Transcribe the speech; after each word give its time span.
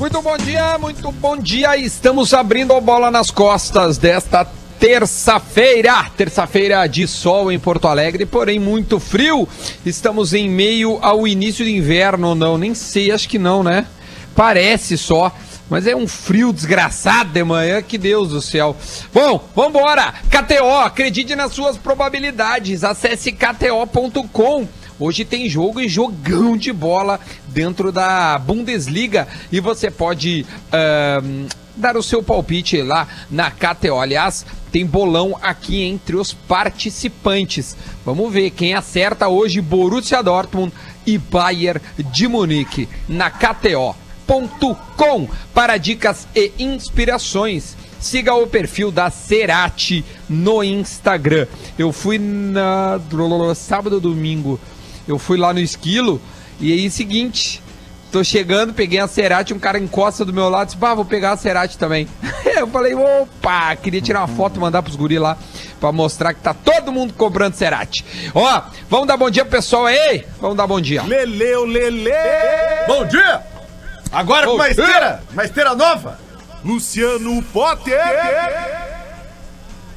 Muito 0.00 0.22
bom 0.22 0.38
dia, 0.38 0.78
muito 0.78 1.12
bom 1.12 1.36
dia. 1.36 1.76
Estamos 1.76 2.32
abrindo 2.32 2.72
a 2.72 2.80
bola 2.80 3.10
nas 3.10 3.30
costas 3.30 3.98
desta 3.98 4.46
terça-feira. 4.78 6.06
Terça-feira 6.16 6.86
de 6.86 7.06
sol 7.06 7.52
em 7.52 7.58
Porto 7.58 7.86
Alegre, 7.86 8.24
porém 8.24 8.58
muito 8.58 8.98
frio. 8.98 9.46
Estamos 9.84 10.32
em 10.32 10.48
meio 10.48 10.98
ao 11.02 11.28
início 11.28 11.66
do 11.66 11.70
inverno, 11.70 12.34
não? 12.34 12.56
Nem 12.56 12.74
sei, 12.74 13.12
acho 13.12 13.28
que 13.28 13.38
não, 13.38 13.62
né? 13.62 13.86
Parece 14.34 14.96
só. 14.96 15.30
Mas 15.68 15.86
é 15.86 15.94
um 15.94 16.08
frio 16.08 16.50
desgraçado 16.50 17.32
de 17.32 17.44
manhã, 17.44 17.82
que 17.82 17.98
Deus 17.98 18.30
do 18.30 18.40
céu. 18.40 18.74
Bom, 19.12 19.44
vambora! 19.54 20.14
KTO, 20.30 20.78
acredite 20.78 21.36
nas 21.36 21.52
suas 21.52 21.76
probabilidades. 21.76 22.84
Acesse 22.84 23.32
kto.com. 23.32 24.66
Hoje 25.00 25.24
tem 25.24 25.48
jogo 25.48 25.80
e 25.80 25.88
jogão 25.88 26.58
de 26.58 26.70
bola 26.70 27.18
dentro 27.52 27.92
da 27.92 28.38
Bundesliga 28.38 29.28
e 29.50 29.60
você 29.60 29.90
pode 29.90 30.46
uh, 30.68 31.48
dar 31.76 31.96
o 31.96 32.02
seu 32.02 32.22
palpite 32.22 32.80
lá 32.82 33.06
na 33.30 33.50
KTO. 33.50 33.98
Aliás, 33.98 34.44
tem 34.70 34.84
bolão 34.86 35.38
aqui 35.42 35.82
entre 35.82 36.16
os 36.16 36.32
participantes. 36.32 37.76
Vamos 38.04 38.32
ver 38.32 38.50
quem 38.50 38.74
acerta 38.74 39.28
hoje 39.28 39.60
Borussia 39.60 40.22
Dortmund 40.22 40.72
e 41.06 41.18
Bayern 41.18 41.80
de 41.98 42.28
Munique 42.28 42.88
na 43.08 43.30
KTO.com 43.30 43.96
para 45.52 45.76
dicas 45.76 46.26
e 46.34 46.52
inspirações. 46.58 47.76
Siga 47.98 48.34
o 48.34 48.46
perfil 48.46 48.90
da 48.90 49.10
Cerati 49.10 50.04
no 50.28 50.64
Instagram. 50.64 51.46
Eu 51.78 51.92
fui 51.92 52.18
na 52.18 52.98
sábado 53.54 54.00
domingo 54.00 54.58
eu 55.10 55.18
fui 55.18 55.36
lá 55.36 55.52
no 55.52 55.60
esquilo 55.60 56.20
e 56.60 56.72
aí, 56.72 56.90
seguinte, 56.90 57.62
tô 58.12 58.22
chegando, 58.22 58.72
peguei 58.74 58.98
a 58.98 59.08
Cerati, 59.08 59.54
um 59.54 59.58
cara 59.58 59.78
encosta 59.78 60.24
do 60.24 60.32
meu 60.32 60.48
lado, 60.48 60.66
disse, 60.66 60.78
pá, 60.78 60.94
vou 60.94 61.04
pegar 61.04 61.32
a 61.32 61.36
Cerati 61.36 61.78
também. 61.78 62.06
eu 62.56 62.66
falei, 62.66 62.94
opa, 62.94 63.74
queria 63.76 64.00
tirar 64.00 64.20
uma 64.20 64.28
foto 64.28 64.56
e 64.56 64.60
mandar 64.60 64.82
pros 64.82 64.96
guri 64.96 65.18
lá, 65.18 65.38
pra 65.80 65.90
mostrar 65.90 66.34
que 66.34 66.40
tá 66.40 66.52
todo 66.52 66.92
mundo 66.92 67.14
comprando 67.14 67.54
Cerati. 67.54 68.04
Ó, 68.34 68.62
vamos 68.88 69.06
dar 69.08 69.16
bom 69.16 69.30
dia 69.30 69.44
pro 69.44 69.56
pessoal 69.58 69.86
aí? 69.86 70.26
Vamos 70.40 70.56
dar 70.56 70.66
bom 70.66 70.80
dia. 70.80 71.02
Leleu, 71.02 71.64
lele! 71.64 72.10
Bom 72.86 73.06
dia! 73.06 73.42
Agora 74.12 74.44
Bom 74.44 74.52
com 74.52 74.58
uma 74.58 74.70
dia. 74.70 74.84
esteira, 74.84 75.22
uma 75.32 75.44
esteira 75.44 75.74
nova. 75.74 76.18
Luciano 76.64 77.42
Potter! 77.44 78.99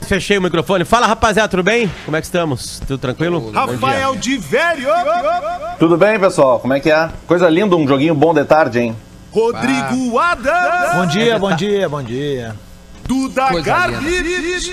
Fechei 0.08 0.38
o 0.38 0.42
microfone. 0.42 0.84
Fala, 0.86 1.08
rapaziada, 1.08 1.48
tudo 1.50 1.64
bem? 1.64 1.90
Como 2.06 2.16
é 2.18 2.20
que 2.22 2.26
estamos? 2.28 2.80
Tudo 2.88 2.98
tranquilo? 2.98 3.52
Rafael 3.52 4.16
de 4.16 4.38
Velho! 4.38 4.90
Tudo 5.80 5.98
bem, 5.98 6.20
pessoal? 6.20 6.60
Como 6.60 6.74
é 6.74 6.80
que 6.80 6.92
é? 6.92 7.10
Coisa 7.26 7.50
linda, 7.50 7.76
um 7.76 7.88
joguinho 7.88 8.14
bom 8.14 8.34
de 8.34 8.44
tarde, 8.46 8.80
hein? 8.80 8.96
Rodrigo 9.32 10.20
Adams! 10.20 10.96
Bom 10.96 11.06
dia, 11.08 11.40
bom 11.40 11.56
dia, 11.56 11.90
bom 11.90 12.04
dia. 12.04 12.56
Duda! 13.08 13.48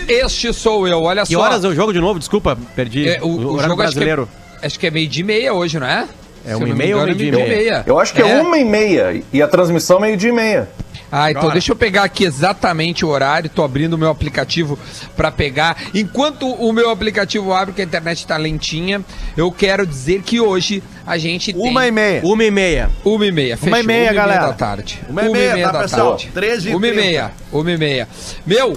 Este 0.09 0.53
sou 0.53 0.87
eu, 0.87 1.03
olha 1.03 1.22
Que 1.25 1.33
só. 1.33 1.41
horas 1.41 1.65
é 1.65 1.69
o 1.69 1.75
jogo 1.75 1.92
de 1.92 2.00
novo? 2.00 2.19
Desculpa, 2.19 2.56
perdi. 2.77 3.09
É, 3.09 3.20
o, 3.22 3.27
o 3.27 3.53
horário 3.55 3.70
jogo 3.70 3.83
acho 3.83 3.92
que, 3.92 3.98
é, 3.98 4.05
brasileiro. 4.05 4.28
acho 4.62 4.78
que 4.78 4.87
é 4.87 4.91
meio 4.91 5.09
de 5.09 5.22
meia 5.22 5.53
hoje, 5.55 5.78
não 5.78 5.87
é? 5.87 6.06
É 6.47 6.56
uma 6.56 6.69
e 6.69 6.72
me 6.72 6.78
meia 6.78 6.97
ou 6.97 7.03
engano, 7.03 7.19
meio 7.19 7.33
dia 7.33 7.44
e 7.44 7.48
meia? 7.48 7.83
Eu 7.87 7.98
acho 7.98 8.12
que 8.15 8.20
é, 8.22 8.41
uma 8.41 8.59
e 8.59 8.65
meia 8.65 9.22
e 9.33 9.42
a 9.42 9.48
transmissão 9.48 9.98
meio 10.00 10.17
dia 10.17 10.31
e 10.31 10.33
meia. 10.33 10.69
Ah, 11.12 11.30
então 11.30 11.42
Bora. 11.42 11.55
deixa 11.55 11.72
eu 11.72 11.77
pegar 11.77 12.05
aqui 12.05 12.25
exatamente 12.25 13.05
o 13.05 13.08
horário. 13.08 13.50
Tô 13.50 13.64
abrindo 13.64 13.94
o 13.94 13.98
meu 13.98 14.08
aplicativo 14.11 14.78
para 15.16 15.30
pegar. 15.30 15.77
Enquanto 15.92 16.47
o 16.48 16.72
meu 16.72 16.89
aplicativo 16.91 17.53
abre, 17.53 17.75
que 17.75 17.80
a 17.80 17.84
internet 17.84 18.25
tá 18.27 18.36
lentinha, 18.36 19.05
eu 19.36 19.50
quero 19.50 19.84
dizer 19.86 20.22
que 20.22 20.41
hoje 20.41 20.83
a 21.06 21.19
gente 21.19 21.53
tem 21.53 21.61
Uma 21.69 21.86
e 21.86 21.91
meia. 21.91 22.20
Uma 22.25 22.44
e 22.44 22.50
meia. 22.50 22.91
uma 23.05 23.27
e 23.27 23.33
meia. 23.33 23.56
Fechou. 23.56 23.69
Uma 23.70 23.81
e 23.81 23.83
meia, 23.83 24.12
galera. 24.12 24.47
da 24.47 24.53
tarde. 24.53 25.00
Uma 25.08 25.22
e 25.25 25.28
meia, 25.31 25.69
tá, 25.70 25.81
pessoal? 25.81 26.11
tarde. 26.11 26.31
13 26.33 26.70
e 26.70 26.75
Uma 26.77 26.86
e 26.86 26.91
30. 26.92 27.06
meia. 27.06 27.33
Uma 27.53 27.70
e 27.72 27.77
meia. 27.77 28.08
Meu, 28.47 28.77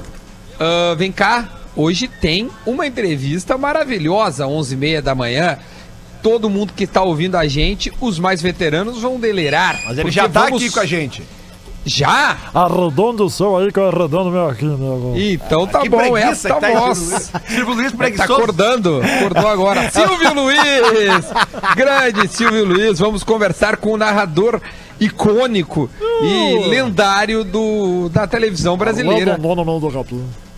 ah, 0.60 0.96
vem 0.98 1.12
cá. 1.12 1.48
Hoje 1.76 2.08
tem 2.08 2.50
uma 2.66 2.86
entrevista 2.88 3.58
maravilhosa, 3.58 4.48
11 4.48 4.74
e 4.74 4.78
meia 4.78 5.02
da 5.02 5.14
manhã. 5.16 5.58
Todo 6.24 6.50
mundo 6.50 6.72
que 6.74 6.88
tá 6.88 7.02
ouvindo 7.04 7.36
a 7.36 7.48
gente, 7.48 7.92
os 8.00 8.18
mais 8.18 8.42
veteranos 8.42 9.02
vão 9.02 9.20
delirar. 9.20 9.80
Mas 9.86 9.98
ele 9.98 10.10
já 10.12 10.30
tá 10.30 10.46
vamos- 10.46 10.62
aqui 10.64 10.72
com 10.72 10.80
a 10.80 10.86
gente. 10.86 11.22
Já? 11.86 12.38
Arredondo 12.54 13.26
o 13.26 13.30
seu 13.30 13.58
aí 13.58 13.72
que 13.72 13.78
eu 13.80 13.90
arredondo 13.90 14.32
meu 14.32 14.48
aqui, 14.50 14.64
né? 14.66 14.78
Então 15.16 15.68
tá 15.68 15.82
Que 15.82 15.90
bom, 15.90 16.16
essa 16.18 16.54
tá 16.56 16.70
voz. 16.72 16.98
Silvio 16.98 17.14
Luiz. 17.14 17.32
Silvio 17.48 17.74
Luiz 17.74 17.92
Tá 17.92 17.98
preguiçoso. 17.98 18.34
acordando, 18.34 19.02
acordou 19.04 19.48
agora. 19.48 19.90
Silvio 19.92 20.34
Luiz! 20.34 21.26
Grande 21.76 22.28
Silvio 22.30 22.66
Luiz, 22.66 23.00
vamos 23.00 23.24
conversar 23.24 23.78
com 23.78 23.92
o 23.92 23.98
narrador 23.98 24.62
icônico 25.00 25.90
e 26.22 26.70
lendário 26.70 27.44
do, 27.44 28.10
da 28.10 28.26
televisão 28.28 28.78
brasileira. 28.78 29.38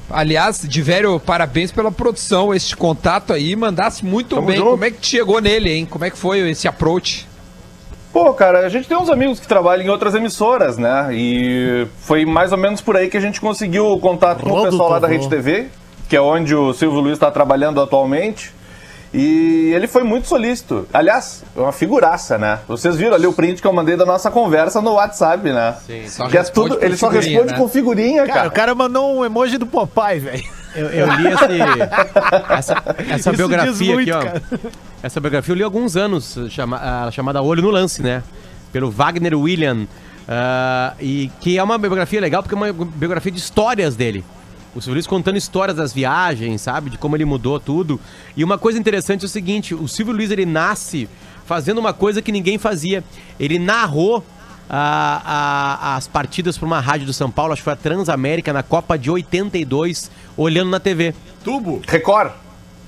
Aliás, 0.09 0.61
Divério, 0.67 1.19
parabéns 1.19 1.71
pela 1.71 1.91
produção, 1.91 2.53
este 2.53 2.75
contato 2.77 3.33
aí, 3.33 3.55
mandasse 3.55 4.05
muito 4.05 4.35
Tamo 4.35 4.47
bem. 4.47 4.57
junto. 4.57 4.69
Como 4.71 4.85
é 4.85 4.91
que 4.91 5.05
chegou 5.05 5.41
nele, 5.41 5.71
hein? 5.71 5.87
Como 5.89 6.05
é 6.05 6.11
que 6.11 6.17
foi 6.17 6.47
esse 6.49 6.67
approach? 6.67 7.27
Pô, 8.15 8.33
cara, 8.33 8.59
a 8.59 8.69
gente 8.69 8.87
tem 8.87 8.95
uns 8.95 9.09
amigos 9.09 9.41
que 9.41 9.45
trabalham 9.45 9.85
em 9.85 9.89
outras 9.89 10.15
emissoras, 10.15 10.77
né? 10.77 11.09
E 11.11 11.85
foi 11.99 12.25
mais 12.25 12.53
ou 12.53 12.57
menos 12.57 12.79
por 12.79 12.95
aí 12.95 13.09
que 13.09 13.17
a 13.17 13.19
gente 13.19 13.41
conseguiu 13.41 13.87
o 13.87 13.99
contato 13.99 14.41
com 14.41 14.51
o 14.51 14.53
Rodo 14.53 14.69
pessoal 14.69 14.89
lá 14.91 14.99
da. 14.99 15.07
Rede 15.09 15.27
TV, 15.27 15.67
que 16.07 16.15
é 16.15 16.21
onde 16.21 16.55
o 16.55 16.73
Silvio 16.73 17.01
Luiz 17.01 17.15
está 17.15 17.29
trabalhando 17.29 17.81
atualmente. 17.81 18.53
E 19.13 19.69
ele 19.75 19.85
foi 19.85 20.03
muito 20.03 20.29
solícito. 20.29 20.87
Aliás, 20.93 21.43
é 21.57 21.59
uma 21.59 21.73
figuraça, 21.73 22.37
né? 22.37 22.59
Vocês 22.69 22.95
viram 22.95 23.15
ali 23.15 23.27
o 23.27 23.33
print 23.33 23.61
que 23.61 23.67
eu 23.67 23.73
mandei 23.73 23.97
da 23.97 24.05
nossa 24.05 24.31
conversa 24.31 24.81
no 24.81 24.93
WhatsApp, 24.93 25.51
né? 25.51 25.75
Sim. 25.85 26.07
Só 26.07 26.29
Que 26.29 26.37
é 26.37 26.43
tudo, 26.43 26.77
ele 26.81 26.95
só 26.95 27.09
responde 27.09 27.51
né? 27.51 27.57
com 27.57 27.67
figurinha, 27.67 28.21
Cara, 28.25 28.33
cara. 28.33 28.47
o 28.47 28.51
cara 28.51 28.75
mandou 28.75 29.13
um 29.13 29.25
emoji 29.25 29.57
do 29.57 29.65
Popeye, 29.65 30.19
velho. 30.19 30.43
Eu, 30.73 30.87
eu 30.87 31.07
li 31.07 31.27
esse, 31.27 31.45
essa, 32.49 32.83
essa 33.09 33.31
biografia 33.33 33.93
muito, 33.93 34.13
aqui, 34.13 34.25
ó. 34.25 34.31
cara. 34.31 34.41
Essa 35.05 35.19
biografia 35.19 35.51
eu 35.51 35.55
li 35.55 35.61
há 35.61 35.65
alguns 35.67 35.95
anos, 35.95 36.35
chama, 36.49 36.77
a 36.77 37.11
chamada 37.11 37.39
Olho 37.39 37.61
no 37.61 37.69
Lance, 37.69 38.01
né? 38.01 38.23
Pelo 38.73 38.89
Wagner 38.89 39.37
William. 39.37 39.85
ah, 40.27 40.95
e 40.99 41.29
que 41.39 41.59
é 41.59 41.63
uma 41.63 41.77
biografia 41.77 42.19
legal 42.19 42.41
porque 42.41 42.55
é 42.55 42.57
uma 42.57 42.73
biografia 42.73 43.31
de 43.31 43.37
histórias 43.37 43.95
dele. 43.95 44.25
O 44.73 44.81
Silvio 44.81 44.95
Luiz 44.95 45.05
contando 45.05 45.37
histórias 45.37 45.77
das 45.77 45.93
viagens, 45.93 46.59
sabe? 46.61 46.89
De 46.89 46.97
como 46.97 47.15
ele 47.15 47.23
mudou 47.23 47.59
tudo. 47.59 47.99
E 48.35 48.43
uma 48.43 48.57
coisa 48.57 48.79
interessante 48.79 49.21
é 49.21 49.25
o 49.27 49.29
seguinte: 49.29 49.75
o 49.75 49.87
Silvio 49.87 50.11
Luiz 50.15 50.31
ele 50.31 50.43
nasce 50.43 51.07
fazendo 51.45 51.77
uma 51.77 51.93
coisa 51.93 52.19
que 52.19 52.31
ninguém 52.31 52.57
fazia. 52.57 53.03
Ele 53.39 53.59
narrou 53.59 54.25
a- 54.67 55.21
a- 55.83 55.95
as 55.97 56.07
partidas 56.07 56.57
para 56.57 56.65
uma 56.65 56.79
rádio 56.79 57.05
do 57.05 57.13
São 57.13 57.29
Paulo, 57.29 57.53
acho 57.53 57.61
que 57.61 57.65
foi 57.65 57.73
a 57.73 57.75
Transamérica, 57.75 58.51
na 58.51 58.63
Copa 58.63 58.97
de 58.97 59.11
82, 59.11 60.09
olhando 60.35 60.71
na 60.71 60.79
TV. 60.79 61.13
Tubo. 61.43 61.83
Record? 61.87 62.31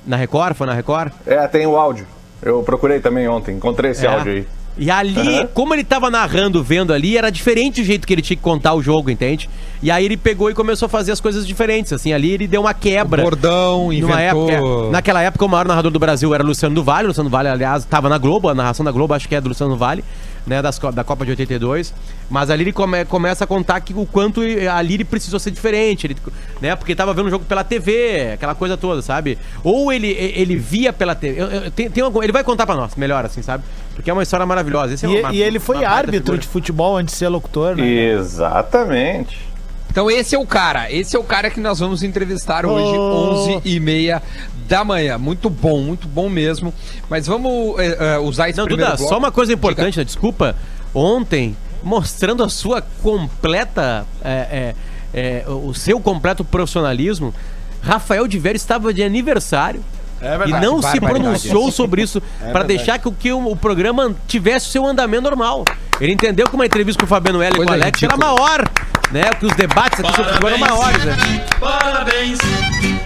Na 0.07 0.15
Record? 0.15 0.55
Foi 0.55 0.65
na 0.65 0.73
Record? 0.73 1.11
É, 1.25 1.45
tem 1.47 1.67
o 1.67 1.75
áudio. 1.77 2.07
Eu 2.41 2.63
procurei 2.63 2.99
também 2.99 3.27
ontem, 3.27 3.55
encontrei 3.55 3.91
esse 3.91 4.05
É. 4.05 4.09
áudio 4.09 4.31
aí. 4.31 4.47
E 4.79 4.91
ali, 4.91 5.39
Aham. 5.39 5.47
como 5.55 5.73
ele 5.73 5.83
tava 5.83 6.09
narrando, 6.11 6.63
vendo 6.63 6.93
ali, 6.93 7.17
era 7.17 7.31
diferente 7.31 7.81
o 7.81 7.83
jeito 7.83 8.05
que 8.07 8.13
ele 8.13 8.21
tinha 8.21 8.37
que 8.37 8.43
contar 8.43 8.73
o 8.75 8.81
jogo, 8.81 9.09
entende? 9.09 9.49
E 9.81 9.91
aí 9.91 10.03
ele 10.05 10.17
pegou 10.17 10.49
e 10.49 10.53
começou 10.53 10.87
a 10.87 10.89
fazer 10.89 11.11
as 11.11 11.19
coisas 11.21 11.45
diferentes, 11.47 11.93
assim, 11.93 12.11
ali 12.11 12.31
ele 12.31 12.47
deu 12.47 12.61
uma 12.61 12.73
quebra. 12.73 13.21
Bordão, 13.21 13.83
Numa 13.91 13.93
inventou... 14.23 14.49
época, 14.49 14.91
naquela 14.91 15.21
época, 15.21 15.45
o 15.45 15.47
maior 15.47 15.67
narrador 15.67 15.91
do 15.91 15.99
Brasil 15.99 16.33
era 16.33 16.43
Luciano 16.43 16.73
do 16.73 16.83
Vale. 16.83 17.07
Luciano 17.07 17.29
do 17.29 17.31
Vale, 17.31 17.47
aliás, 17.49 17.83
estava 17.83 18.09
na 18.09 18.17
Globo, 18.17 18.49
a 18.49 18.55
narração 18.55 18.83
da 18.83 18.91
Globo, 18.91 19.13
acho 19.13 19.27
que 19.29 19.35
é 19.35 19.41
do 19.41 19.49
Luciano 19.49 19.73
do 19.73 19.77
Vale, 19.77 20.03
né, 20.47 20.61
das, 20.63 20.79
da 20.79 21.03
Copa 21.03 21.23
de 21.25 21.31
82. 21.31 21.93
Mas 22.29 22.49
ali 22.49 22.63
ele 22.63 22.71
come- 22.73 23.05
começa 23.05 23.43
a 23.43 23.47
contar 23.47 23.79
que 23.81 23.93
o 23.93 24.05
quanto 24.05 24.41
ali 24.73 24.95
ele 24.95 25.05
precisou 25.05 25.39
ser 25.39 25.51
diferente, 25.51 26.07
ele, 26.07 26.17
né, 26.59 26.75
porque 26.75 26.95
tava 26.95 27.13
vendo 27.13 27.27
o 27.27 27.29
jogo 27.29 27.45
pela 27.45 27.63
TV, 27.63 28.31
aquela 28.33 28.55
coisa 28.55 28.75
toda, 28.77 29.01
sabe? 29.03 29.37
Ou 29.63 29.93
ele, 29.93 30.07
ele 30.07 30.55
via 30.55 30.91
pela 30.91 31.13
TV. 31.13 31.39
eu- 31.39 31.47
eu- 31.47 31.71
tem, 31.71 31.87
tem 31.89 32.03
algum- 32.03 32.23
ele 32.23 32.31
vai 32.31 32.43
contar 32.43 32.65
pra 32.65 32.75
nós, 32.75 32.95
melhor 32.95 33.23
assim, 33.25 33.43
sabe? 33.43 33.63
Porque 33.93 34.09
é 34.09 34.13
uma 34.13 34.23
história 34.23 34.45
maravilhosa. 34.45 34.93
Esse 34.95 35.05
é 35.05 35.09
E, 35.09 35.19
uma- 35.21 35.33
e 35.33 35.41
ele 35.41 35.59
foi 35.59 35.85
árbitro 35.85 36.35
de 36.37 36.47
futebol 36.47 36.97
antes 36.97 37.13
de 37.13 37.19
ser 37.19 37.27
locutor, 37.27 37.75
né? 37.75 37.85
Exatamente. 37.87 39.45
Então 39.89 40.09
esse 40.11 40.35
é 40.35 40.39
o 40.39 40.45
cara, 40.45 40.91
esse 40.91 41.15
é 41.15 41.19
o 41.19 41.23
cara 41.23 41.49
que 41.49 41.59
nós 41.59 41.79
vamos 41.79 42.03
entrevistar 42.03 42.65
hoje, 42.65 42.97
Oh. 42.97 43.57
11 43.57 43.61
e 43.65 43.79
meia 43.79 44.21
da 44.67 44.83
manhã. 44.83 45.17
Muito 45.17 45.49
bom, 45.49 45.79
muito 45.81 46.07
bom 46.07 46.29
mesmo. 46.29 46.73
Mas 47.09 47.25
vamos 47.25 47.75
eh, 47.79 48.19
usar 48.19 48.49
esse 48.49 48.57
Não, 48.57 48.65
primeiro 48.65 48.91
Duda, 48.91 48.97
bloco. 48.97 49.13
só 49.13 49.17
uma 49.17 49.31
coisa 49.31 49.53
importante, 49.53 49.97
né? 49.97 50.03
desculpa. 50.03 50.55
Ontem, 50.93 51.55
mostrando 51.83 52.43
a 52.43 52.49
sua 52.49 52.81
completa. 52.81 54.05
é, 54.23 54.73
é, 55.13 55.43
é, 55.45 55.49
o 55.49 55.73
seu 55.73 55.99
completo 55.99 56.43
profissionalismo, 56.43 57.33
Rafael 57.81 58.27
de 58.27 58.37
Vério 58.37 58.57
estava 58.57 58.93
de 58.93 59.01
aniversário. 59.01 59.83
É 60.21 60.33
e 60.33 60.37
verdade. 60.37 60.65
não 60.65 60.81
se 60.81 60.99
pronunciou 60.99 61.71
sobre 61.71 62.01
isso 62.01 62.21
para 62.51 62.63
deixar 62.63 62.97
que, 62.99 63.07
o- 63.07 63.11
que 63.11 63.31
o, 63.31 63.51
o 63.51 63.55
programa 63.55 64.15
tivesse 64.27 64.67
o 64.67 64.71
seu 64.71 64.85
andamento 64.85 65.23
normal. 65.23 65.63
Ele 66.01 66.13
entendeu 66.13 66.47
que 66.47 66.55
uma 66.55 66.65
entrevista 66.65 66.99
com 66.99 67.05
o 67.05 67.09
Fabiano 67.09 67.41
L 67.41 67.55
e 67.55 67.65
com 67.65 67.71
o 67.71 67.73
Alex 67.73 68.03
era 68.03 68.17
maior, 68.17 68.63
né? 69.11 69.23
Que 69.39 69.45
os 69.45 69.53
debates 69.53 69.99
aqui 69.99 70.09
sobre 70.15 70.25
futebol 70.33 70.49
eram 70.49 70.59
maiores, 70.59 71.03
né? 71.05 71.17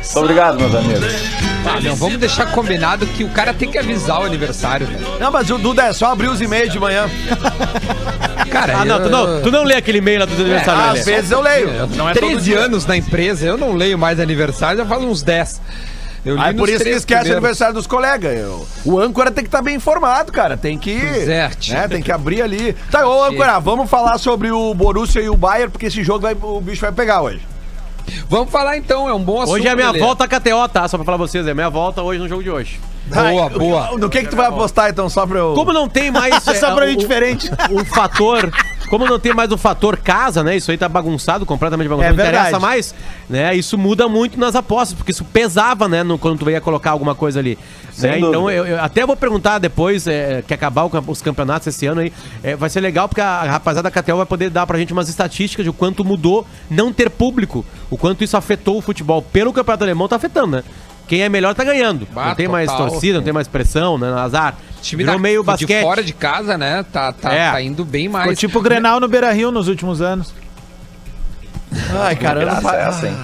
Muito 0.04 0.18
obrigado, 0.20 0.58
meus 0.60 0.76
amigos. 0.76 1.06
Ah, 1.66 1.80
não, 1.82 1.96
vamos 1.96 2.18
deixar 2.18 2.48
combinado 2.52 3.06
que 3.06 3.24
o 3.24 3.30
cara 3.30 3.54
tem 3.54 3.70
que 3.70 3.78
avisar 3.78 4.20
o 4.22 4.24
aniversário, 4.26 4.88
velho. 4.88 5.20
Não, 5.20 5.32
mas 5.32 5.50
o 5.52 5.58
Duda 5.60 5.84
é 5.84 5.94
só 5.94 6.08
abrir 6.12 6.28
os 6.28 6.42
e-mails 6.42 6.72
de 6.74 6.80
manhã. 6.80 7.08
Cara, 8.50 8.80
Ah, 8.80 8.86
não, 8.86 8.98
tu 8.98 9.04
eu- 9.06 9.10
não, 9.10 9.42
tu 9.42 9.52
não 9.52 9.64
lê 9.64 9.76
aquele 9.76 10.00
e-mail 10.00 10.20
lá 10.22 10.26
do 10.26 10.34
aniversário, 10.34 10.82
Às 10.82 10.94
Lelê. 10.94 11.04
vezes 11.04 11.32
eu 11.32 11.40
leio. 11.42 11.88
Não 11.96 12.10
é 12.10 12.14
todo 12.14 12.24
13 12.28 12.44
dia. 12.44 12.60
anos 12.60 12.86
na 12.86 12.98
empresa, 12.98 13.46
eu 13.46 13.58
não 13.58 13.74
leio 13.74 13.98
mais 13.98 14.20
aniversário, 14.20 14.80
já 14.80 14.86
faz 14.86 15.02
uns 15.04 15.22
10. 15.22 15.62
Eu 16.24 16.36
li 16.36 16.42
Ah, 16.44 16.50
é 16.50 16.54
por 16.54 16.70
isso 16.70 16.84
que 16.84 16.90
esquece 16.92 17.30
o 17.30 17.32
aniversário 17.34 17.74
dos 17.74 17.88
colegas. 17.88 18.38
Eu- 18.38 18.68
O 18.86 19.00
âncora 19.00 19.32
tem 19.32 19.44
que 19.44 19.48
estar 19.48 19.62
bem 19.62 19.76
informado, 19.76 20.32
cara. 20.32 20.56
Tem 20.56 20.78
que. 20.78 21.00
Pois 21.00 21.28
é, 21.28 21.50
né, 21.70 21.88
Tem 21.88 22.02
que 22.02 22.12
abrir 22.12 22.42
ali. 22.42 22.74
Tá, 22.92 23.08
ô 23.08 23.24
âncora, 23.24 23.60
vamos 23.60 23.90
falar 23.90 24.18
sobre 24.20 24.52
o 24.52 24.74
Borussia 24.74 25.22
e 25.22 25.30
o 25.30 25.36
Bayern, 25.36 25.72
porque 25.72 25.88
esse 25.88 26.04
jogo 26.04 26.20
vai- 26.20 26.38
o 26.40 26.62
bicho 26.62 26.82
vai 26.82 26.92
pegar 26.92 27.22
hoje. 27.22 27.42
Vamos 28.28 28.52
falar 28.52 28.78
então, 28.78 29.08
é 29.08 29.14
um 29.14 29.24
bom 29.24 29.42
assunto. 29.42 29.56
Hoje 29.56 29.68
é 29.68 29.72
a 29.72 29.76
minha 29.76 29.88
Lelê. 29.92 30.00
volta 30.04 30.26
à 30.26 30.28
KTO, 30.28 30.68
tá? 30.68 30.88
Só 30.88 30.98
pra 30.98 31.06
falar 31.06 31.18
pra 31.18 31.28
vocês, 31.28 31.48
é 31.48 31.52
a 31.52 31.56
minha 31.56 31.70
volta 31.70 32.02
hoje 32.02 32.20
no 32.20 32.28
jogo 32.28 32.44
de 32.44 32.50
hoje. 32.50 32.80
Boa, 33.08 33.50
boa. 33.50 33.98
No 33.98 34.10
que 34.10 34.22
que 34.22 34.30
tu 34.30 34.36
vai 34.36 34.48
apostar, 34.48 34.90
então, 34.90 35.10
só 35.10 35.26
pra 35.28 35.40
eu... 35.40 35.54
Como 35.54 35.72
não 35.74 35.88
tem 35.88 36.10
mais. 36.12 36.46
é, 36.48 36.54
Só 36.56 36.74
pra 36.74 36.86
mim 36.88 36.94
o- 36.94 36.98
diferente. 36.98 37.50
o 37.70 37.84
fator. 37.86 38.50
Como 38.92 39.06
não 39.06 39.18
tem 39.18 39.34
mais 39.34 39.50
o 39.54 39.58
fator 39.58 39.96
casa, 39.96 40.44
né? 40.44 40.58
Isso 40.58 40.70
aí 40.70 40.78
tá 40.78 40.90
bagunçado, 40.90 41.46
completamente 41.46 41.88
bagunçado. 41.88 42.14
É 42.14 42.18
não 42.18 42.30
interessa 42.30 42.60
mais, 42.60 42.94
né? 43.30 43.56
Isso 43.56 43.78
muda 43.78 44.10
muito 44.10 44.38
nas 44.38 44.54
apostas, 44.54 44.98
porque 44.98 45.12
isso 45.12 45.24
pesava, 45.24 45.88
né? 45.88 46.04
No, 46.04 46.18
quando 46.18 46.40
tu 46.40 46.50
ia 46.50 46.60
colocar 46.60 46.92
alguma 46.92 47.16
coisa 47.16 47.40
ali. 47.40 47.58
Sem 47.94 48.12
né? 48.12 48.20
Então 48.20 48.52
eu, 48.52 48.68
eu 48.68 48.82
até 48.82 49.06
vou 49.06 49.16
perguntar 49.16 49.60
depois, 49.60 50.08
é, 50.08 50.44
que 50.46 50.54
acabar 50.54 50.90
os 51.08 51.22
campeonatos 51.22 51.68
esse 51.68 51.86
ano 51.86 52.02
aí. 52.02 52.12
é, 52.44 52.54
vai 52.58 52.70
ser 52.70 52.82
legal 52.82 53.08
porque 53.08 53.22
a 53.22 53.44
rapaziada 53.44 53.90
da 53.90 54.02
KTO 54.02 54.18
vai 54.18 54.26
poder 54.26 54.50
dar 54.50 54.68
pra 54.68 54.78
gente 54.78 54.92
umas 54.92 55.08
estatísticas 55.08 55.64
de 55.64 55.70
o 55.70 55.74
quanto 55.74 56.04
mudou 56.04 56.46
não 56.70 56.92
ter 56.92 57.10
público, 57.10 57.66
o 57.90 57.98
quanto 57.98 58.26
isso 58.26 58.36
afetou 58.36 58.78
o 58.78 58.82
futebol. 58.82 59.22
Pelo 59.22 59.54
campeonato 59.54 59.86
alemão 59.86 60.10
tá 60.10 60.18
afetando, 60.18 60.58
né? 60.58 60.64
Quem 61.12 61.24
é 61.24 61.28
melhor 61.28 61.54
tá 61.54 61.66
ganhando. 61.66 62.08
Bah, 62.14 62.28
não 62.28 62.36
tem 62.36 62.48
mais 62.48 62.72
total. 62.72 62.88
torcida, 62.88 63.18
não 63.18 63.24
tem 63.26 63.34
mais 63.34 63.46
pressão, 63.46 63.98
né? 63.98 64.14
Azar. 64.14 64.56
time 64.82 65.04
Virou 65.04 65.18
da, 65.18 65.22
meio 65.22 65.42
de 65.42 65.46
basquete. 65.46 65.82
fora 65.82 66.02
de 66.02 66.14
casa, 66.14 66.58
né? 66.58 66.86
Tá, 66.90 67.12
tá, 67.12 67.34
É. 67.34 67.52
tá 67.52 67.62
indo 67.62 67.84
bem 67.84 68.08
Ficou 68.08 68.26
mais. 68.28 68.40
tipo 68.40 68.60
o 68.60 68.62
Grenal 68.62 68.98
no 68.98 69.10
Beira-Rio 69.10 69.52
nos 69.52 69.68
últimos 69.68 70.02
anos. 70.02 70.34
Ai, 72.02 72.16
cara, 72.16 72.44
eu 72.44 72.48
não 72.48 72.62
Graça 72.62 72.78
é 72.78 72.88
essa, 72.88 73.08
hein? 73.10 73.18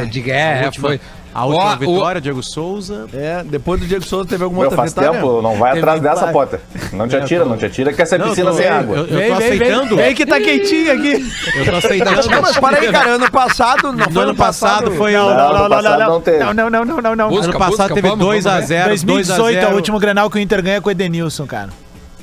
Eu 0.00 0.06
digo, 0.06 0.28
é, 0.28 0.66
é, 0.66 0.70
foi. 0.72 1.00
A 1.38 1.44
última 1.46 1.70
Ó, 1.70 1.74
o- 1.74 1.78
vitória, 1.78 2.20
Diego 2.20 2.42
Souza. 2.42 3.06
É, 3.14 3.44
depois 3.44 3.80
do 3.80 3.86
Diego 3.86 4.04
Souza 4.04 4.28
teve 4.28 4.42
alguma 4.42 4.62
Meu, 4.62 4.70
outra 4.70 4.76
faz 4.76 4.90
vitória? 4.92 5.12
tempo, 5.12 5.40
não 5.40 5.54
vai 5.56 5.70
Teve 5.74 5.80
atrás 5.88 6.00
dessa. 6.00 6.26
Potter. 6.32 6.60
Não 6.92 7.06
te 7.06 7.16
atira, 7.16 7.44
não 7.44 7.56
te 7.56 7.64
atira, 7.66 7.92
que 7.92 8.02
essa 8.02 8.16
é 8.16 8.18
Não, 8.18 8.28
piscina 8.28 8.50
tô- 8.50 8.56
sem 8.56 8.66
eu- 8.66 8.72
água. 8.74 8.96
Eu, 8.96 9.06
eu 9.20 9.28
tô 9.28 9.34
aceitando. 9.38 9.96
Vem 9.96 10.14
que 10.14 10.26
tá 10.26 10.40
quentinho 10.40 10.92
aqui. 10.92 11.32
Eu 11.56 11.64
tô 11.64 11.76
aceitando. 11.76 12.28
Não, 12.30 12.42
mas 12.42 12.58
para 12.58 12.78
aí, 12.80 12.90
cara, 12.90 13.10
ano 13.10 13.30
passado... 13.30 13.92
Não 13.92 14.06
No 14.06 14.10
foi 14.12 14.22
ano 14.24 14.34
passado 14.34 14.90
foi 14.90 15.12
Não, 15.12 15.26
o. 15.26 15.28
não, 15.30 15.36
Não, 15.36 15.44
não, 15.44 15.50
ano 15.54 15.62
não, 15.62 15.68
passado 15.76 15.98
não, 16.00 16.08
não 16.10 16.20
teve. 16.20 16.38
não, 16.44 16.52
não, 16.54 16.70
não, 16.70 16.84
não, 16.84 17.00
não, 17.02 17.16
não. 17.16 17.28
Busca, 17.28 17.44
Ano 17.50 17.58
passado 17.58 17.76
busca, 17.76 17.94
teve 17.94 18.08
vamos, 18.08 18.24
vamos 18.26 18.44
2x0. 18.44 18.84
2018 18.86 19.58
é 19.58 19.68
o 19.68 19.74
último 19.76 19.98
Grenal 20.00 20.28
que 20.30 20.36
o 20.38 20.40
Inter 20.40 20.60
ganha 20.62 20.80
com 20.80 20.88
o 20.88 20.92
Edenilson, 20.92 21.46
cara. 21.46 21.68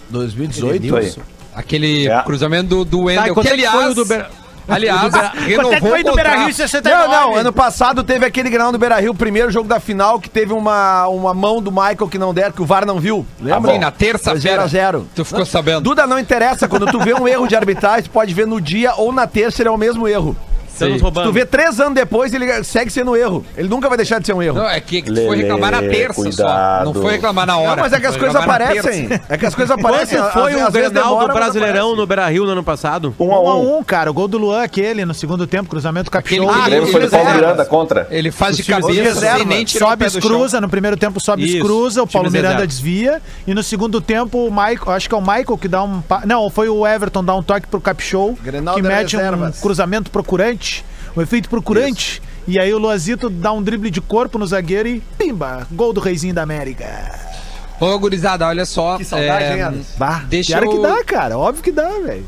2018? 0.09 0.85
Isso 0.85 0.95
aí. 1.19 1.25
Aquele 1.55 2.07
É. 2.09 2.21
cruzamento 2.23 2.67
do, 2.67 2.83
do 2.85 2.97
Tá, 2.99 3.03
Wendel, 3.05 3.33
que 3.33 3.39
é 3.39 3.43
que 3.43 3.49
aliás, 3.53 3.75
foi 3.75 3.91
o 3.91 3.93
do 3.95 4.05
aliás, 4.67 5.01
Quanto 5.01 5.17
é 5.17 5.29
que 5.29 5.37
renovou 5.39 5.89
foi 5.89 6.03
do 6.03 6.13
o 6.13 6.49
em 6.49 6.51
69? 6.51 7.07
Não, 7.07 7.11
não, 7.11 7.35
ano 7.35 7.53
passado 7.53 8.03
teve 8.03 8.25
aquele 8.25 8.49
grão 8.49 8.71
do 8.71 8.77
Beira-Rio, 8.77 9.11
o 9.11 9.15
primeiro 9.15 9.51
jogo 9.51 9.67
da 9.67 9.79
final, 9.79 10.19
que 10.19 10.29
teve 10.29 10.53
uma, 10.53 11.07
uma 11.07 11.33
mão 11.33 11.61
do 11.61 11.71
Michael 11.71 12.07
que 12.09 12.17
não 12.17 12.33
deram, 12.33 12.51
que 12.51 12.61
o 12.61 12.65
VAR 12.65 12.85
não 12.85 12.99
viu. 12.99 13.25
Lembra? 13.39 13.73
Sim, 13.73 13.79
na 13.79 13.91
terça-feira. 13.91 14.65
0x0. 14.65 15.03
Tu 15.15 15.25
ficou 15.25 15.45
sabendo. 15.45 15.81
Duda, 15.81 16.07
não 16.07 16.19
interessa, 16.19 16.67
quando 16.67 16.85
tu 16.87 16.99
vê 16.99 17.13
um 17.13 17.27
erro 17.27 17.47
de 17.47 17.55
arbitragem, 17.55 18.03
tu 18.03 18.09
pode 18.09 18.33
ver 18.33 18.47
no 18.47 18.59
dia 18.59 18.93
ou 18.95 19.11
na 19.11 19.27
terça, 19.27 19.61
ele 19.61 19.69
é 19.69 19.71
o 19.71 19.77
mesmo 19.77 20.07
erro. 20.07 20.35
Estamos 20.75 21.01
roubando. 21.01 21.27
Tu 21.29 21.33
vê 21.33 21.45
três 21.45 21.79
anos 21.79 21.95
depois, 21.95 22.33
ele 22.33 22.63
segue 22.63 22.91
sendo 22.91 23.15
erro. 23.15 23.45
Ele 23.57 23.67
nunca 23.67 23.87
vai 23.87 23.97
deixar 23.97 24.19
de 24.19 24.25
ser 24.27 24.33
um 24.33 24.41
erro. 24.41 24.57
Não, 24.57 24.69
é 24.69 24.79
que, 24.79 25.01
que 25.01 25.11
tu 25.11 25.25
foi 25.25 25.37
reclamar 25.37 25.71
na 25.71 25.81
terça 25.81 26.13
só. 26.13 26.21
cuidado. 26.21 26.85
Não 26.85 26.93
foi 27.01 27.11
reclamar 27.13 27.47
na 27.47 27.57
hora. 27.57 27.75
Não, 27.77 27.83
mas 27.83 27.93
é 27.93 27.99
que 27.99 28.07
as 28.07 28.17
coisas 28.17 28.35
aparecem. 28.35 29.09
É 29.29 29.37
que 29.37 29.45
as 29.45 29.55
coisas 29.55 29.71
aparecem. 29.77 30.19
Quanto 30.19 30.33
foi 30.33 30.55
o 30.55 30.71
Grenal 30.71 31.27
do 31.27 31.33
Brasileirão 31.33 31.95
no 31.95 32.05
Beira 32.05 32.27
Rio 32.27 32.45
no 32.45 32.51
ano 32.51 32.63
passado? 32.63 33.15
Um 33.19 33.33
a 33.33 33.41
1 33.41 33.47
a 33.47 33.57
um. 33.57 33.77
1 33.79 33.83
cara. 33.83 34.11
O 34.11 34.13
gol 34.13 34.27
do 34.27 34.37
Luan, 34.37 34.61
aquele, 34.61 35.05
no 35.05 35.13
segundo 35.13 35.47
tempo, 35.47 35.69
cruzamento 35.69 36.11
O 36.11 36.49
Ah, 36.49 36.69
ele 36.69 36.85
foi 36.87 37.01
do 37.01 37.09
Paulo. 37.09 37.33
Miranda 37.33 37.65
contra. 37.65 38.07
Ele 38.11 38.31
faz 38.31 38.57
de 38.57 38.63
cabeça 38.63 39.45
nem 39.45 39.65
Sobe 39.65 40.05
e 40.05 40.21
cruza, 40.21 40.61
no 40.61 40.69
primeiro 40.69 40.97
tempo 40.97 41.19
sobe 41.19 41.43
e 41.43 41.59
cruza, 41.59 42.03
o 42.03 42.07
Paulo 42.07 42.31
Miranda 42.31 42.65
desvia. 42.65 43.21
E 43.47 43.53
no 43.53 43.63
segundo 43.63 43.99
tempo, 44.01 44.47
o 44.47 44.51
Michael, 44.51 44.91
acho 44.91 45.09
que 45.09 45.15
é 45.15 45.17
o 45.17 45.21
Michael 45.21 45.57
que 45.57 45.67
dá 45.67 45.83
um. 45.83 46.03
Não, 46.25 46.49
foi 46.49 46.69
o 46.69 46.85
Everton 46.85 47.23
dar 47.23 47.35
um 47.35 47.43
toque 47.43 47.67
pro 47.67 47.79
Capshow, 47.81 48.37
Grenal 48.41 48.75
que 48.75 48.81
mete 48.81 49.17
um 49.17 49.51
cruzamento 49.61 50.11
procurante, 50.11 50.64
o 51.15 51.21
efeito 51.21 51.49
procurante. 51.49 52.21
E 52.47 52.59
aí 52.59 52.73
o 52.73 52.77
Luazito 52.77 53.29
dá 53.29 53.51
um 53.51 53.61
drible 53.61 53.89
de 53.89 53.99
corpo 54.01 54.37
no 54.37 54.45
zagueiro 54.45 54.87
e 54.87 54.99
pimba, 55.17 55.67
gol 55.71 55.91
do 55.93 55.99
Reizinho 55.99 56.33
da 56.33 56.43
América. 56.43 56.85
Ô, 57.79 57.97
gurizada, 57.99 58.47
olha 58.47 58.65
só. 58.65 58.97
Que 58.97 59.03
saudade, 59.03 59.43
é, 59.45 59.61
hein? 59.67 59.85
Bah, 59.97 60.23
Deixa 60.27 60.57
pior 60.59 60.69
que 60.71 60.77
eu- 60.77 60.81
dá, 60.81 61.03
cara. 61.03 61.37
Óbvio 61.37 61.63
que 61.63 61.71
dá, 61.71 61.89
velho. 62.05 62.25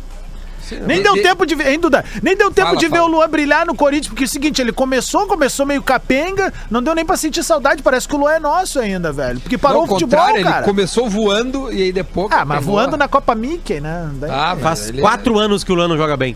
Nem 0.85 0.97
de- 0.97 1.03
deu 1.03 1.13
de- 1.13 1.21
tempo 1.21 1.45
de 1.45 1.55
ver, 1.55 1.69
hein, 1.71 1.79
Duda? 1.79 2.03
Nem 2.21 2.35
deu 2.35 2.51
tempo 2.51 2.67
Fala, 2.67 2.77
de 2.79 2.87
ver 2.89 2.97
fala. 2.97 3.07
o 3.07 3.11
Luan 3.11 3.29
brilhar 3.29 3.65
no 3.65 3.73
Corinthians, 3.73 4.07
porque 4.09 4.23
é 4.23 4.25
o 4.25 4.29
seguinte, 4.29 4.61
ele 4.61 4.73
começou, 4.73 5.25
começou 5.25 5.65
meio 5.65 5.81
capenga, 5.81 6.51
não 6.69 6.83
deu 6.83 6.93
nem 6.93 7.05
pra 7.05 7.15
sentir 7.15 7.41
saudade, 7.41 7.81
parece 7.81 8.05
que 8.05 8.13
o 8.13 8.17
Luan 8.17 8.33
é 8.33 8.39
nosso 8.39 8.77
ainda, 8.77 9.13
velho. 9.13 9.39
Porque 9.39 9.57
parou 9.57 9.77
Não, 9.77 9.83
o 9.85 9.87
futebol, 9.87 10.19
contrário, 10.19 10.43
cara. 10.43 10.57
ele 10.57 10.65
começou 10.65 11.09
voando 11.09 11.71
e 11.71 11.83
aí 11.83 11.91
depois. 11.93 12.27
Ah, 12.33 12.43
mas 12.43 12.65
voando 12.65 12.97
na 12.97 13.07
Copa 13.07 13.33
Mickey, 13.33 13.79
né? 13.79 14.09
Daí- 14.15 14.29
Ah, 14.29 14.57
Faz 14.61 14.89
ele- 14.89 14.99
quatro 15.01 15.39
anos 15.39 15.63
que 15.63 15.71
o 15.71 15.75
Luan 15.75 15.87
não 15.87 15.95
joga 15.95 16.17
bem. 16.17 16.35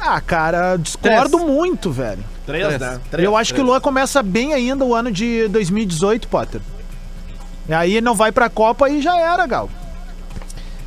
Ah, 0.00 0.20
cara, 0.20 0.76
discordo 0.76 1.36
Três. 1.36 1.50
muito, 1.52 1.90
velho. 1.90 2.24
Três, 2.46 2.80
né? 2.80 3.00
Eu 3.18 3.36
acho 3.36 3.54
que 3.54 3.60
o 3.60 3.64
Luan 3.64 3.80
começa 3.80 4.22
bem 4.22 4.54
ainda 4.54 4.84
o 4.84 4.94
ano 4.94 5.12
de 5.12 5.46
2018, 5.48 6.26
Potter. 6.26 6.60
E 7.68 7.74
aí 7.74 8.00
não 8.00 8.14
vai 8.14 8.32
pra 8.32 8.48
Copa 8.48 8.88
e 8.88 9.00
já 9.02 9.16
era, 9.16 9.46
Gal. 9.46 9.68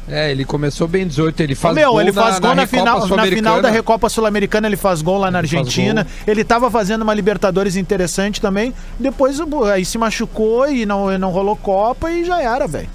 É, 0.07 0.31
ele 0.31 0.43
começou 0.43 0.85
bem 0.85 1.07
18, 1.07 1.41
ele 1.41 1.55
faz 1.55 1.73
Meu, 1.73 1.91
gol 1.91 2.01
ele 2.01 2.11
faz 2.11 2.37
gol 2.37 2.53
na, 2.53 2.63
Recopa 2.63 2.67
final, 2.67 3.17
na 3.17 3.25
final 3.25 3.61
da. 3.61 3.69
Recopa 3.69 4.09
Sul-Americana, 4.09 4.67
ele 4.67 4.75
faz 4.75 5.01
gol 5.01 5.17
lá 5.17 5.31
na 5.31 5.39
Ele 5.39 5.45
Argentina. 5.45 6.05
Ele 6.27 6.43
tava 6.43 6.69
fazendo 6.69 7.03
uma 7.03 7.13
Libertadores 7.13 7.77
interessante 7.77 8.41
também. 8.41 8.73
Depois 8.99 9.39
aí 9.71 9.85
se 9.85 9.97
machucou 9.97 10.67
e 10.67 10.85
não, 10.85 11.17
não 11.17 11.29
rolou 11.29 11.55
Copa 11.55 12.11
e 12.11 12.25
já 12.25 12.41
era, 12.41 12.67
velho. 12.67 12.89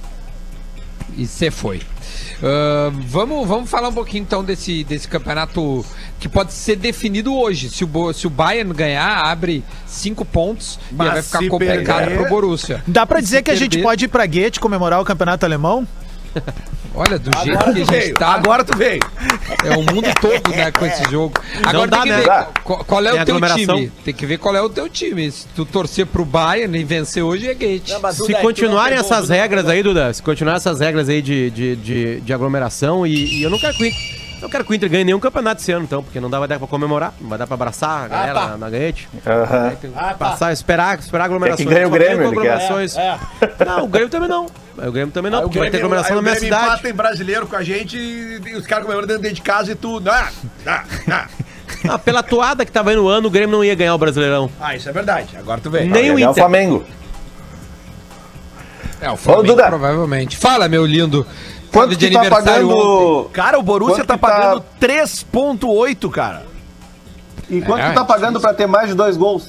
E 1.16 1.26
você 1.26 1.50
foi. 1.50 1.80
Ah, 2.42 2.90
vamos, 2.92 3.46
vamos 3.48 3.70
falar 3.70 3.88
um 3.88 3.92
pouquinho 3.92 4.22
então 4.22 4.44
desse, 4.44 4.84
desse 4.84 5.08
campeonato 5.08 5.84
que 6.18 6.28
pode 6.28 6.52
ser 6.52 6.76
definido 6.76 7.34
hoje. 7.34 7.70
Se 7.70 7.84
o, 7.84 8.12
se 8.12 8.26
o 8.26 8.30
Bayern 8.30 8.72
ganhar, 8.72 9.24
abre 9.26 9.62
cinco 9.86 10.24
pontos 10.24 10.78
e 10.90 10.94
Mas 10.94 11.06
aí 11.08 11.12
vai 11.14 11.22
ficar 11.22 11.48
complicado 11.48 11.98
perder- 12.06 12.16
pro 12.18 12.28
Borussia. 12.28 12.82
Dá 12.86 13.06
pra 13.06 13.20
E 13.20 13.22
dizer 13.22 13.42
que 13.42 13.50
a 13.50 13.54
gente 13.54 13.70
perder- 13.72 13.82
pode 13.84 14.04
ir 14.06 14.08
pra 14.08 14.26
Goethe 14.26 14.58
comemorar 14.60 15.00
o 15.00 15.04
campeonato 15.04 15.44
alemão? 15.46 15.86
Olha, 16.94 17.18
do 17.18 17.30
jeito 17.38 17.50
Agora 17.58 17.72
que 17.72 17.80
a 17.80 17.84
gente 17.84 17.90
veio. 17.90 18.14
tá, 18.14 18.28
Agora 18.34 18.64
tu 18.64 18.76
veio. 18.76 19.00
é 19.64 19.70
o 19.76 19.82
mundo 19.82 20.08
todo 20.20 20.50
né, 20.50 20.72
com 20.72 20.84
esse 20.84 21.04
jogo. 21.10 21.34
Agora 21.64 21.86
dá, 21.86 21.98
tem 22.02 22.06
que 22.06 22.10
né? 22.10 22.16
ver 22.22 22.26
Dá. 22.26 22.48
qual, 22.64 23.06
é 23.06 23.10
Tem 23.12 23.34
o 23.34 23.40
teu 23.40 23.54
time. 23.56 23.92
Tem 24.04 24.14
que 24.14 24.26
ver 24.26 24.38
qual 24.38 24.56
é 24.56 24.62
o 24.62 24.68
teu 24.68 24.88
time. 24.88 25.30
Se 25.30 25.46
tu 25.54 25.64
torcer 25.64 26.06
pro 26.06 26.24
Bayern 26.24 26.76
e 26.76 26.82
vencer 26.82 27.22
hoje, 27.22 27.46
é 27.48 27.54
gate. 27.54 27.90
Se 28.14 28.34
continuarem 28.34 28.98
essas 28.98 29.28
regras 29.28 29.68
aí, 29.68 29.82
Duda, 29.82 30.12
se 30.12 30.20
continuar 30.22 30.56
essas 30.56 30.80
regras 30.80 31.08
aí 31.08 31.22
de, 31.22 31.50
de, 31.50 31.76
de, 31.76 32.20
de 32.20 32.32
aglomeração, 32.32 33.06
e, 33.06 33.38
e 33.38 33.42
eu 33.42 33.50
não 33.50 33.58
quero 33.58 33.74
que 33.76 33.92
não 34.40 34.48
quero 34.48 34.64
que 34.64 34.70
o 34.70 34.74
Inter 34.74 34.88
ganhe 34.90 35.04
nenhum 35.04 35.18
campeonato 35.20 35.60
esse 35.60 35.72
ano, 35.72 35.84
então, 35.84 36.02
porque 36.02 36.20
não 36.20 36.28
dá, 36.30 36.38
vai 36.38 36.48
dar 36.48 36.58
pra 36.58 36.68
comemorar, 36.68 37.12
não 37.20 37.28
vai 37.28 37.38
dar 37.38 37.46
pra 37.46 37.54
abraçar 37.54 38.04
a 38.04 38.08
galera 38.08 38.34
na, 38.34 38.56
na 38.58 38.70
ganhete. 38.70 39.08
Aham. 39.26 39.70
Tem 39.80 39.90
que 39.90 39.96
Passar, 40.18 40.52
esperar, 40.52 40.98
esperar 40.98 41.24
aglomerações. 41.24 41.68
Quer 41.68 41.74
que 41.74 41.74
ganhe 41.74 41.86
o 41.86 41.90
Só 41.90 41.98
ganha 41.98 42.08
Grêmio, 42.16 42.26
ele 42.32 42.40
quer. 42.40 42.52
aglomerações. 42.52 42.94
Não, 43.66 43.84
o 43.84 43.88
Grêmio 43.88 44.08
também 44.08 44.28
não. 44.28 44.46
O 44.76 44.92
Grêmio 44.92 45.10
também 45.12 45.30
não, 45.30 45.38
Aí 45.40 45.44
o 45.44 45.48
porque 45.48 45.58
vai 45.58 45.70
ter 45.70 45.78
aglomeração 45.78 46.10
aí 46.10 46.14
na 46.16 46.20
o 46.20 46.22
minha 46.22 46.34
Grêmio 46.34 46.54
cidade. 46.56 46.72
empata 46.74 46.88
em 46.88 46.94
brasileiro 46.94 47.46
com 47.46 47.56
a 47.56 47.62
gente 47.64 47.96
e, 47.96 48.40
e 48.46 48.54
os 48.56 48.66
caras 48.66 48.84
comemorando 48.84 49.12
dentro 49.18 49.34
de 49.34 49.42
casa 49.42 49.72
e 49.72 49.74
tudo. 49.74 50.08
Ah, 50.10 50.30
ah, 50.66 50.84
ah. 51.10 51.26
Ah, 51.88 51.98
pela 51.98 52.22
toada 52.22 52.64
que 52.64 52.72
tava 52.72 52.90
aí 52.90 52.96
no 52.96 53.06
ano, 53.08 53.28
o 53.28 53.30
Grêmio 53.30 53.56
não 53.56 53.64
ia 53.64 53.74
ganhar 53.74 53.94
o 53.94 53.98
Brasileirão. 53.98 54.50
Ah, 54.60 54.74
isso 54.74 54.88
é 54.88 54.92
verdade. 54.92 55.36
Agora 55.36 55.60
tu 55.60 55.70
vem. 55.70 55.88
Nem 55.88 56.10
o 56.10 56.14
ganhar 56.14 56.30
Inter. 56.30 56.42
Flamengo. 56.42 56.84
É, 59.00 59.10
o 59.10 59.16
Flamengo 59.16 59.46
Duda. 59.46 59.66
provavelmente. 59.66 60.36
Fala, 60.36 60.68
meu 60.68 60.84
lindo. 60.84 61.26
Quanto 61.72 61.96
que 61.96 62.10
tá 62.10 62.24
pagando... 62.28 63.30
Cara, 63.32 63.58
o 63.58 63.62
Borussia 63.62 64.04
tá 64.04 64.14
que 64.14 64.20
tá- 64.20 64.28
pagando 64.28 64.64
3.8, 64.80 66.10
cara. 66.10 66.46
E 67.50 67.60
quanto 67.62 67.80
É, 67.80 67.90
tu 67.90 67.94
tá 67.94 68.04
pagando 68.04 68.40
pra 68.40 68.52
ter 68.52 68.66
mais 68.66 68.88
de 68.88 68.94
dois 68.94 69.16
gols? 69.16 69.48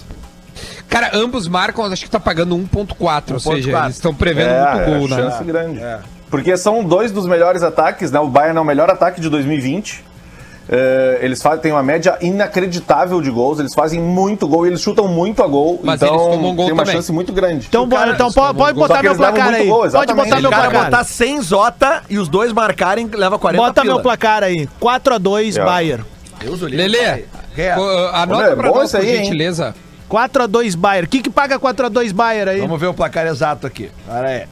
Cara, 0.87 1.11
ambos 1.13 1.47
marcam, 1.47 1.85
acho 1.85 2.03
que 2.03 2.09
tá 2.09 2.19
pagando 2.19 2.55
1.4, 2.55 3.33
ou 3.33 3.39
seja, 3.39 3.71
1.4. 3.71 3.83
eles 3.83 3.95
estão 3.95 4.13
prevendo 4.13 4.49
é, 4.49 4.75
muito 4.75 4.85
gol, 4.85 5.05
é 5.05 5.09
né? 5.21 5.29
chance 5.31 5.43
grande. 5.43 5.81
Porque 6.29 6.55
são 6.57 6.83
dois 6.83 7.11
dos 7.11 7.25
melhores 7.25 7.63
ataques, 7.63 8.11
né? 8.11 8.19
O 8.19 8.27
Bayern 8.27 8.57
é 8.57 8.61
o 8.61 8.65
melhor 8.65 8.89
ataque 8.89 9.19
de 9.21 9.29
2020. 9.29 10.03
É, 10.71 11.17
eles 11.23 11.41
fazem, 11.41 11.59
têm 11.61 11.71
uma 11.71 11.81
média 11.81 12.15
inacreditável 12.21 13.19
de 13.21 13.31
gols, 13.31 13.59
eles 13.59 13.73
fazem 13.73 13.99
muito 13.99 14.47
gol, 14.47 14.67
eles 14.67 14.79
chutam 14.81 15.07
muito 15.07 15.41
a 15.43 15.47
gol, 15.47 15.79
Mas 15.83 16.01
então 16.01 16.13
eles 16.13 16.27
tomam 16.27 16.55
gol 16.55 16.65
tem 16.65 16.73
uma 16.73 16.83
também. 16.83 16.95
chance 16.97 17.11
muito 17.11 17.33
grande. 17.33 17.65
Então, 17.67 17.87
bora, 17.87 18.01
cara, 18.03 18.13
então 18.13 18.31
pode, 18.31 18.57
pode 18.57 18.77
botar 18.77 19.01
meu 19.01 19.15
placar 19.15 19.53
aí. 19.53 19.67
gol, 19.67 19.89
pode 19.89 20.13
botar 20.13 20.39
meu 20.41 20.49
placar. 20.51 20.85
botar 20.85 21.03
100 21.03 21.41
Zota 21.41 22.03
e 22.07 22.19
os 22.19 22.27
dois 22.29 22.53
marcarem, 22.53 23.07
leva 23.11 23.39
40 23.39 23.63
Bota 23.63 23.81
pila. 23.81 23.93
meu 23.95 24.03
placar 24.03 24.43
aí. 24.43 24.69
4x2 24.79 25.57
É. 25.59 25.65
Bayern. 25.65 26.05
Deus 26.39 26.61
Lelê. 26.61 27.25
É. 27.57 27.75
pô, 27.75 27.89
anota 28.13 28.43
Olha, 28.43 28.51
é 28.51 28.55
pra 28.55 28.71
nós, 28.71 28.91
por 28.91 29.01
aí, 29.01 29.17
gentileza. 29.17 29.75
4x2 30.09 30.75
Bayern. 30.75 31.07
O 31.07 31.09
que 31.09 31.21
que 31.21 31.29
paga 31.29 31.59
4x2 31.59 32.13
Bayern 32.13 32.51
aí? 32.51 32.61
Vamos 32.61 32.79
ver 32.79 32.87
o 32.87 32.93
placar 32.93 33.25
exato 33.27 33.65
aqui. 33.65 33.89
Para 34.07 34.27
aí. 34.27 34.43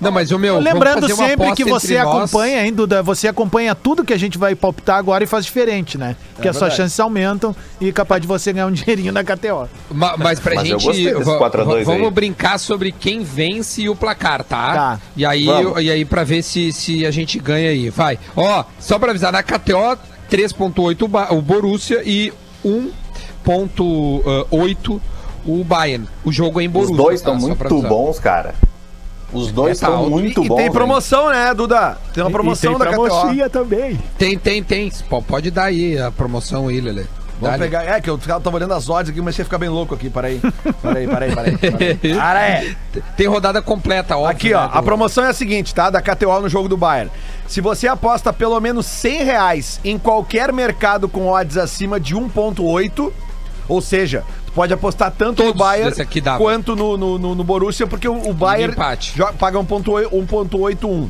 Não, 0.00 0.10
mas 0.10 0.30
o 0.30 0.38
meu. 0.38 0.54
vamos 0.54 0.72
Lembrando 0.72 1.14
sempre 1.14 1.52
que 1.54 1.64
você 1.64 2.02
nós. 2.02 2.16
acompanha, 2.32 2.64
hein, 2.64 2.72
Duda? 2.72 3.02
Você 3.02 3.28
acompanha 3.28 3.74
tudo 3.74 4.02
que 4.02 4.14
a 4.14 4.18
gente 4.18 4.38
vai 4.38 4.54
palpitar 4.54 4.96
agora 4.96 5.22
e 5.22 5.26
faz 5.26 5.44
diferente, 5.44 5.98
né? 5.98 6.16
Porque 6.34 6.48
as 6.48 6.56
suas 6.56 6.72
chances 6.74 6.98
aumentam 6.98 7.54
e 7.80 7.88
é 7.88 7.92
capaz 7.92 8.20
de 8.22 8.26
você 8.26 8.50
ganhar 8.52 8.66
um 8.66 8.72
dinheirinho 8.72 9.12
na 9.12 9.22
KTO. 9.22 9.68
Ma- 9.92 10.16
Mas 10.16 10.40
pra 10.40 10.54
Mas 10.54 10.68
gente. 10.68 10.84
gostei 10.84 11.12
desse 11.12 11.24
va- 11.24 11.36
4 11.38 11.60
a 11.60 11.64
2 11.64 11.86
vamos 11.86 12.04
aí. 12.06 12.10
brincar 12.10 12.58
sobre 12.58 12.92
quem 12.92 13.22
vence 13.22 13.82
e 13.82 13.88
o 13.90 13.96
placar, 13.96 14.42
tá? 14.42 14.72
Tá. 14.74 15.00
E 15.16 15.26
aí, 15.26 15.44
Vamos. 15.44 15.82
e 15.82 15.90
aí 15.90 16.04
pra 16.04 16.24
ver 16.24 16.42
se, 16.42 16.72
se 16.72 17.04
a 17.04 17.10
gente 17.10 17.38
ganha 17.38 17.68
aí. 17.70 17.90
Vai. 17.90 18.18
Ó, 18.34 18.64
só 18.78 18.98
pra 18.98 19.10
avisar, 19.10 19.32
na 19.32 19.42
KTO, 19.42 19.98
3.8 20.30 21.28
o 21.30 21.42
Borussia 21.42 22.02
e 22.06 22.32
1.8 22.64 25.00
o 25.46 25.64
Bayern. 25.64 26.06
O 26.24 26.32
jogo 26.32 26.60
é 26.60 26.64
em 26.64 26.68
Os 26.68 26.72
Borussia. 26.72 26.96
dois 26.96 27.20
tá? 27.22 27.32
estão 27.34 27.54
pra 27.56 27.68
muito 27.70 27.88
bons, 27.88 28.18
cara. 28.18 28.54
Os 29.32 29.52
dois 29.52 29.78
É, 29.80 29.86
tá 29.86 29.92
estão 29.92 30.10
muito 30.10 30.44
e 30.44 30.48
bons. 30.48 30.56
tem 30.56 30.66
hein? 30.66 30.72
promoção, 30.72 31.30
né, 31.30 31.54
Duda? 31.54 31.98
Tem 32.12 32.22
uma 32.24 32.30
promoção 32.30 32.76
da 32.78 32.86
KTO. 32.86 33.50
também. 33.50 33.98
Tem, 34.18 34.36
tem, 34.38 34.62
tem. 34.62 34.90
Pode 35.26 35.50
dar 35.50 35.64
aí 35.64 35.98
a 35.98 36.10
promoção 36.10 36.68
aí, 36.68 36.80
Lele. 36.80 37.06
Vamos 37.40 37.58
pegar. 37.58 37.84
É, 37.84 37.98
que 38.02 38.10
eu 38.10 38.18
tava 38.18 38.54
olhando 38.54 38.74
as 38.74 38.90
odds 38.90 39.10
aqui, 39.10 39.20
mas 39.22 39.34
você 39.34 39.44
ficar 39.44 39.56
bem 39.56 39.70
louco 39.70 39.94
aqui. 39.94 40.10
Peraí. 40.10 40.40
Peraí, 40.82 41.06
peraí, 41.08 41.32
peraí. 41.34 42.76
Tem 43.16 43.26
rodada 43.26 43.62
completa, 43.62 44.14
óbvio. 44.16 44.30
Aqui, 44.30 44.52
ó, 44.52 44.62
né, 44.64 44.70
a 44.74 44.82
promoção 44.82 45.24
é 45.24 45.28
a 45.28 45.32
seguinte, 45.32 45.74
tá? 45.74 45.88
Da 45.88 46.02
KTO 46.02 46.40
no 46.40 46.48
jogo 46.50 46.68
do 46.68 46.76
Bayern. 46.76 47.10
Se 47.46 47.60
você 47.62 47.88
aposta 47.88 48.30
pelo 48.32 48.60
menos 48.60 48.84
100 48.86 49.24
reais 49.24 49.80
em 49.84 49.98
qualquer 49.98 50.52
mercado 50.52 51.08
com 51.08 51.28
odds 51.28 51.56
acima 51.56 51.98
de 51.98 52.14
1.8, 52.14 53.10
ou 53.68 53.80
seja, 53.80 54.22
tu 54.50 54.54
pode 54.54 54.72
apostar 54.72 55.10
tanto 55.10 55.42
no 55.42 55.52
Todos 55.52 55.58
Bayern 55.58 56.02
aqui 56.02 56.20
dava. 56.20 56.38
quanto 56.38 56.74
no, 56.76 56.96
no, 56.96 57.18
no- 57.18 57.34
no 57.34 57.44
Borussia, 57.44 57.86
porque 57.86 58.08
o, 58.08 58.28
o 58.28 58.34
Bayern 58.34 58.72
empate. 58.74 59.14
jo- 59.16 59.32
paga 59.38 59.58
1.8 59.58 60.08
1.81. 60.10 61.08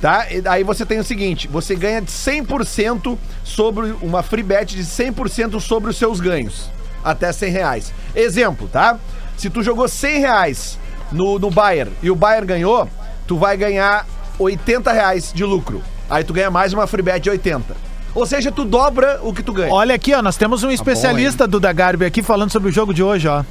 Tá? 0.00 0.26
E 0.30 0.42
aí 0.48 0.64
você 0.64 0.86
tem 0.86 0.98
o 0.98 1.04
seguinte, 1.04 1.46
você 1.46 1.74
ganha 1.76 2.00
de 2.00 2.10
100% 2.10 3.18
sobre 3.44 3.94
uma 4.00 4.22
free 4.22 4.42
bet 4.42 4.74
de 4.74 4.82
100% 4.82 5.60
sobre 5.60 5.90
os 5.90 5.96
seus 5.98 6.20
ganhos, 6.20 6.70
até 7.04 7.30
100 7.30 7.50
reais. 7.52 7.92
Exemplo, 8.16 8.66
tá? 8.66 8.98
Se 9.36 9.50
tu 9.50 9.62
jogou 9.62 9.86
100 9.86 10.20
reais 10.20 10.78
no, 11.12 11.38
no 11.38 11.50
Bayern 11.50 11.92
e 12.02 12.10
o 12.10 12.14
Bayern 12.16 12.46
ganhou, 12.46 12.88
tu 13.26 13.36
vai 13.36 13.58
ganhar 13.58 14.06
80 14.38 14.90
reais 14.90 15.32
de 15.34 15.44
lucro. 15.44 15.82
Aí 16.08 16.24
tu 16.24 16.32
ganha 16.32 16.50
mais 16.50 16.72
uma 16.72 16.86
free 16.86 17.02
bet 17.02 17.20
de 17.20 17.28
80. 17.28 17.76
Ou 18.14 18.26
seja, 18.26 18.50
tu 18.50 18.64
dobra 18.64 19.20
o 19.22 19.32
que 19.32 19.42
tu 19.42 19.52
ganha. 19.52 19.72
Olha 19.72 19.94
aqui, 19.94 20.12
ó, 20.14 20.22
nós 20.22 20.36
temos 20.36 20.62
um 20.62 20.70
especialista 20.70 21.46
do 21.46 21.60
da 21.60 21.72
Garbi 21.72 22.04
aqui 22.04 22.22
falando 22.22 22.50
sobre 22.50 22.70
o 22.70 22.72
jogo 22.72 22.92
de 22.92 23.02
hoje, 23.02 23.28
ó. 23.28 23.44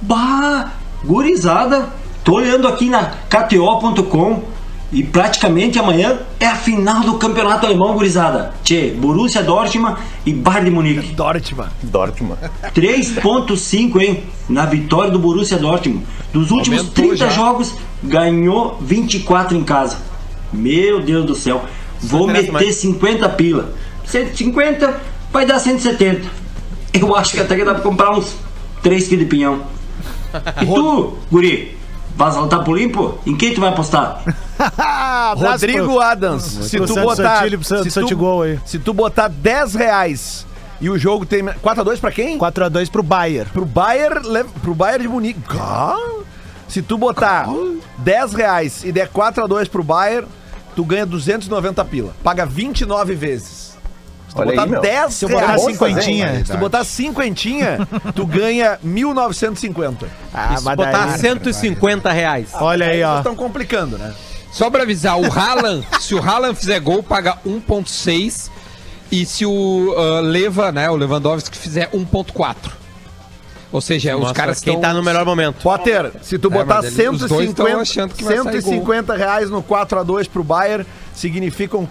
Bah, 0.00 0.72
gurizada, 1.04 1.88
tô 2.22 2.34
olhando 2.34 2.68
aqui 2.68 2.88
na 2.88 3.12
KTO.com 3.28 4.42
e 4.92 5.02
praticamente 5.02 5.78
amanhã 5.78 6.18
é 6.38 6.46
a 6.46 6.54
final 6.54 7.00
do 7.00 7.14
campeonato 7.14 7.66
alemão, 7.66 7.94
gurizada. 7.94 8.52
Tchê, 8.62 8.92
Borussia 8.96 9.42
Dortmund 9.42 9.96
e 10.24 10.32
Bayern 10.32 10.66
de 10.66 10.70
Munique. 10.70 11.12
Dortmund. 11.14 11.70
Dortmund. 11.82 12.38
3.5, 12.74 14.00
hein? 14.00 14.22
Na 14.48 14.64
vitória 14.64 15.10
do 15.10 15.18
Borussia 15.18 15.58
Dortmund. 15.58 16.06
Dos 16.32 16.50
últimos 16.50 16.80
Aumentou 16.80 17.04
30 17.04 17.16
já. 17.16 17.28
jogos, 17.30 17.74
ganhou 18.02 18.78
24 18.80 19.56
em 19.56 19.64
casa. 19.64 19.98
Meu 20.52 21.00
Deus 21.00 21.26
do 21.26 21.34
céu. 21.34 21.64
Vou 22.00 22.26
meter 22.26 22.52
mais. 22.52 22.76
50 22.76 23.28
pila. 23.30 23.74
150 24.06 24.94
vai 25.32 25.46
dar 25.46 25.58
170. 25.58 26.28
Eu 26.94 27.14
acho 27.14 27.32
que 27.34 27.40
até 27.40 27.56
que 27.56 27.64
dá 27.64 27.74
pra 27.74 27.82
comprar 27.82 28.10
uns 28.12 28.34
3 28.82 29.06
kg 29.08 29.16
de 29.18 29.24
pinhão. 29.26 29.62
E 30.62 30.66
tu, 30.66 31.18
guri? 31.30 31.76
Vai 32.16 32.32
saltar 32.32 32.64
pro 32.64 32.74
limpo? 32.74 33.18
Em 33.26 33.36
quem 33.36 33.52
tu 33.52 33.60
vai 33.60 33.68
apostar? 33.70 34.22
Rodrigo 35.36 36.00
Adams, 36.00 36.42
se 36.44 36.78
tu 36.80 36.94
botar. 37.02 37.40
Se, 37.84 37.90
tu, 38.00 38.08
se 38.64 38.78
tu 38.78 38.94
botar 38.94 39.28
10 39.28 39.74
reais 39.74 40.46
e 40.80 40.88
o 40.88 40.98
jogo 40.98 41.26
tem. 41.26 41.42
4x2 41.44 42.00
pra 42.00 42.10
quem? 42.10 42.38
4x2 42.38 42.90
pro 42.90 43.02
Bayern. 43.02 43.50
Pro 43.50 43.66
Bayern, 43.66 44.26
le- 44.26 44.44
pro 44.62 44.74
Bayern 44.74 45.02
de 45.02 45.08
Munique. 45.08 45.40
Se 46.68 46.80
tu 46.80 46.96
botar 46.96 47.46
10 47.98 48.32
reais 48.32 48.82
e 48.84 48.90
der 48.92 49.08
4x2 49.08 49.68
pro 49.68 49.82
Bayern, 49.84 50.26
tu 50.74 50.84
ganha 50.84 51.04
290 51.04 51.84
pila. 51.84 52.14
Paga 52.24 52.46
29 52.46 53.14
vezes. 53.14 53.65
Se 54.36 54.42
tu 54.42 54.42
Olha 54.42 54.50
aí, 54.50 54.56
botar 54.56 54.66
meu. 54.66 54.80
10 54.82 55.14
Se 55.14 55.24
eu 55.24 55.28
botar 55.28 55.46
reais, 55.46 55.62
cinquentinha. 55.62 56.44
se 56.44 56.52
tu 56.52 56.58
botar 56.58 56.84
cinquentinha, 56.84 57.88
tu 58.14 58.26
ganha 58.26 58.78
1950. 58.82 60.06
Ah, 60.32 60.56
Se 60.58 60.64
mas 60.64 60.76
botar 60.76 61.06
daí- 61.06 61.18
150 61.18 62.12
reais. 62.12 62.48
Olha 62.54 62.86
aí, 62.86 62.98
Vocês 62.98 63.06
ó. 63.08 63.18
estão 63.18 63.34
complicando, 63.36 63.96
né? 63.98 64.12
Só 64.52 64.70
pra 64.70 64.82
avisar, 64.82 65.18
o 65.18 65.30
Haaland, 65.32 65.86
se 66.00 66.14
o 66.14 66.22
Haaland 66.22 66.54
fizer 66.58 66.80
gol, 66.80 67.02
paga 67.02 67.36
1.6 67.46 68.50
e 69.10 69.24
se 69.26 69.44
o 69.46 69.94
ah, 69.96 70.20
Leva, 70.20 70.72
né, 70.72 70.88
o 70.90 70.96
Lewandowski 70.96 71.56
fizer 71.56 71.90
1.4. 71.92 72.54
Ou 73.72 73.80
seja, 73.80 74.14
os 74.14 74.20
Mostra 74.20 74.34
caras 74.42 74.60
quem 74.60 74.74
tão- 74.74 74.80
tá 74.82 74.94
no 74.94 75.02
melhor 75.02 75.24
momento. 75.26 75.62
Potter, 75.62 76.12
se 76.22 76.38
tu 76.38 76.48
É, 76.48 76.50
botar 76.50 76.80
os 76.80 76.94
tão 76.94 77.18
150, 77.18 77.80
achando 77.80 78.14
que 78.14 78.24
vai 78.24 78.36
sair 78.36 78.62
150 78.62 79.14
reais 79.16 79.50
no 79.50 79.62
4x2 79.62 80.28
pro 80.28 80.44
Bayern, 80.44 80.86
significam 81.14 81.86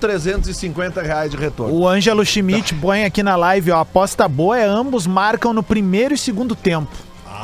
4.350 0.00 1.02
reais 1.02 1.30
de 1.30 1.36
retorno. 1.36 1.74
O 1.74 1.86
Ângelo 1.88 2.24
Schmidt 2.24 2.74
põe 2.76 3.04
aqui 3.04 3.22
na 3.22 3.36
live, 3.36 3.70
ó. 3.72 3.80
Aposta 3.80 4.28
boa 4.28 4.58
é 4.58 4.64
ambos 4.64 5.06
marcam 5.06 5.52
no 5.52 5.62
primeiro 5.62 6.14
e 6.14 6.18
segundo 6.18 6.54
tempo. 6.54 6.90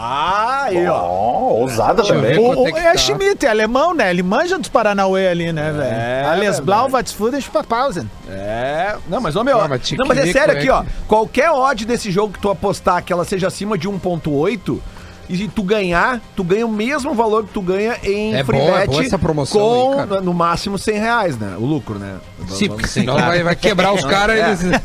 Ah, 0.01 0.63
aí, 0.67 0.87
ó. 0.87 0.95
Ó, 0.97 1.53
ousada 1.55 2.05
também. 2.05 2.33
ver. 2.35 2.39
O, 2.39 2.63
o- 2.63 2.69
é 2.69 2.71
é 2.87 2.93
tá? 2.93 2.97
Schmidt, 2.99 3.45
é 3.45 3.51
alemão, 3.51 3.93
né? 3.93 4.11
Ele 4.11 4.23
manja 4.23 4.57
dos 4.57 4.69
Paranauê 4.69 5.27
ali, 5.29 5.53
né, 5.53 5.73
velho? 5.73 5.83
É, 5.93 6.25
Alles. 6.25 6.61
Blau, 6.61 6.89
was 6.91 7.11
Fudes, 7.13 7.49
Papausen. 7.49 8.09
É. 8.31 8.95
Não, 9.09 9.21
mas, 9.21 9.35
ô, 9.35 9.43
meu. 9.43 9.61
Ah, 9.61 9.67
mas 9.69 9.91
não, 9.93 10.07
mas 10.07 10.19
é 10.19 10.33
sério 10.33 10.55
é 10.55 10.59
aqui, 10.59 10.71
ó. 10.71 10.83
que- 10.83 10.89
Qualquer 11.09 11.51
odd 11.51 11.85
desse 11.85 12.13
jogo 12.13 12.33
que 12.33 12.39
tu 12.39 12.49
apostar 12.49 13.03
que 13.03 13.13
ela 13.13 13.25
seja 13.25 13.49
acima 13.49 13.77
de 13.77 13.89
1,8. 13.89 14.81
E 15.29 15.37
se 15.37 15.47
tu 15.47 15.63
ganhar, 15.63 16.21
tu 16.35 16.43
ganha 16.43 16.67
o 16.67 16.71
mesmo 16.73 17.13
valor 17.13 17.45
que 17.45 17.53
tu 17.53 17.61
ganha 17.61 17.97
em 18.03 18.35
É 18.35 18.43
free 18.43 18.59
boa, 18.59 18.77
é 18.79 18.81
bet 18.81 18.91
boa 18.91 19.05
essa 19.05 19.19
promoção 19.19 19.61
com, 19.61 20.01
aí, 20.01 20.07
cara. 20.09 20.21
no 20.23 20.33
máximo, 20.33 20.79
100 20.79 20.95
reais, 20.99 21.37
né? 21.39 21.55
O 21.59 21.67
lucro, 21.67 21.99
né? 21.99 22.17
Sim, 22.49 22.69
porque 22.69 22.87
senão 22.87 23.15
vai, 23.15 23.43
vai 23.43 23.55
quebrar 23.55 23.93
os 23.93 24.03
caras, 24.05 24.65
eles, 24.65 24.81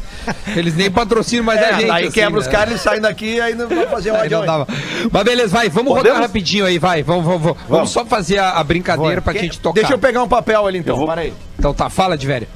eles 0.58 0.76
nem 0.76 0.92
patrocinam 0.92 1.46
mais 1.46 1.62
É, 1.62 1.70
a 1.70 1.74
gente. 1.74 1.88
daí 1.88 2.04
assim, 2.04 2.12
quebra 2.14 2.40
os 2.40 2.46
né? 2.46 2.52
caras, 2.52 2.70
eles 2.72 2.82
saem 2.82 3.00
daqui 3.00 3.36
e 3.36 3.42
aí 3.42 3.56
não 3.56 3.70
vai 3.70 3.88
fazer 3.88 4.10
Aí 4.12 4.24
odd. 4.26 4.36
não 4.36 4.46
dava. 4.46 4.68
Mas 5.10 5.24
beleza, 5.24 5.48
vai, 5.56 5.70
vamos 5.70 5.94
Podemos? 5.94 6.10
rodar 6.18 6.22
rapidinho 6.28 6.66
aí, 6.66 6.78
vai. 6.78 7.02
Vamos, 7.04 7.24
vamos, 7.24 7.42
vamos. 7.42 7.58
Vamos 7.70 7.90
só 7.92 8.06
fazer 8.06 8.38
a, 8.40 8.52
a 8.52 8.64
brincadeira 8.66 9.22
pra 9.22 9.32
gente 9.34 9.60
tocar. 9.62 9.76
Deixa 9.80 9.94
eu 9.94 9.98
pegar 10.00 10.22
um 10.24 10.28
papel 10.28 10.68
ali 10.68 10.80
então. 10.80 10.94
Eu 10.94 10.98
vou- 10.98 11.08
Para 11.08 11.22
aí. 11.22 11.34
Então 11.58 11.74
tá, 11.74 11.90
fala 11.90 12.18
de 12.18 12.28
velho. 12.28 12.48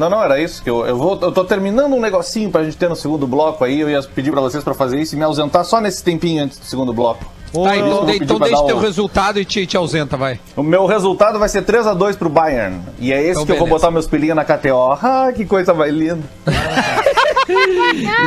Não, 0.00 0.08
não, 0.08 0.22
era 0.24 0.40
isso 0.40 0.62
que 0.62 0.70
eu, 0.70 0.86
eu 0.86 0.96
vou. 0.96 1.18
Eu 1.20 1.30
tô 1.30 1.44
terminando 1.44 1.92
um 1.94 2.00
negocinho 2.00 2.50
pra 2.50 2.64
gente 2.64 2.74
ter 2.76 2.88
no 2.88 2.96
segundo 2.96 3.26
bloco 3.26 3.62
aí. 3.62 3.80
Eu 3.80 3.90
ia 3.90 4.02
pedir 4.02 4.30
pra 4.30 4.40
vocês 4.40 4.64
pra 4.64 4.72
fazer 4.72 4.98
isso 4.98 5.14
e 5.14 5.18
me 5.18 5.24
ausentar 5.24 5.62
só 5.64 5.78
nesse 5.78 6.02
tempinho 6.02 6.42
antes 6.44 6.58
do 6.58 6.64
segundo 6.64 6.90
bloco. 6.92 7.24
Tá, 7.52 7.76
então, 7.76 8.06
de- 8.06 8.16
então 8.22 8.38
deixa 8.38 8.62
teu 8.64 8.76
um- 8.76 8.80
resultado 8.80 9.38
e 9.40 9.44
te, 9.44 9.66
te 9.66 9.76
ausenta, 9.76 10.16
vai. 10.16 10.38
O 10.56 10.62
meu 10.62 10.86
resultado 10.86 11.36
vai 11.38 11.48
ser 11.48 11.62
3x2 11.62 12.16
pro 12.16 12.30
Bayern. 12.30 12.80
E 12.98 13.12
é 13.12 13.20
esse 13.20 13.32
Então, 13.32 13.44
que 13.44 13.52
eu 13.52 13.56
vou 13.56 13.66
beleza. 13.66 13.80
botar 13.86 13.90
meus 13.90 14.06
pilinhos 14.06 14.36
na 14.36 14.44
KTO. 14.44 14.96
Ah, 15.02 15.32
que 15.34 15.44
coisa 15.44 15.74
mais 15.74 15.92
linda. 15.92 16.22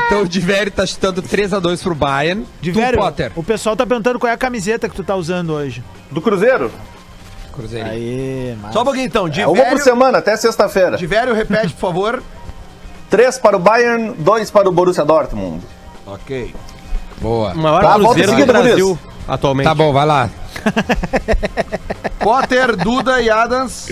Então 0.08 0.24
o 0.24 0.28
Diveri 0.28 0.70
tá 0.70 0.86
chutando 0.86 1.22
3x2 1.24 1.82
pro 1.82 1.96
Bayern. 1.96 2.46
Potter. 2.96 3.32
o 3.36 3.44
pessoal 3.44 3.76
tá 3.76 3.86
perguntando 3.86 4.20
qual 4.20 4.30
é 4.30 4.34
a 4.34 4.38
camiseta 4.38 4.90
que 4.90 4.96
tu 4.96 5.04
tá 5.04 5.16
usando 5.16 5.52
hoje. 5.54 5.82
Do 6.12 6.22
Cruzeiro? 6.22 6.70
Cruzeiro. 7.54 7.88
Aí, 7.90 8.58
mas... 8.62 8.74
Só 8.74 8.82
um 8.82 8.84
pouquinho 8.84 9.06
então. 9.06 9.30
De 9.30 9.42
É 9.42 9.48
uma 9.48 9.64
por 9.66 9.80
semana, 9.80 10.18
até 10.18 10.36
sexta-feira. 10.36 10.98
De 10.98 11.06
velho, 11.08 11.34
repete, 11.34 11.74
por 11.74 11.80
favor. 11.80 12.24
3 13.10 13.38
para 13.38 13.56
o 13.56 13.60
Bayern, 13.60 14.14
2 14.18 14.50
para 14.52 14.68
o 14.68 14.72
Borussia 14.72 15.06
Dortmund. 15.06 15.62
ok. 16.06 16.54
Boa. 17.22 17.54
O 17.54 17.58
maior 17.58 17.82
Tá, 17.82 17.90
volta 17.98 18.04
cruzeiro 18.06 18.32
em 18.32 18.36
do 18.36 18.40
seguida, 18.42 18.62
Brasil 18.62 19.00
atualmente. 19.28 19.66
Tá 19.68 19.76
bom, 19.76 19.94
vai 19.94 20.06
lá. 20.06 20.30
Potter, 22.20 22.76
Duda 22.76 23.22
e 23.22 23.30
Adams. 23.30 23.90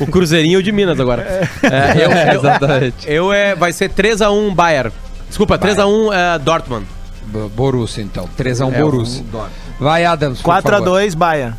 O 0.00 0.06
Cruzeirinho 0.06 0.62
de 0.62 0.72
Minas 0.72 0.98
agora. 0.98 1.22
É, 1.62 2.04
eu, 2.04 2.10
eu- 2.10 2.38
Exatamente. 2.40 3.10
eu, 3.10 3.32
é, 3.32 3.54
vai 3.54 3.72
ser 3.72 3.90
3x1 3.90 4.54
Bayern. 4.54 4.92
Desculpa, 5.28 5.58
3x1 5.58 6.12
é, 6.12 6.38
Dortmund. 6.38 6.86
B- 7.26 7.48
Borussia, 7.54 8.02
então. 8.02 8.28
3x1 8.38 8.72
É, 8.74 8.80
Borussia. 8.80 9.22
um. 9.34 9.44
Vai, 9.84 10.04
Adams. 10.04 10.40
por 10.40 10.62
favor. 10.62 10.80
4x2 10.82 11.14
Bayern. 11.14 11.54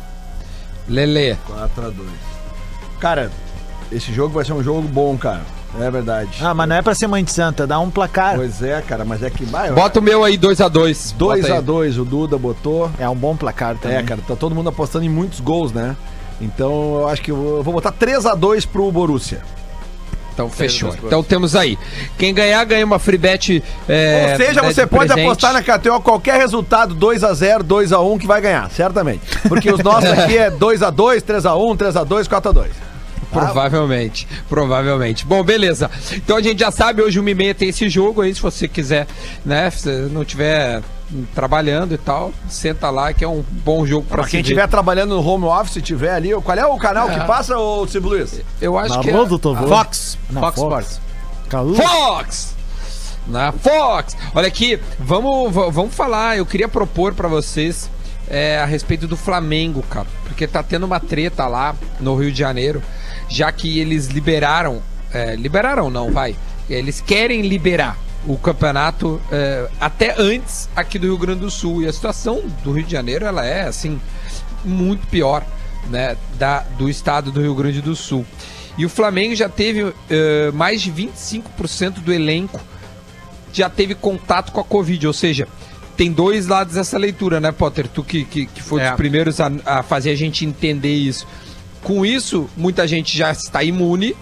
Lele. 0.90 1.38
4x2. 1.48 1.94
Cara, 2.98 3.30
esse 3.90 4.12
jogo 4.12 4.34
vai 4.34 4.44
ser 4.44 4.52
um 4.52 4.62
jogo 4.62 4.82
bom, 4.82 5.16
cara. 5.16 5.40
É 5.78 5.88
verdade. 5.88 6.38
Ah, 6.42 6.52
mas 6.52 6.68
não 6.68 6.76
é 6.76 6.82
pra 6.82 6.94
ser 6.94 7.06
mãe 7.06 7.22
de 7.22 7.30
santa, 7.30 7.64
dá 7.64 7.78
um 7.78 7.90
placar. 7.90 8.34
Pois 8.34 8.60
é, 8.60 8.82
cara, 8.82 9.04
mas 9.04 9.22
é 9.22 9.30
que 9.30 9.44
vai. 9.44 9.70
Bota 9.70 10.00
o 10.00 10.02
meu 10.02 10.24
aí, 10.24 10.36
2x2. 10.36 11.14
2x2, 11.16 12.00
o 12.00 12.04
Duda 12.04 12.36
botou. 12.36 12.90
É 12.98 13.08
um 13.08 13.14
bom 13.14 13.36
placar 13.36 13.76
também. 13.76 13.98
É, 13.98 14.02
cara, 14.02 14.20
tá 14.26 14.34
todo 14.34 14.52
mundo 14.54 14.68
apostando 14.68 15.04
em 15.04 15.08
muitos 15.08 15.38
gols, 15.38 15.72
né? 15.72 15.96
Então 16.40 17.00
eu 17.00 17.08
acho 17.08 17.22
que 17.22 17.30
eu 17.30 17.36
vou 17.36 17.56
eu 17.58 17.62
vou 17.62 17.74
botar 17.74 17.92
3x2 17.92 18.66
pro 18.66 18.90
Borussia. 18.90 19.42
Então 20.32 20.48
fechou. 20.48 20.94
Então 21.04 21.22
temos 21.22 21.54
aí. 21.54 21.78
Quem 22.18 22.32
ganhar, 22.32 22.64
ganha 22.64 22.84
uma 22.84 22.98
free 22.98 23.18
bet. 23.18 23.62
é, 23.88 24.30
Ou 24.32 24.36
seja, 24.36 24.62
né, 24.62 24.72
você 24.72 24.82
de 24.82 24.88
pode 24.88 25.08
presente. 25.08 25.26
apostar 25.26 25.52
na 25.52 25.62
KTO 25.62 26.00
qualquer 26.00 26.38
resultado 26.38 26.94
2x0, 26.94 27.62
2x1 27.62 28.18
que 28.18 28.26
vai 28.26 28.40
ganhar, 28.40 28.70
certamente. 28.70 29.20
Porque 29.48 29.70
os 29.70 29.82
nossos 29.82 30.10
aqui 30.18 30.38
é 30.38 30.50
2x2, 30.50 31.20
3x1, 31.22 31.76
3x2, 31.76 32.28
4x2. 32.28 32.66
Provavelmente, 33.30 34.26
provavelmente. 34.48 35.24
Bom, 35.24 35.42
beleza. 35.44 35.88
Então 36.12 36.36
a 36.36 36.42
gente 36.42 36.58
já 36.58 36.70
sabe, 36.70 37.00
hoje, 37.00 37.20
1h30 37.20 37.54
tem 37.54 37.68
esse 37.68 37.88
jogo 37.88 38.22
aí, 38.22 38.34
se 38.34 38.42
você 38.42 38.66
quiser, 38.66 39.06
né? 39.44 39.70
Se 39.70 39.88
não 40.10 40.24
tiver 40.24 40.82
trabalhando 41.34 41.94
e 41.94 41.98
tal, 41.98 42.32
senta 42.48 42.90
lá 42.90 43.12
que 43.12 43.24
é 43.24 43.28
um 43.28 43.42
bom 43.64 43.84
jogo 43.86 44.06
pra, 44.06 44.18
Pra 44.18 44.24
se 44.24 44.30
quem 44.30 44.38
ver. 44.38 44.42
estiver 44.42 44.68
trabalhando 44.68 45.14
no 45.14 45.26
home 45.26 45.44
office, 45.46 45.82
tiver 45.82 46.14
ali, 46.14 46.32
qual 46.42 46.56
é 46.56 46.66
o 46.66 46.76
canal 46.78 47.08
que 47.08 47.20
passa, 47.26 47.56
ô 47.58 47.86
Silvio 47.86 48.10
Luiz? 48.10 48.40
Eu 48.60 48.78
acho 48.78 49.00
que 49.00 49.10
é... 49.10 49.12
Alô, 49.12 49.24
doutor 49.24 49.56
Vô? 49.56 49.66
Fox. 49.68 50.18
Na 50.30 50.40
Fox 50.40 50.56
Fox. 50.56 50.86
Sports. 50.86 51.00
Calu? 51.48 51.74
Fox! 51.74 52.54
Na 53.26 53.52
Fox! 53.52 54.16
Olha 54.34 54.48
aqui, 54.48 54.78
vamos, 54.98 55.52
vamos 55.52 55.94
falar. 55.94 56.36
Eu 56.38 56.46
queria 56.46 56.68
propor 56.68 57.12
pra 57.14 57.28
vocês 57.28 57.90
é, 58.28 58.60
a 58.60 58.64
respeito 58.64 59.06
do 59.08 59.16
Flamengo, 59.16 59.82
cara. 59.82 60.06
Porque 60.24 60.46
tá 60.46 60.62
tendo 60.62 60.86
uma 60.86 61.00
treta 61.00 61.46
lá 61.46 61.74
no 61.98 62.14
Rio 62.16 62.30
de 62.32 62.38
Janeiro, 62.38 62.82
já 63.28 63.50
que 63.52 63.78
eles 63.80 64.06
liberaram. 64.06 64.80
é, 65.12 65.34
liberaram, 65.34 65.90
não, 65.90 66.12
vai. 66.12 66.36
Eles 66.68 67.00
querem 67.00 67.42
liberar 67.42 67.96
o 68.26 68.36
campeonato 68.36 69.20
é, 69.30 69.68
até 69.80 70.14
antes 70.18 70.68
aqui 70.76 70.98
do 70.98 71.06
Rio 71.06 71.18
Grande 71.18 71.40
do 71.40 71.50
Sul. 71.50 71.82
E 71.82 71.86
a 71.86 71.92
situação 71.92 72.42
do 72.62 72.72
Rio 72.72 72.84
de 72.84 72.92
Janeiro, 72.92 73.24
ela 73.24 73.44
é 73.44 73.62
assim, 73.66 74.00
muito 74.64 75.06
pior, 75.06 75.44
né? 75.88 76.16
Da, 76.38 76.60
do 76.76 76.88
estado 76.88 77.30
do 77.30 77.40
Rio 77.40 77.54
Grande 77.54 77.80
do 77.80 77.96
Sul. 77.96 78.26
E 78.78 78.84
o 78.84 78.88
Flamengo 78.88 79.34
já 79.34 79.48
teve 79.48 79.92
eh, 80.08 80.50
mais 80.54 80.80
de 80.80 80.92
25% 80.92 82.00
do 82.00 82.12
elenco 82.12 82.60
já 83.52 83.68
teve 83.68 83.94
contato 83.94 84.52
com 84.52 84.60
a 84.60 84.64
Covid, 84.64 85.06
ou 85.06 85.12
seja, 85.12 85.46
tem 85.96 86.12
dois 86.12 86.46
lados 86.46 86.74
dessa 86.74 86.96
leitura, 86.96 87.40
né, 87.40 87.52
Potter? 87.52 87.88
Tu 87.88 88.02
que, 88.04 88.24
que, 88.24 88.46
que 88.46 88.62
foi 88.62 88.80
É. 88.80 88.88
dos 88.88 88.96
primeiros 88.96 89.40
a, 89.40 89.50
a 89.66 89.82
fazer 89.82 90.10
a 90.10 90.14
gente 90.14 90.44
entender 90.44 90.94
isso. 90.94 91.26
Com 91.82 92.04
isso, 92.04 92.48
muita 92.56 92.86
gente 92.86 93.16
já 93.16 93.30
está 93.30 93.62
imune, 93.62 94.14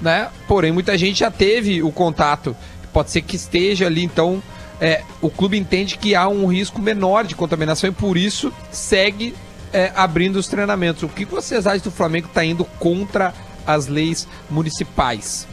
né? 0.00 0.28
Porém, 0.46 0.72
muita 0.72 0.96
gente 0.98 1.20
já 1.20 1.30
teve 1.30 1.82
o 1.82 1.90
contato. 1.90 2.54
Pode 2.96 3.10
ser 3.10 3.20
que 3.20 3.36
esteja 3.36 3.84
ali, 3.84 4.02
então 4.02 4.42
é, 4.80 5.02
o 5.20 5.28
clube 5.28 5.58
entende 5.58 5.98
que 5.98 6.14
há 6.14 6.26
um 6.28 6.46
risco 6.46 6.80
menor 6.80 7.24
de 7.26 7.34
contaminação 7.34 7.90
e 7.90 7.92
por 7.92 8.16
isso 8.16 8.50
segue 8.70 9.34
é, 9.70 9.92
abrindo 9.94 10.36
os 10.36 10.48
treinamentos. 10.48 11.02
O 11.02 11.08
que 11.08 11.26
vocês 11.26 11.66
acham 11.66 11.82
do 11.82 11.90
Flamengo 11.90 12.28
está 12.28 12.42
indo 12.42 12.64
contra 12.78 13.34
as 13.66 13.86
leis 13.86 14.26
municipais? 14.48 15.46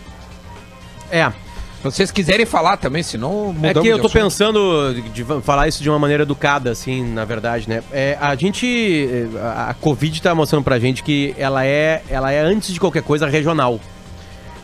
É. 1.11 1.29
Se 1.31 1.83
vocês 1.83 2.11
quiserem 2.11 2.45
falar 2.45 2.77
também, 2.77 3.03
senão 3.03 3.53
É 3.61 3.73
que 3.73 3.89
eu 3.89 3.99
tô 3.99 4.09
pensando 4.09 4.95
de 5.13 5.25
falar 5.41 5.67
isso 5.67 5.83
de 5.83 5.89
uma 5.89 5.99
maneira 5.99 6.23
educada, 6.23 6.71
assim, 6.71 7.03
na 7.03 7.25
verdade, 7.25 7.67
né? 7.67 7.83
É, 7.91 8.17
a 8.21 8.33
gente. 8.35 8.65
é, 9.35 9.37
A 9.37 9.71
a 9.71 9.73
Covid 9.73 10.21
tá 10.21 10.33
mostrando 10.33 10.63
pra 10.63 10.79
gente 10.79 11.03
que 11.03 11.35
ela 11.37 11.65
é, 11.65 12.01
ela 12.09 12.31
é, 12.31 12.39
antes 12.39 12.73
de 12.73 12.79
qualquer 12.79 13.03
coisa, 13.03 13.27
regional. 13.27 13.81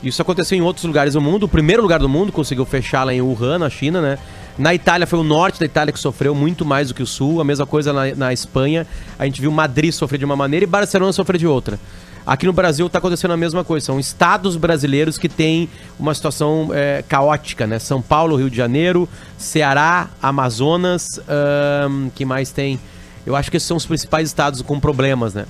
Isso 0.04 0.22
aconteceu 0.22 0.58
em 0.58 0.62
outros 0.62 0.86
lugares 0.86 1.14
do 1.14 1.22
mundo. 1.22 1.44
O 1.44 1.50
primeiro 1.50 1.82
lugar 1.82 2.00
do 2.00 2.08
mundo 2.08 2.32
conseguiu 2.32 2.66
fechar 2.66 3.04
lá 3.04 3.14
em 3.14 3.22
Wuhan, 3.22 3.60
na 3.60 3.70
China, 3.70 4.02
né? 4.02 4.18
Na 4.58 4.74
Itália 4.74 5.08
foi 5.08 5.20
o 5.20 5.24
norte 5.24 5.60
da 5.60 5.66
Itália 5.66 5.92
que 5.92 6.00
sofreu 6.00 6.36
muito 6.36 6.66
mais 6.66 6.90
do 6.90 6.94
que 6.94 7.04
o 7.04 7.08
sul. 7.08 7.42
A 7.42 7.44
mesma 7.44 7.66
coisa 7.66 7.92
na, 7.92 8.16
na 8.16 8.34
Espanha. 8.34 8.88
A 9.18 9.26
gente 9.26 9.42
viu 9.42 9.52
Madrid 9.52 9.92
sofrer 9.92 10.18
de 10.18 10.26
uma 10.26 10.36
maneira 10.36 10.64
e 10.64 10.68
Barcelona 10.68 11.12
sofrer 11.12 11.38
de 11.38 11.48
outra. 11.48 11.80
Aqui 12.26 12.46
no 12.46 12.54
Brasil 12.54 12.86
está 12.86 13.00
acontecendo 13.00 13.32
a 13.32 13.38
mesma 13.38 13.64
coisa. 13.64 13.88
São 13.88 14.00
estados 14.00 14.56
brasileiros 14.56 15.18
que 15.18 15.28
têm 15.28 15.70
uma 16.00 16.14
situação 16.14 16.70
é, 16.74 17.04
caótica, 17.08 17.66
né? 17.66 17.80
São 17.80 18.02
Paulo, 18.02 18.36
Rio 18.36 18.50
de 18.50 18.58
Janeiro, 18.58 19.08
Ceará, 19.38 20.10
Amazonas, 20.22 21.20
ahn, 21.28 22.10
que 22.14 22.26
mais 22.26 22.52
tem? 22.52 22.80
Eu 23.26 23.36
acho 23.36 23.50
que 23.50 23.58
esses 23.58 23.68
são 23.68 23.78
os 23.78 23.86
principais 23.86 24.28
estados 24.28 24.62
com 24.62 24.80
problemas, 24.80 25.34
né? 25.34 25.46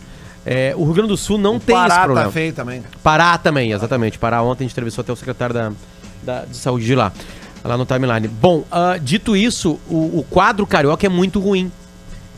É, 0.46 0.74
o 0.76 0.84
Rio 0.86 0.94
Grande 0.94 1.10
do 1.10 1.18
Sul 1.18 1.38
não 1.38 1.60
tem 1.60 1.76
esse 1.76 1.88
Pará 1.88 2.04
problema. 2.06 2.28
tá 2.28 2.32
feio 2.32 2.54
também. 2.54 2.84
Pará 3.04 3.38
também, 3.38 3.72
exatamente. 3.72 4.18
Pará 4.18 4.42
ontem 4.42 4.64
a 4.64 4.66
gente 4.66 4.72
entrevistou 4.74 5.02
até 5.04 5.12
o 5.12 5.16
secretário 5.16 5.54
da, 5.54 5.72
da- 6.24 6.46
de 6.46 6.56
saúde 6.58 6.86
de 6.86 6.96
lá, 6.96 7.12
lá 7.64 7.78
no 7.78 7.86
timeline. 7.86 8.28
Bom, 8.28 8.64
ah, 8.72 8.98
dito 9.02 9.36
isso, 9.36 9.80
o, 9.90 10.20
o 10.20 10.26
quadro 10.30 10.66
carioca 10.66 11.06
é 11.06 11.10
muito 11.10 11.40
ruim. 11.40 11.72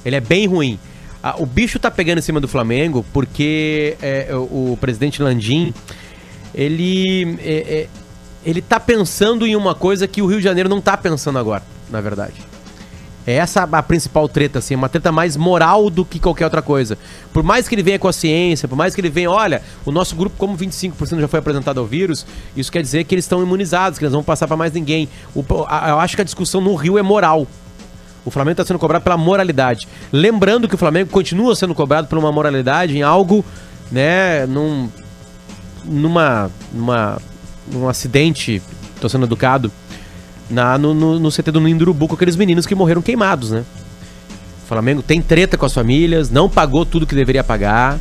Ele 0.04 0.16
é 0.16 0.20
bem 0.20 0.48
ruim. 0.48 0.80
Ah, 1.24 1.36
o 1.38 1.46
bicho 1.46 1.78
tá 1.78 1.92
pegando 1.92 2.18
em 2.18 2.22
cima 2.24 2.40
do 2.42 2.48
Flamengo 2.48 3.06
porque 3.14 3.96
é, 4.02 4.30
o, 4.34 4.72
o 4.74 4.78
presidente 4.82 5.22
Landim, 5.22 5.72
ele, 6.56 7.38
é, 7.44 7.54
é, 7.84 7.88
ele 8.44 8.62
tá 8.62 8.80
pensando 8.80 9.46
em 9.46 9.56
uma 9.56 9.76
coisa 9.76 10.08
que 10.08 10.22
o 10.22 10.26
Rio 10.26 10.40
de 10.40 10.44
Janeiro 10.44 10.68
não 10.68 10.82
tá 10.82 10.98
pensando 10.98 11.38
agora, 11.38 11.62
na 11.90 12.02
verdade. 12.02 12.34
É 13.26 13.34
essa 13.36 13.64
a 13.72 13.84
principal 13.84 14.28
treta, 14.28 14.58
assim, 14.60 14.74
uma 14.74 14.90
treta 14.90 15.12
mais 15.12 15.38
moral 15.38 15.92
do 15.92 16.04
que 16.04 16.20
qualquer 16.20 16.46
outra 16.46 16.62
coisa. 16.62 16.98
Por 17.32 17.44
mais 17.44 17.68
que 17.68 17.76
ele 17.76 17.84
venha 17.84 18.00
com 18.00 18.08
a 18.08 18.14
ciência, 18.14 18.68
por 18.68 18.76
mais 18.76 18.96
que 18.96 19.02
ele 19.02 19.10
venha, 19.12 19.30
olha, 19.30 19.62
o 19.86 19.92
nosso 19.92 20.16
grupo, 20.16 20.36
como 20.40 20.58
25% 20.58 21.20
já 21.20 21.28
foi 21.28 21.40
apresentado 21.40 21.80
ao 21.80 21.86
vírus, 21.86 22.26
isso 22.58 22.72
quer 22.72 22.82
dizer 22.82 23.04
que 23.04 23.14
eles 23.14 23.26
estão 23.26 23.42
imunizados, 23.44 24.00
que 24.00 24.06
eles 24.06 24.12
não 24.12 24.22
vão 24.22 24.26
passar 24.26 24.48
para 24.48 24.58
mais 24.58 24.74
ninguém. 24.74 25.08
O- 25.36 25.44
a- 25.68 25.90
eu 25.90 26.00
acho 26.00 26.16
que 26.16 26.22
a 26.22 26.26
discussão 26.26 26.60
no 26.62 26.74
Rio 26.74 26.98
é 26.98 27.04
moral. 27.04 27.46
O 28.26 28.32
Flamengo 28.32 28.54
está 28.54 28.66
sendo 28.66 28.80
cobrado 28.80 29.04
pela 29.04 29.18
moralidade. 29.18 29.88
Lembrando 30.12 30.68
que 30.68 30.74
o 30.76 30.78
Flamengo 30.78 31.12
continua 31.12 31.56
sendo 31.56 31.76
cobrado 31.76 32.08
por 32.08 32.18
uma 32.18 32.32
moralidade 32.32 32.98
em 32.98 33.04
algo, 33.04 33.46
né, 33.92 34.46
num, 34.48 34.90
numa, 35.86 36.50
numa, 36.74 37.18
num 37.72 37.88
acidente, 37.88 38.62
tô 39.00 39.08
sendo 39.10 39.26
educado, 39.26 39.72
na, 40.52 40.78
no, 40.78 40.94
no, 40.94 41.20
no 41.20 41.32
CT 41.32 41.52
do 41.52 41.62
Nindurubu 41.62 42.08
com 42.08 42.16
aqueles 42.16 42.36
meninos 42.36 42.66
que 42.66 42.76
morreram 42.76 43.02
queimados, 43.02 43.52
né? 43.52 43.64
O 44.64 44.68
Flamengo 44.68 45.02
tem 45.02 45.22
treta 45.22 45.58
com 45.58 45.66
as 45.66 45.74
famílias, 45.74 46.30
não 46.30 46.50
pagou 46.50 46.86
tudo 46.86 47.06
que 47.06 47.16
deveria 47.16 47.44
pagar. 47.44 48.00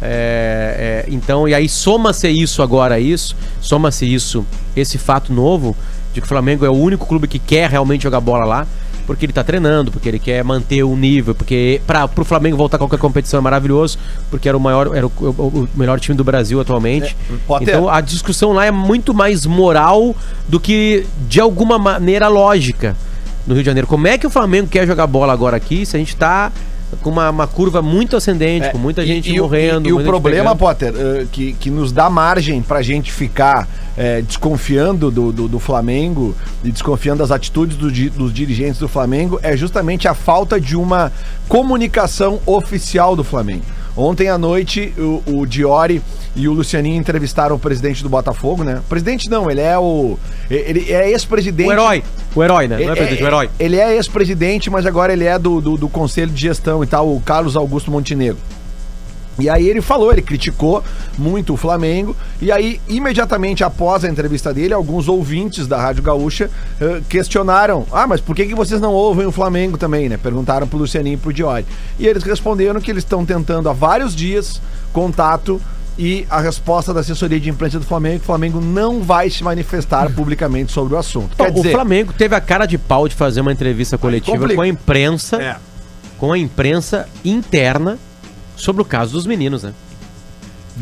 É, 0.00 1.04
é, 1.06 1.12
então, 1.12 1.48
e 1.48 1.54
aí 1.54 1.68
soma-se 1.68 2.28
isso 2.28 2.60
agora 2.60 2.98
isso, 2.98 3.36
soma-se 3.60 4.12
isso, 4.12 4.44
esse 4.74 4.98
fato 4.98 5.32
novo, 5.32 5.76
de 6.12 6.20
que 6.20 6.26
o 6.26 6.28
Flamengo 6.28 6.66
é 6.66 6.68
o 6.68 6.74
único 6.74 7.06
clube 7.06 7.28
que 7.28 7.38
quer 7.38 7.70
realmente 7.70 8.02
jogar 8.02 8.20
bola 8.20 8.44
lá, 8.44 8.66
porque 9.06 9.26
ele 9.26 9.32
tá 9.32 9.42
treinando, 9.44 9.90
porque 9.90 10.08
ele 10.08 10.18
quer 10.18 10.42
manter 10.44 10.82
o 10.82 10.96
nível, 10.96 11.34
porque 11.34 11.80
para 11.86 12.06
pro 12.08 12.24
Flamengo 12.24 12.56
voltar 12.56 12.76
a 12.76 12.78
qualquer 12.78 12.98
competição 12.98 13.38
é 13.38 13.40
maravilhoso, 13.42 13.98
porque 14.30 14.48
era 14.48 14.56
o 14.56 14.60
maior, 14.60 14.94
era 14.96 15.06
o, 15.06 15.12
o- 15.20 15.30
o 15.64 15.68
melhor 15.74 15.98
time 16.00 16.16
do 16.16 16.24
Brasil 16.24 16.60
atualmente. 16.60 17.16
Potter. 17.46 17.68
então 17.68 17.88
a 17.88 18.00
discussão 18.00 18.52
lá 18.52 18.64
é 18.64 18.70
muito 18.70 19.12
mais 19.14 19.44
moral 19.46 20.14
do 20.48 20.58
que 20.60 21.06
de 21.28 21.40
alguma 21.40 21.78
maneira 21.78 22.28
lógica 22.28 22.96
no 23.46 23.54
Rio 23.54 23.62
de 23.62 23.66
Janeiro. 23.66 23.86
Como 23.86 24.06
é 24.06 24.16
que 24.16 24.26
o 24.26 24.30
Flamengo 24.30 24.68
quer 24.68 24.86
jogar 24.86 25.06
bola 25.06 25.32
agora 25.32 25.56
aqui 25.56 25.84
se 25.84 25.96
a 25.96 25.98
gente 25.98 26.14
tá 26.16 26.52
com 27.00 27.10
uma, 27.10 27.30
uma 27.30 27.46
curva 27.46 27.80
muito 27.80 28.16
ascendente, 28.16 28.70
com 28.70 28.78
muita 28.78 29.02
É, 29.02 29.06
gente 29.06 29.32
e, 29.32 29.40
morrendo. 29.40 29.88
E, 29.88 29.90
e 29.90 29.92
o 29.92 30.04
problema? 30.04 30.54
Potter, 30.54 30.92
eh, 30.96 31.26
que, 31.30 31.52
que 31.54 31.70
nos 31.70 31.92
dá 31.92 32.10
margem 32.10 32.60
pra 32.60 32.82
gente 32.82 33.10
ficar 33.10 33.68
eh, 33.96 34.22
desconfiando 34.22 35.10
do, 35.10 35.32
do, 35.32 35.48
do 35.48 35.58
Flamengo 35.58 36.34
e 36.62 36.70
desconfiando 36.70 37.18
das 37.18 37.30
atitudes 37.30 37.76
do 37.76 37.90
dos 38.10 38.32
dirigentes 38.32 38.78
do 38.78 38.88
Flamengo 38.88 39.38
é 39.42 39.56
justamente 39.56 40.08
a 40.08 40.14
falta 40.14 40.60
de 40.60 40.76
uma 40.76 41.12
comunicação 41.48 42.40
oficial 42.46 43.14
do 43.16 43.24
Flamengo. 43.24 43.64
Ontem 43.96 44.28
à 44.28 44.38
noite, 44.38 44.92
o, 44.98 45.40
o 45.40 45.46
Diori 45.46 46.00
e 46.34 46.48
o 46.48 46.52
Lucianinho 46.52 46.96
entrevistaram 46.96 47.56
o 47.56 47.58
presidente 47.58 48.02
do 48.02 48.08
Botafogo, 48.08 48.64
né? 48.64 48.80
Presidente 48.88 49.28
não, 49.28 49.50
ele 49.50 49.60
é 49.60 49.78
o. 49.78 50.18
Ele 50.50 50.90
é 50.90 51.10
ex-presidente. 51.10 51.68
O 51.68 51.72
herói. 51.72 52.02
O 52.34 52.42
herói, 52.42 52.68
né? 52.68 52.78
Não 52.78 52.88
é, 52.88 52.92
É, 52.92 52.96
presidente, 52.96 53.22
o 53.22 53.26
herói. 53.26 53.50
Ele 53.58 53.76
é 53.76 53.94
ex-presidente, 53.96 54.70
mas 54.70 54.86
agora 54.86 55.12
ele 55.12 55.24
é 55.24 55.38
do, 55.38 55.60
do, 55.60 55.76
do 55.76 55.88
Conselho 55.88 56.30
de 56.30 56.40
Gestão 56.40 56.82
e 56.82 56.86
tal, 56.86 57.14
o 57.14 57.20
Carlos 57.20 57.56
Augusto 57.56 57.90
Montenegro. 57.90 58.38
E 59.38 59.48
aí 59.48 59.68
ele 59.68 59.80
falou, 59.80 60.12
ele 60.12 60.22
criticou 60.22 60.84
muito 61.16 61.54
o 61.54 61.56
Flamengo, 61.56 62.14
e 62.40 62.52
aí, 62.52 62.80
imediatamente 62.88 63.64
após 63.64 64.04
a 64.04 64.08
entrevista 64.08 64.52
dele, 64.52 64.74
alguns 64.74 65.08
ouvintes 65.08 65.66
da 65.66 65.80
Rádio 65.80 66.02
Gaúcha 66.02 66.50
eh, 66.80 67.00
questionaram, 67.08 67.86
ah, 67.92 68.06
mas 68.06 68.20
por 68.20 68.36
que, 68.36 68.46
que 68.46 68.54
vocês 68.54 68.80
não 68.80 68.92
ouvem 68.92 69.26
o 69.26 69.32
Flamengo 69.32 69.78
também, 69.78 70.08
né? 70.08 70.16
Perguntaram 70.16 70.66
pro 70.66 70.78
Lucianinho 70.78 71.14
e 71.14 71.16
pro 71.16 71.32
Diori. 71.32 71.64
E 71.98 72.06
eles 72.06 72.22
responderam 72.22 72.80
que 72.80 72.90
eles 72.90 73.04
estão 73.04 73.24
tentando 73.24 73.68
há 73.68 73.72
vários 73.72 74.14
dias 74.14 74.60
contato 74.92 75.60
e 75.98 76.26
a 76.30 76.40
resposta 76.40 76.92
da 76.94 77.00
assessoria 77.00 77.38
de 77.38 77.50
imprensa 77.50 77.78
do 77.78 77.84
Flamengo 77.84 78.16
é 78.16 78.18
que 78.18 78.24
o 78.24 78.26
Flamengo 78.26 78.60
não 78.60 79.02
vai 79.02 79.28
se 79.28 79.44
manifestar 79.44 80.10
publicamente 80.14 80.72
sobre 80.72 80.94
o 80.94 80.98
assunto. 80.98 81.36
Bom, 81.36 81.60
o 81.60 81.64
Flamengo 81.64 82.12
teve 82.12 82.34
a 82.34 82.40
cara 82.40 82.66
de 82.66 82.78
pau 82.78 83.06
de 83.06 83.14
fazer 83.14 83.40
uma 83.40 83.52
entrevista 83.52 83.98
coletiva 83.98 84.48
com 84.54 84.60
a 84.60 84.68
imprensa, 84.68 85.42
É. 85.42 85.56
com 86.18 86.32
a 86.32 86.38
imprensa 86.38 87.08
interna 87.24 87.98
sobre 88.62 88.80
o 88.80 88.84
caso 88.84 89.12
dos 89.12 89.26
meninos, 89.26 89.64
né? 89.64 89.74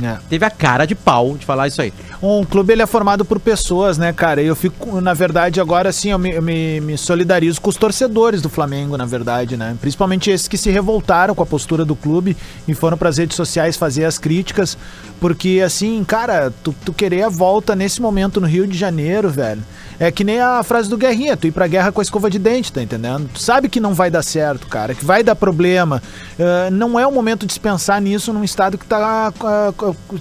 É. 0.03 0.19
teve 0.29 0.45
a 0.45 0.51
cara 0.51 0.87
de 0.87 0.95
pau 0.95 1.37
de 1.37 1.45
falar 1.45 1.69
isso 1.69 1.83
aí. 1.83 1.93
Um 2.23 2.45
clube 2.45 2.73
ele 2.73 2.83
é 2.83 2.87
formado 2.87 3.25
por 3.25 3.41
pessoas, 3.41 3.99
né, 3.99 4.13
cara? 4.13 4.43
E 4.43 4.47
eu 4.47 4.55
fico, 4.55 5.01
na 5.01 5.15
verdade, 5.15 5.61
agora 5.61 5.89
assim, 5.89 6.11
eu 6.11 6.19
me, 6.19 6.31
eu 6.31 6.43
me, 6.43 6.81
me 6.81 6.97
solidarizo 6.97 7.61
com 7.61 7.71
os 7.71 7.77
torcedores 7.77 8.41
do 8.41 8.49
Flamengo, 8.49 8.97
na 8.97 9.07
verdade, 9.07 9.57
né? 9.57 9.77
Principalmente 9.81 10.31
esses 10.31 10.47
que 10.47 10.57
se 10.57 10.71
revoltaram 10.71 11.35
com 11.35 11.43
a 11.43 11.47
postura 11.47 11.85
do 11.85 11.97
clube 11.97 12.37
e 12.69 12.75
foram 12.75 12.97
pras 12.97 13.19
redes 13.19 13.37
sociais 13.37 13.77
fazer 13.77 14.05
as 14.05 14.19
críticas. 14.19 14.77
Porque, 15.19 15.61
assim, 15.65 16.03
cara, 16.05 16.53
tu, 16.63 16.75
tu 16.85 16.93
querer 16.93 17.23
a 17.23 17.29
volta 17.29 17.75
nesse 17.75 18.01
momento 18.01 18.41
no 18.41 18.47
Rio 18.47 18.67
de 18.67 18.77
Janeiro, 18.77 19.29
velho. 19.29 19.63
É 19.99 20.11
que 20.11 20.25
nem 20.25 20.41
a 20.41 20.63
frase 20.63 20.89
do 20.89 20.97
Guerrinha, 20.97 21.37
tu 21.37 21.47
ir 21.47 21.51
pra 21.51 21.67
guerra 21.67 21.93
com 21.93 22.01
a 22.01 22.03
escova 22.03 22.31
de 22.31 22.39
dente, 22.39 22.73
tá 22.73 22.83
entendendo? 22.83 23.29
Tu 23.35 23.39
sabe 23.39 23.69
que 23.69 23.79
não 23.79 23.93
vai 23.93 24.11
dar 24.11 24.23
certo, 24.23 24.67
cara, 24.67 24.95
que 24.95 25.05
vai 25.05 25.23
dar 25.23 25.37
problema. 25.37 26.03
Ah, 26.39 26.71
não 26.71 26.99
é 26.99 27.07
o 27.07 27.13
momento 27.13 27.47
de 27.47 27.53
se 27.53 27.61
pensar 27.61 28.01
nisso 28.01 28.33
num 28.33 28.43
estado 28.43 28.79
que 28.79 28.87
tá, 28.87 29.31
ah, 29.39 29.73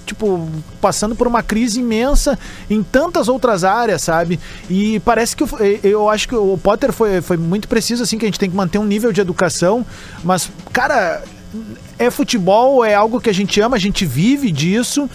tipo, 0.05 0.47
passando 0.81 1.15
por 1.15 1.27
uma 1.27 1.43
crise 1.43 1.79
imensa 1.79 2.37
em 2.69 2.81
tantas 2.83 3.27
outras 3.27 3.63
áreas, 3.63 4.01
sabe? 4.01 4.39
E 4.69 4.99
parece 5.01 5.35
que 5.35 5.43
eh, 5.43 5.79
eu 5.83 6.09
acho 6.09 6.27
que 6.27 6.35
o 6.35 6.57
Potter 6.57 6.91
foi, 6.91 7.21
foi 7.21 7.37
muito 7.37 7.67
preciso, 7.67 8.03
assim, 8.03 8.17
que 8.17 8.25
a 8.25 8.27
gente 8.27 8.39
tem 8.39 8.49
que 8.49 8.55
manter 8.55 8.77
um 8.77 8.85
nível 8.85 9.11
de 9.11 9.21
educação, 9.21 9.85
mas, 10.23 10.49
cara, 10.71 11.21
é 11.97 12.09
futebol, 12.09 12.83
é 12.85 12.93
algo 12.93 13.19
que 13.19 13.29
a 13.29 13.33
gente 13.33 13.59
ama, 13.59 13.75
a 13.75 13.79
gente 13.79 14.05
vive 14.05 14.51
disso. 14.51 15.09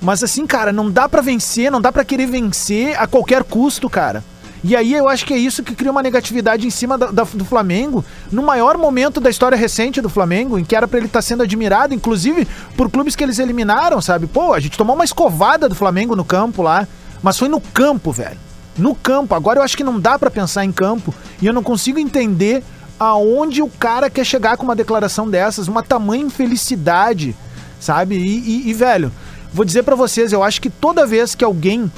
Mas 0.00 0.22
assim, 0.22 0.46
cara, 0.46 0.72
não 0.72 0.90
dá 0.90 1.08
pra 1.08 1.22
vencer, 1.22 1.70
não 1.70 1.80
dá 1.80 1.90
pra 1.90 2.04
querer 2.04 2.26
vencer 2.26 2.94
a 3.00 3.06
qualquer 3.06 3.42
custo, 3.42 3.88
cara. 3.88 4.22
E 4.68 4.74
aí 4.74 4.94
eu 4.94 5.08
acho 5.08 5.24
que 5.24 5.32
é 5.32 5.38
isso 5.38 5.62
que 5.62 5.74
cria 5.76 5.92
uma 5.92 6.02
negatividade 6.02 6.66
em 6.66 6.70
cima 6.70 6.98
da- 6.98 7.12
da- 7.12 7.22
do 7.22 7.44
Flamengo, 7.44 8.04
no 8.32 8.42
maior 8.42 8.76
momento 8.76 9.20
da 9.20 9.30
história 9.30 9.56
recente 9.56 10.00
do 10.00 10.08
Flamengo, 10.08 10.58
em 10.58 10.64
que 10.64 10.74
era 10.74 10.88
pra 10.88 10.98
ele 10.98 11.06
estar 11.06 11.22
sendo 11.22 11.44
admirado, 11.44 11.94
inclusive 11.94 12.48
por 12.76 12.90
clubes 12.90 13.14
que 13.14 13.22
eles 13.22 13.38
eliminaram, 13.38 14.00
sabe? 14.00 14.26
Pô, 14.26 14.52
a 14.52 14.58
gente 14.58 14.76
tomou 14.76 14.96
uma 14.96 15.04
escovada 15.04 15.68
do 15.68 15.74
Flamengo 15.76 16.16
no 16.16 16.24
campo 16.24 16.62
lá, 16.62 16.88
mas 17.22 17.38
foi 17.38 17.48
no 17.48 17.60
campo, 17.60 18.10
velho. 18.10 18.38
No 18.76 18.94
campo. 18.94 19.34
Agora 19.36 19.60
eu 19.60 19.62
acho 19.62 19.76
que 19.76 19.84
não 19.84 20.00
dá 20.00 20.18
pra 20.18 20.30
pensar 20.30 20.64
em 20.64 20.72
campo 20.72 21.14
e 21.40 21.46
eu 21.46 21.52
não 21.52 21.62
consigo 21.62 21.98
entender 22.00 22.64
aonde 22.98 23.62
o 23.62 23.68
cara 23.68 24.10
quer 24.10 24.24
chegar 24.24 24.56
com 24.56 24.64
uma 24.64 24.74
declaração 24.74 25.28
dessas, 25.30 25.68
uma 25.68 25.82
tamanha 25.82 26.24
infelicidade, 26.24 27.36
sabe? 27.78 28.16
E, 28.16 28.38
e- 28.66 28.70
e, 28.70 28.74
velho, 28.74 29.12
vou 29.52 29.64
dizer 29.64 29.82
pra 29.82 29.94
vocês, 29.94 30.32
eu 30.32 30.42
acho 30.42 30.60
que 30.60 30.70
toda 30.70 31.06
vez 31.06 31.34
que 31.34 31.44
alguém, 31.44 31.90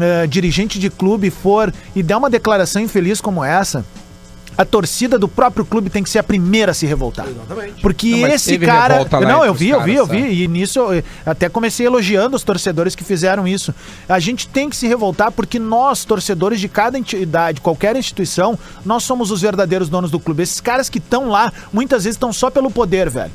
eh, 0.00 0.26
dirigente 0.26 0.78
de 0.78 0.90
clube, 0.90 1.30
for 1.30 1.72
e 1.94 2.02
der 2.02 2.16
uma 2.16 2.30
declaração 2.30 2.82
infeliz 2.82 3.20
como 3.20 3.44
essa, 3.44 3.84
a 4.56 4.64
torcida 4.64 5.18
do 5.18 5.26
próprio 5.28 5.64
clube 5.64 5.90
tem 5.90 6.02
que 6.02 6.08
ser 6.08 6.20
a 6.20 6.22
primeira 6.22 6.70
a 6.70 6.74
se 6.74 6.86
revoltar. 6.86 7.26
Exatamente. 7.28 7.82
Porque 7.82 8.10
Não, 8.10 8.28
esse 8.28 8.58
cara. 8.58 9.04
Não, 9.20 9.44
eu 9.44 9.52
vi, 9.52 9.70
eu 9.70 9.82
vi, 9.82 9.94
eu 9.94 10.06
vi. 10.06 10.42
E 10.42 10.48
nisso 10.48 10.78
eu 10.78 11.02
até 11.26 11.48
comecei 11.48 11.86
elogiando 11.86 12.36
os 12.36 12.44
torcedores 12.44 12.94
que 12.94 13.02
fizeram 13.02 13.46
isso. 13.48 13.74
A 14.08 14.18
gente 14.18 14.46
tem 14.48 14.70
que 14.70 14.76
se 14.76 14.86
revoltar 14.86 15.32
porque 15.32 15.58
nós, 15.58 16.04
torcedores 16.04 16.60
de 16.60 16.68
cada 16.68 16.98
entidade, 16.98 17.60
qualquer 17.60 17.96
instituição, 17.96 18.58
nós 18.84 19.02
somos 19.02 19.30
os 19.30 19.40
verdadeiros 19.40 19.88
donos 19.88 20.10
do 20.10 20.20
clube. 20.20 20.42
Esses 20.42 20.60
caras 20.60 20.88
que 20.88 20.98
estão 20.98 21.28
lá, 21.28 21.52
muitas 21.72 22.04
vezes 22.04 22.16
estão 22.16 22.32
só 22.32 22.48
pelo 22.50 22.70
poder, 22.70 23.10
velho. 23.10 23.32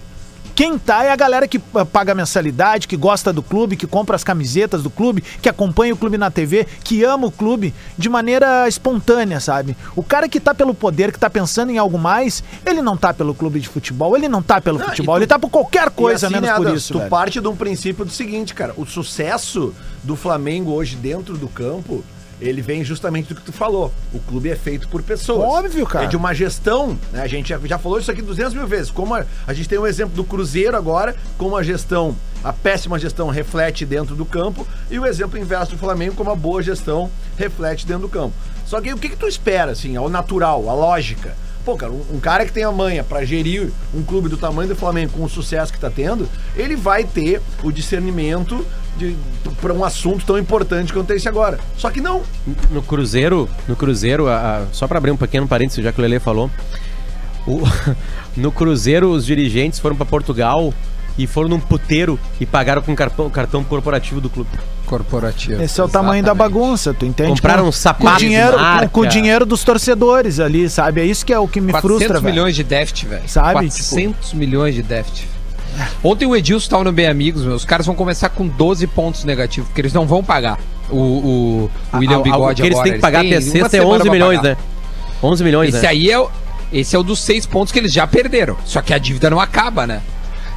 Quem 0.60 0.78
tá 0.78 1.06
é 1.06 1.10
a 1.10 1.16
galera 1.16 1.48
que 1.48 1.58
ah, 1.74 1.86
paga 1.86 2.14
mensalidade, 2.14 2.86
que 2.86 2.98
gosta 2.98 3.32
do 3.32 3.42
clube, 3.42 3.78
que 3.78 3.88
compra 3.88 4.18
as 4.18 4.26
camisetas 4.26 4.84
do 4.84 4.90
clube, 4.90 5.22
que 5.42 5.48
acompanha 5.48 5.94
o 5.94 5.98
clube 5.98 6.18
na 6.18 6.30
TV, 6.30 6.68
que 6.84 7.02
ama 7.02 7.28
o 7.28 7.32
clube 7.32 7.74
de 7.98 8.10
maneira 8.10 8.68
espontânea, 8.68 9.40
sabe? 9.40 9.78
O 9.96 10.04
cara 10.04 10.28
que 10.28 10.38
tá 10.38 10.54
pelo 10.54 10.74
poder, 10.74 11.14
que 11.14 11.18
tá 11.18 11.30
pensando 11.30 11.72
em 11.72 11.78
algo 11.78 11.98
mais, 11.98 12.44
ele 12.66 12.82
não 12.82 12.98
tá 12.98 13.14
pelo 13.14 13.34
clube 13.34 13.62
de 13.62 13.70
futebol, 13.70 14.18
ele 14.18 14.28
não 14.28 14.42
tá 14.42 14.60
pelo 14.60 14.80
Não, 14.80 14.88
futebol, 14.88 15.16
tu- 15.16 15.20
ele 15.20 15.28
tá 15.28 15.40
por 15.40 15.50
qualquer 15.50 15.90
coisa, 15.92 16.28
assim, 16.28 16.36
menos 16.36 16.50
né, 16.50 16.56
por 16.58 16.76
isso, 16.76 16.92
Tu 16.92 16.98
velho. 17.00 17.10
parte 17.10 17.40
de 17.40 17.48
um 17.48 17.56
princípio 17.56 18.04
do 18.04 18.12
seguinte, 18.12 18.54
cara. 18.54 18.74
O 18.76 18.86
sucesso 18.86 19.74
do 20.04 20.18
Flamengo 20.18 20.74
hoje 20.74 20.98
dentro 20.98 21.38
do 21.38 21.48
campo, 21.48 22.04
ele 22.42 22.62
vem 22.62 22.84
justamente 22.84 23.30
do 23.30 23.36
que 23.36 23.42
tu 23.42 23.52
falou. 23.52 23.94
O 24.14 24.20
clube 24.20 24.50
é 24.50 24.56
feito 24.56 24.88
por 24.88 25.02
pessoas. 25.04 25.48
Óbvio, 25.48 25.86
cara. 25.86 26.06
É 26.06 26.08
de 26.08 26.16
uma 26.16 26.34
gestão, 26.34 26.98
né? 27.12 27.22
A 27.22 27.28
gente 27.28 27.50
já, 27.50 27.60
já 27.64 27.78
falou 27.78 28.00
isso 28.00 28.12
aqui 28.12 28.22
200 28.22 28.54
mil 28.54 28.68
vezes. 28.68 28.90
Como 28.90 29.14
a, 29.14 29.26
a 29.46 29.54
gente 29.54 29.68
tem 29.68 29.78
um 29.78 29.88
exemplo 29.88 30.16
do 30.16 30.24
Cruzeiro 30.24 30.76
agora, 30.76 31.16
como 31.38 31.56
a 31.58 31.64
gestão, 31.64 32.16
a 32.44 32.54
péssima 32.54 32.98
gestão 32.98 33.28
reflete 33.30 33.86
dentro 33.86 34.16
do 34.16 34.26
campo, 34.26 34.68
e 34.90 34.98
o 34.98 35.06
exemplo 35.06 35.38
inverso 35.38 35.74
do 35.74 35.78
Flamengo, 35.78 36.16
como 36.16 36.32
a 36.32 36.36
boa 36.36 36.62
gestão 36.62 37.10
reflete 37.38 37.86
dentro 37.86 38.04
do 38.04 38.10
campo. 38.10 38.34
Só 38.66 38.80
que 38.80 38.94
o 38.94 38.98
que, 38.98 39.10
que 39.10 39.18
tu 39.18 39.28
espera, 39.28 39.72
assim, 39.72 39.96
ao 39.96 40.10
natural, 40.10 40.70
a 40.70 40.74
lógica? 40.74 41.36
Pô, 41.66 41.76
cara, 41.76 41.92
um, 41.92 42.04
um 42.14 42.20
cara 42.20 42.46
que 42.46 42.54
tem 42.54 42.64
a 42.64 42.72
manha 42.72 43.04
pra 43.04 43.26
gerir 43.26 43.70
um 43.94 44.02
clube 44.02 44.30
do 44.30 44.38
tamanho 44.38 44.70
do 44.70 44.76
Flamengo 44.76 45.14
com 45.14 45.24
o 45.24 45.30
sucesso 45.30 45.74
que 45.74 45.80
tá 45.80 45.90
tendo, 45.90 46.30
ele 46.56 46.76
vai 46.76 47.04
ter 47.04 47.42
o 47.64 47.72
discernimento 47.72 48.66
pra 49.62 49.74
um 49.74 49.84
assunto 49.84 50.26
tão 50.26 50.38
importante 50.38 50.92
quanto 50.94 51.12
esse 51.12 51.28
agora. 51.28 51.60
Só 51.78 51.90
que 51.90 52.00
não. 52.02 52.22
No 52.72 52.82
Cruzeiro, 52.82 53.50
no 53.68 53.76
Cruzeiro, 53.76 54.28
a- 54.28 54.60
a- 54.60 54.66
só 54.72 54.88
pra 54.88 54.98
abrir 54.98 55.12
um 55.12 55.18
pequeno 55.18 55.48
parênteses, 55.48 55.84
já 55.84 55.92
que 55.92 56.00
o 56.00 56.02
Lele 56.02 56.20
falou, 56.20 56.50
o- 57.48 57.62
no 58.38 58.52
Cruzeiro 58.52 59.10
os 59.12 59.26
dirigentes 59.26 59.80
foram 59.80 59.96
pra 59.96 60.06
Portugal 60.06 60.74
e 61.18 61.28
foram 61.28 61.50
num 61.50 61.60
puteiro 61.60 62.18
e 62.40 62.46
pagaram 62.46 62.82
com 62.82 62.96
cartão, 62.96 63.30
cartão 63.30 63.64
corporativo 63.64 64.22
do 64.22 64.30
clube. 64.30 64.50
Corporativo. 64.86 65.62
Esse 65.62 65.80
é 65.80 65.84
o 65.84 65.88
tamanho 65.90 66.24
da 66.24 66.32
Exatamente. 66.32 66.54
bagunça, 66.54 66.94
tu 66.94 67.06
entende? 67.06 67.30
Compraram 67.32 67.66
Com- 67.66 67.72
sapatos 67.72 68.14
com 68.14 68.18
dinheiro, 68.18 68.54
com, 68.54 68.58
marca. 68.60 68.90
com 68.90 69.02
o 69.02 69.06
dinheiro 69.06 69.46
dos 69.46 69.64
torcedores 69.64 70.40
ali, 70.40 70.68
sabe? 70.70 71.02
É 71.02 71.06
isso 71.06 71.24
que 71.26 71.32
é 71.34 71.38
o 71.38 71.48
que 71.48 71.62
me 71.62 71.72
400 71.74 71.98
frustra, 72.00 72.20
velho. 72.22 72.34
milhões 72.34 72.56
de 72.56 72.64
déficit, 72.64 73.06
velho. 73.08 73.28
Sabe, 73.28 73.54
400 73.54 74.34
milhões 74.34 74.74
de 74.74 74.82
déficit. 74.82 75.28
Ontem 76.04 76.26
o 76.26 76.36
Edilson 76.36 76.70
tava 76.70 76.84
no 76.86 76.92
Bem 76.92 77.08
Amigos, 77.08 77.44
meus. 77.44 77.58
Os 77.62 77.66
caras 77.66 77.86
vão 77.86 77.96
começar 77.96 78.30
com 78.30 78.48
12 78.48 78.88
pontos 78.88 79.24
negativos, 79.24 79.68
porque 79.70 79.82
eles 79.82 79.94
não 79.94 80.06
vão 80.06 80.24
pagar 80.24 80.60
o, 80.90 80.96
o, 80.98 81.72
o 81.94 81.98
William 81.98 82.18
A- 82.18 82.20
a- 82.20 82.24
Bigode 82.24 82.54
O 82.54 82.56
que 82.56 82.62
eles 82.64 82.74
agora. 82.78 82.84
têm 82.84 82.94
que 82.94 83.00
pagar 83.00 83.20
até 83.26 83.42
sexta 83.42 83.66
é 83.68 83.70
semana 83.70 83.94
11 83.96 84.02
pra 84.04 84.12
milhões, 84.12 84.42
né? 84.42 84.58
11 85.22 85.44
milhões, 85.44 85.74
Esse 85.76 85.84
né? 85.84 85.90
aí 85.90 86.12
é 86.12 86.26
esse 86.72 86.96
é 86.96 87.00
o 87.00 87.04
dos 87.04 87.20
seis 87.20 87.46
pontos 87.48 87.72
que 87.74 87.80
eles 87.80 87.92
já 87.92 88.06
perderam. 88.06 88.56
Só 88.64 88.82
que 88.82 88.94
a 88.94 88.98
dívida 89.00 89.30
não 89.30 89.40
acaba, 89.40 89.88
né? 89.88 90.02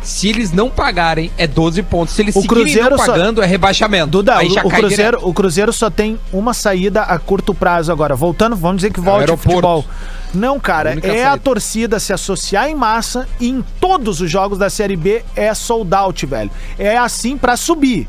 Se 0.02 0.28
eles 0.28 0.52
não 0.52 0.68
pagarem, 0.68 1.30
é 1.38 1.46
12 1.46 1.82
pontos. 1.82 2.14
Se 2.14 2.22
eles 2.22 2.34
O 2.36 2.42
Cruzeiro 2.42 2.90
não 2.90 2.98
só- 2.98 3.06
pagando, 3.06 3.42
é 3.42 3.46
rebaixamento. 3.46 4.08
Duda, 4.08 4.38
o, 4.42 4.46
o 4.46 4.70
Cruzeiro, 4.70 4.88
direto. 4.88 5.28
o 5.28 5.32
Cruzeiro 5.32 5.72
só 5.72 5.88
tem 5.90 6.18
uma 6.32 6.52
saída 6.52 7.02
a 7.02 7.18
curto 7.18 7.54
prazo 7.54 7.92
agora. 7.92 8.14
Voltando, 8.16 8.56
vamos 8.56 8.78
dizer 8.78 8.92
que 8.92 9.00
volte 9.00 9.18
o 9.18 9.20
aeroporto. 9.20 9.48
futebol. 9.50 9.84
Não, 10.34 10.58
cara, 10.58 10.90
A 10.90 11.06
é 11.06 11.22
a 11.24 11.28
saída. 11.30 11.38
torcida 11.44 12.00
se 12.00 12.12
associar 12.12 12.68
em 12.68 12.74
massa 12.74 13.28
e 13.38 13.48
em 13.48 13.62
todos 13.80 14.20
os 14.20 14.30
jogos 14.30 14.58
da 14.58 14.70
Série 14.70 14.96
B 14.96 15.22
é 15.36 15.52
sold 15.54 15.94
out, 15.94 16.24
velho. 16.26 16.50
É 16.78 16.96
assim 16.96 17.36
pra 17.36 17.56
subir. 17.56 18.08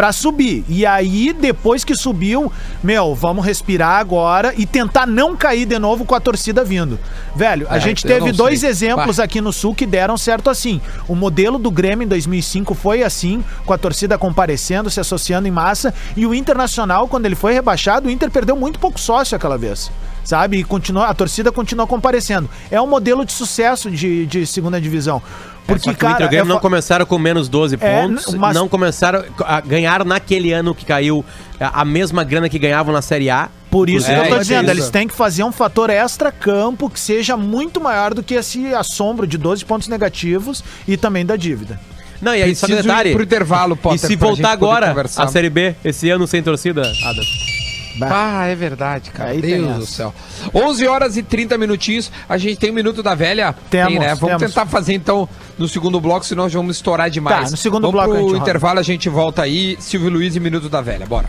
Pra 0.00 0.12
subir. 0.12 0.64
E 0.66 0.86
aí, 0.86 1.30
depois 1.38 1.84
que 1.84 1.94
subiu, 1.94 2.50
meu, 2.82 3.14
vamos 3.14 3.44
respirar 3.44 4.00
agora 4.00 4.54
e 4.56 4.64
tentar 4.64 5.06
não 5.06 5.36
cair 5.36 5.66
de 5.66 5.78
novo 5.78 6.06
com 6.06 6.14
a 6.14 6.20
torcida 6.20 6.64
vindo. 6.64 6.98
Velho, 7.36 7.66
a 7.68 7.76
É, 7.76 7.80
gente 7.80 8.06
teve 8.06 8.32
dois 8.32 8.60
sei. 8.60 8.70
exemplos 8.70 9.18
Bah. 9.18 9.24
aqui 9.24 9.42
no 9.42 9.52
Sul 9.52 9.74
que 9.74 9.84
deram 9.84 10.16
certo 10.16 10.48
assim. 10.48 10.80
O 11.06 11.14
modelo 11.14 11.58
do 11.58 11.70
Grêmio 11.70 12.06
em 12.06 12.08
2005 12.08 12.74
foi 12.74 13.02
assim, 13.02 13.44
com 13.66 13.74
a 13.74 13.76
torcida 13.76 14.16
comparecendo, 14.16 14.88
se 14.88 15.00
associando 15.00 15.46
em 15.46 15.50
massa. 15.50 15.92
E 16.16 16.24
o 16.24 16.32
Internacional, 16.34 17.06
quando 17.06 17.26
ele 17.26 17.34
foi 17.34 17.52
rebaixado, 17.52 18.08
o 18.08 18.10
Inter 18.10 18.30
perdeu 18.30 18.56
muito 18.56 18.78
pouco 18.78 18.98
sócio 18.98 19.36
aquela 19.36 19.58
vez. 19.58 19.92
Sabe? 20.24 20.58
E 20.58 20.64
continuou, 20.64 21.04
a 21.04 21.12
torcida 21.12 21.52
continuou 21.52 21.86
comparecendo. 21.86 22.48
É 22.70 22.80
um 22.80 22.86
modelo 22.86 23.22
de 23.22 23.32
sucesso 23.32 23.90
de, 23.90 24.24
de 24.24 24.46
segunda 24.46 24.80
divisão. 24.80 25.20
Porque, 25.66 25.84
Só 25.84 25.94
que 25.94 26.04
o 26.04 26.08
Inter 26.08 26.08
e 26.10 26.12
cara. 26.14 26.26
o 26.26 26.28
Grêmio 26.28 26.44
é 26.44 26.48
não 26.48 26.56
fa- 26.56 26.60
começaram 26.62 27.06
com 27.06 27.18
menos 27.18 27.48
12 27.48 27.76
É, 27.80 28.02
pontos, 28.02 28.34
mas- 28.34 28.54
não 28.54 28.68
começaram 28.68 29.24
a 29.44 29.60
ganhar 29.60 30.04
naquele 30.04 30.52
ano 30.52 30.74
que 30.74 30.84
caiu 30.84 31.24
a 31.60 31.82
a 31.82 31.84
mesma 31.84 32.24
grana 32.24 32.48
que 32.48 32.58
ganhavam 32.58 32.92
na 32.92 33.02
Série 33.02 33.28
A. 33.30 33.48
Por 33.70 33.88
isso 33.88 34.10
É, 34.10 34.14
que 34.14 34.20
eu 34.20 34.28
tô 34.30 34.34
é 34.36 34.38
dizendo, 34.40 34.62
isso. 34.64 34.70
eles 34.72 34.90
têm 34.90 35.06
que 35.06 35.14
fazer 35.14 35.44
um 35.44 35.52
fator 35.52 35.90
extra-campo 35.90 36.90
que 36.90 36.98
seja 36.98 37.36
muito 37.36 37.80
maior 37.80 38.14
do 38.14 38.22
que 38.22 38.34
esse 38.34 38.74
assombro 38.74 39.26
de 39.26 39.38
12 39.38 39.64
pontos 39.64 39.86
negativos 39.86 40.64
e 40.88 40.96
também 40.96 41.24
da 41.24 41.36
dívida. 41.36 41.78
Não, 42.20 42.34
e 42.34 42.42
aí 42.42 42.54
só 42.56 42.66
Preciso 42.66 42.86
detalhe. 42.88 43.10
ir 43.10 43.14
pro 43.14 43.22
intervalo, 43.22 43.74
E 43.74 43.78
Potter, 43.78 43.98
se 44.00 44.16
pra 44.16 44.28
gente 44.28 44.36
voltar 44.42 44.52
agora 44.52 44.94
a 45.16 45.28
Série 45.28 45.48
B, 45.48 45.74
esse 45.84 46.10
ano 46.10 46.26
sem 46.26 46.42
torcida, 46.42 46.82
Adam? 47.04 47.24
Ah, 48.02 48.46
é 48.46 48.54
verdade, 48.54 49.10
cara. 49.10 49.30
Aí 49.30 49.40
Deus 49.40 49.76
do 49.78 49.86
céu. 49.86 50.14
11 50.54 50.86
horas 50.86 51.16
e 51.16 51.22
30 51.22 51.58
minutinhos. 51.58 52.10
A 52.28 52.38
gente 52.38 52.56
tem 52.56 52.70
o 52.70 52.74
Minuto 52.74 53.02
da 53.02 53.14
Velha? 53.14 53.54
Temos, 53.68 53.88
tem, 53.92 53.98
né? 53.98 54.14
Vamos 54.14 54.38
temos. 54.38 54.42
tentar 54.54 54.66
fazer 54.66 54.94
então 54.94 55.28
no 55.58 55.68
segundo 55.68 56.00
bloco, 56.00 56.24
senão 56.24 56.44
nós 56.44 56.52
vamos 56.52 56.76
estourar 56.76 57.10
demais. 57.10 57.44
Tá, 57.46 57.50
no 57.50 57.56
segundo 57.56 57.82
vamos 57.82 57.92
bloco 57.92 58.10
a 58.10 58.14
pro 58.14 58.22
gente 58.22 58.32
roda. 58.32 58.42
intervalo, 58.42 58.78
a 58.78 58.82
gente 58.82 59.08
volta 59.08 59.42
aí. 59.42 59.76
Silvio 59.80 60.10
Luiz 60.10 60.36
e 60.36 60.40
Minuto 60.40 60.68
da 60.68 60.80
Velha. 60.80 61.06
Bora. 61.06 61.28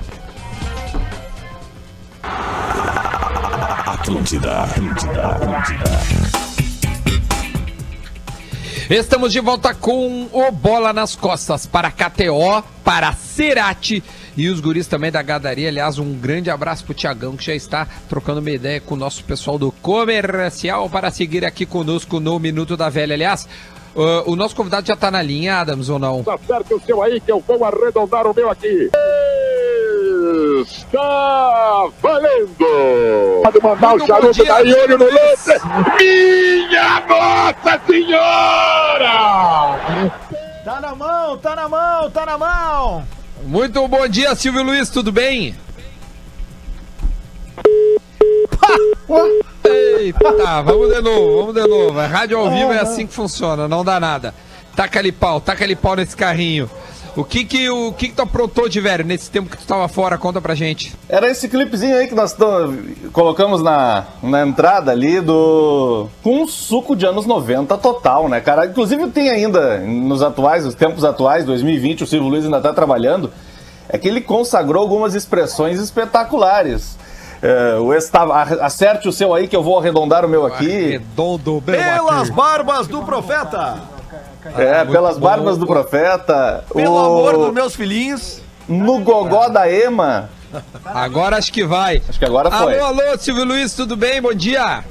Atlântida, 3.86 4.64
Atlântida, 4.64 5.28
Atlântida. 5.28 6.02
Estamos 8.90 9.32
de 9.32 9.40
volta 9.40 9.74
com 9.74 10.28
o 10.34 10.52
Bola 10.52 10.92
nas 10.92 11.16
Costas 11.16 11.66
para 11.66 11.90
KTO, 11.92 12.62
para 12.84 13.14
Cerati 13.14 14.04
e 14.36 14.50
os 14.50 14.60
guris 14.60 14.88
também 14.88 15.12
da 15.12 15.22
Gadaria. 15.22 15.70
Aliás, 15.70 16.00
um 16.00 16.14
grande 16.14 16.50
abraço 16.50 16.84
pro 16.86 16.94
Tiagão 16.94 17.36
que 17.36 17.46
já 17.46 17.56
está 17.56 17.88
trocando 18.08 18.40
uma 18.40 18.52
ideia 18.52 18.80
com 18.80 18.96
o 18.96 18.98
nosso 18.98 19.24
pessoal 19.24 19.58
do 19.58 19.72
comercial 19.72 20.90
para 20.90 21.12
seguir 21.12 21.46
aqui 21.46 21.66
conosco 21.66 22.20
no 22.20 22.40
Minuto 22.40 22.76
da 22.76 22.90
Velha. 22.90 23.14
Aliás, 23.14 23.48
Uh, 23.94 24.24
o 24.26 24.38
nosso 24.38 24.56
convidado 24.56 24.88
já 24.88 24.96
tá 24.96 25.12
na 25.12 25.22
linha, 25.22 25.58
Adams, 25.58 25.90
ou 25.90 26.00
não? 26.00 26.24
Certo 26.48 26.76
o 26.76 26.80
seu 26.80 27.04
aí, 27.04 27.20
que 27.20 27.30
eu 27.30 27.44
vou 27.46 27.66
arredondar 27.66 28.26
o 28.26 28.34
meu 28.34 28.50
aqui. 28.50 28.90
Está 30.62 31.90
valendo! 32.02 32.56
Pode 33.44 33.62
mandar 33.62 33.90
Muito 33.90 34.04
o 34.04 34.08
charuto 34.08 34.46
daí, 34.46 34.74
olho 34.74 34.98
no 34.98 35.06
lance. 35.06 35.52
Minha 36.00 37.02
Nossa 37.02 37.82
Senhora! 37.86 39.12
Tá 40.64 40.80
na 40.80 40.96
mão, 40.96 41.38
tá 41.40 41.56
na 41.56 41.68
mão, 41.68 42.12
tá 42.12 42.26
na 42.26 42.38
mão. 42.38 43.04
Muito 43.52 43.86
bom 43.86 44.08
dia, 44.08 44.34
Silvio 44.34 44.64
Luiz, 44.64 44.90
tudo 44.90 45.12
bem? 45.12 45.54
Eita, 49.66 50.62
vamos 50.62 50.88
de 50.88 51.02
novo, 51.02 51.38
vamos 51.38 51.56
de 51.56 51.68
novo. 51.68 52.00
A 52.00 52.08
rádio 52.08 52.38
ao 52.38 52.50
vivo 52.50 52.72
é 52.72 52.80
assim 52.80 53.06
que 53.06 53.14
funciona, 53.14 53.68
não 53.68 53.84
dá 53.84 54.00
nada. 54.00 54.34
Taca 54.74 55.00
ali 55.00 55.12
pau, 55.12 55.42
taca 55.42 55.66
ali 55.66 55.76
pau 55.76 55.98
nesse 55.98 56.16
carrinho. 56.16 56.72
O 57.16 57.26
que 57.26 57.44
que, 57.44 57.70
o 57.70 57.92
que 57.92 58.08
que 58.08 58.16
tu 58.16 58.22
aprontou 58.22 58.70
de 58.70 58.80
velho 58.80 59.04
nesse 59.04 59.30
tempo 59.30 59.50
que 59.50 59.58
tu 59.58 59.66
tava 59.66 59.88
fora? 59.88 60.18
Conta 60.18 60.40
pra 60.40 60.56
gente. 60.56 60.94
Era 61.10 61.30
esse 61.30 61.50
clipezinho 61.50 61.98
aí 61.98 62.08
que 62.08 62.16
nós 62.16 62.36
colocamos 63.12 63.62
na, 63.62 64.06
na 64.24 64.46
entrada 64.46 64.92
ali 64.92 65.20
do. 65.20 66.08
Com 66.24 66.44
um 66.44 66.48
suco 66.48 66.96
de 66.96 67.06
anos 67.06 67.26
90 67.26 67.78
total, 67.78 68.30
né, 68.30 68.40
cara? 68.40 68.66
Inclusive 68.66 69.08
tem 69.08 69.30
ainda, 69.30 69.80
nos 69.80 70.22
atuais, 70.24 70.66
os 70.66 70.74
tempos 70.74 71.04
atuais, 71.04 71.44
2020, 71.44 72.04
o 72.04 72.08
Silvio 72.08 72.30
Luiz 72.30 72.46
ainda 72.46 72.62
tá 72.62 72.72
trabalhando. 72.72 73.32
É 73.90 73.98
que 73.98 74.08
ele 74.08 74.22
consagrou 74.22 74.82
algumas 74.82 75.14
expressões 75.14 75.80
espetaculares. 75.80 76.98
É, 77.42 77.76
o 77.78 77.94
estava, 77.94 78.42
acerte 78.42 79.10
o 79.10 79.12
seu 79.12 79.34
aí 79.34 79.48
que 79.48 79.56
eu 79.56 79.64
vou 79.64 79.78
arredondar 79.78 80.24
o 80.24 80.30
meu 80.30 80.46
aqui. 80.46 80.92
Redondo, 80.92 81.62
meu 81.66 81.78
Pelas 81.78 82.30
aqui. 82.30 82.32
barbas 82.32 82.88
do 82.88 83.02
profeta. 83.04 84.01
É, 84.58 84.84
pelas 84.86 85.18
bom. 85.18 85.28
barbas 85.28 85.58
do 85.58 85.66
profeta. 85.68 86.64
Pelo 86.74 86.96
o- 86.96 87.00
amor 87.00 87.38
dos 87.38 87.54
meus 87.54 87.76
filhinhos. 87.76 88.42
No 88.68 89.00
gogó 89.00 89.50
da 89.50 89.70
Ema. 89.70 90.30
Agora 90.86 91.38
acho 91.38 91.52
que 91.52 91.64
vai. 91.64 92.02
Acho 92.08 92.18
que 92.20 92.26
agora 92.26 92.50
foi. 92.52 92.78
Alô, 92.80 93.02
alô, 93.02 93.18
Silvio 93.18 93.46
Luiz, 93.46 93.74
tudo 93.74 93.96
bem? 93.96 94.22
Bom 94.22 94.34
dia. 94.34 94.84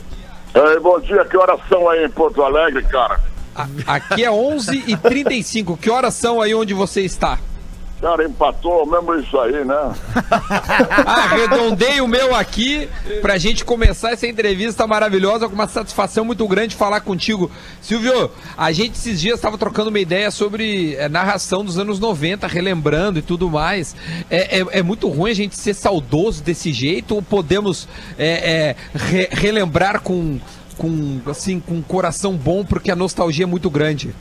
Ei, 0.54 0.80
bom 0.80 0.98
dia, 1.00 1.24
que 1.24 1.36
horas 1.36 1.60
são 1.68 1.88
aí 1.88 2.04
em 2.04 2.10
Porto 2.10 2.42
Alegre, 2.42 2.82
cara? 2.84 3.20
A- 3.54 3.66
aqui 3.86 4.24
é 4.24 4.30
11h35. 4.30 5.76
Que 5.78 5.90
horas 5.90 6.14
são 6.14 6.40
aí 6.40 6.54
onde 6.54 6.72
você 6.74 7.02
está? 7.02 7.38
Cara, 8.00 8.24
empatou 8.24 8.86
mesmo 8.86 9.14
isso 9.16 9.38
aí, 9.38 9.62
né? 9.64 9.76
Arredondei 11.06 12.00
o 12.00 12.08
meu 12.08 12.34
aqui 12.34 12.88
pra 13.20 13.36
gente 13.36 13.64
começar 13.64 14.12
essa 14.12 14.26
entrevista 14.26 14.86
maravilhosa 14.86 15.48
com 15.48 15.54
uma 15.54 15.68
satisfação 15.68 16.24
muito 16.24 16.46
grande 16.48 16.74
falar 16.74 17.00
contigo. 17.02 17.50
Silvio, 17.80 18.30
a 18.56 18.72
gente 18.72 18.94
esses 18.96 19.20
dias 19.20 19.36
estava 19.36 19.58
trocando 19.58 19.90
uma 19.90 19.98
ideia 19.98 20.30
sobre 20.30 20.94
é, 20.96 21.08
narração 21.08 21.64
dos 21.64 21.78
anos 21.78 21.98
90, 22.00 22.46
relembrando 22.46 23.18
e 23.18 23.22
tudo 23.22 23.50
mais. 23.50 23.94
É, 24.30 24.60
é- 24.60 24.66
é 24.78 24.82
muito 24.82 25.08
ruim 25.08 25.30
a 25.30 25.34
gente 25.34 25.56
ser 25.58 25.74
saudoso 25.74 26.42
desse 26.42 26.72
jeito 26.72 27.14
ou 27.14 27.22
podemos 27.22 27.86
é, 28.18 28.50
é, 28.50 28.76
re- 28.94 29.28
relembrar 29.30 30.00
com, 30.00 30.38
com, 30.78 31.20
assim, 31.26 31.60
com 31.60 31.74
um 31.74 31.82
coração 31.82 32.34
bom 32.34 32.64
porque 32.64 32.90
a 32.90 32.96
nostalgia 32.96 33.44
é 33.44 33.46
muito 33.46 33.68
grande? 33.68 34.14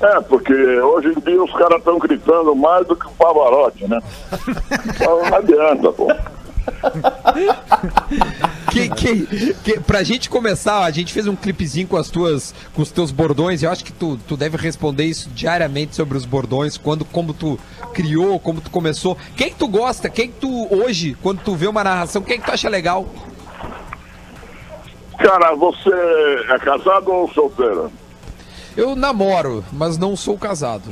É, 0.00 0.20
porque 0.20 0.54
hoje 0.54 1.08
em 1.08 1.20
dia 1.20 1.42
os 1.42 1.52
caras 1.52 1.78
estão 1.78 1.98
gritando 1.98 2.54
mais 2.54 2.86
do 2.86 2.94
que 2.94 3.06
o 3.06 3.10
Pavarotti, 3.10 3.86
né? 3.88 3.98
Então 4.94 5.22
não 5.22 5.36
adianta, 5.36 5.92
pô. 5.92 6.08
Que, 8.70 8.88
que, 8.90 9.54
que, 9.54 9.80
pra 9.80 10.02
gente 10.02 10.28
começar, 10.28 10.84
a 10.84 10.90
gente 10.90 11.12
fez 11.12 11.26
um 11.26 11.34
clipezinho 11.34 11.88
com 11.88 11.96
as 11.96 12.10
tuas, 12.10 12.54
com 12.74 12.82
os 12.82 12.90
teus 12.90 13.10
bordões. 13.10 13.62
Eu 13.62 13.70
acho 13.70 13.84
que 13.84 13.92
tu, 13.92 14.18
tu 14.28 14.36
deve 14.36 14.56
responder 14.56 15.04
isso 15.04 15.28
diariamente 15.30 15.96
sobre 15.96 16.16
os 16.16 16.24
bordões, 16.24 16.76
quando, 16.76 17.04
como 17.04 17.32
tu 17.32 17.58
criou, 17.92 18.38
como 18.38 18.60
tu 18.60 18.70
começou. 18.70 19.16
Quem 19.36 19.50
que 19.50 19.56
tu 19.56 19.66
gosta? 19.66 20.08
Quem 20.08 20.28
que 20.28 20.38
tu 20.38 20.68
hoje, 20.72 21.16
quando 21.22 21.40
tu 21.40 21.56
vê 21.56 21.66
uma 21.66 21.82
narração, 21.82 22.22
quem 22.22 22.38
que 22.38 22.46
tu 22.46 22.52
acha 22.52 22.68
legal? 22.68 23.06
Cara, 25.18 25.54
você 25.56 25.90
é 26.50 26.58
casado 26.58 27.10
ou 27.10 27.28
solteiro? 27.32 27.90
Eu 28.78 28.94
namoro, 28.94 29.64
mas 29.72 29.98
não 29.98 30.14
sou 30.14 30.38
casado. 30.38 30.88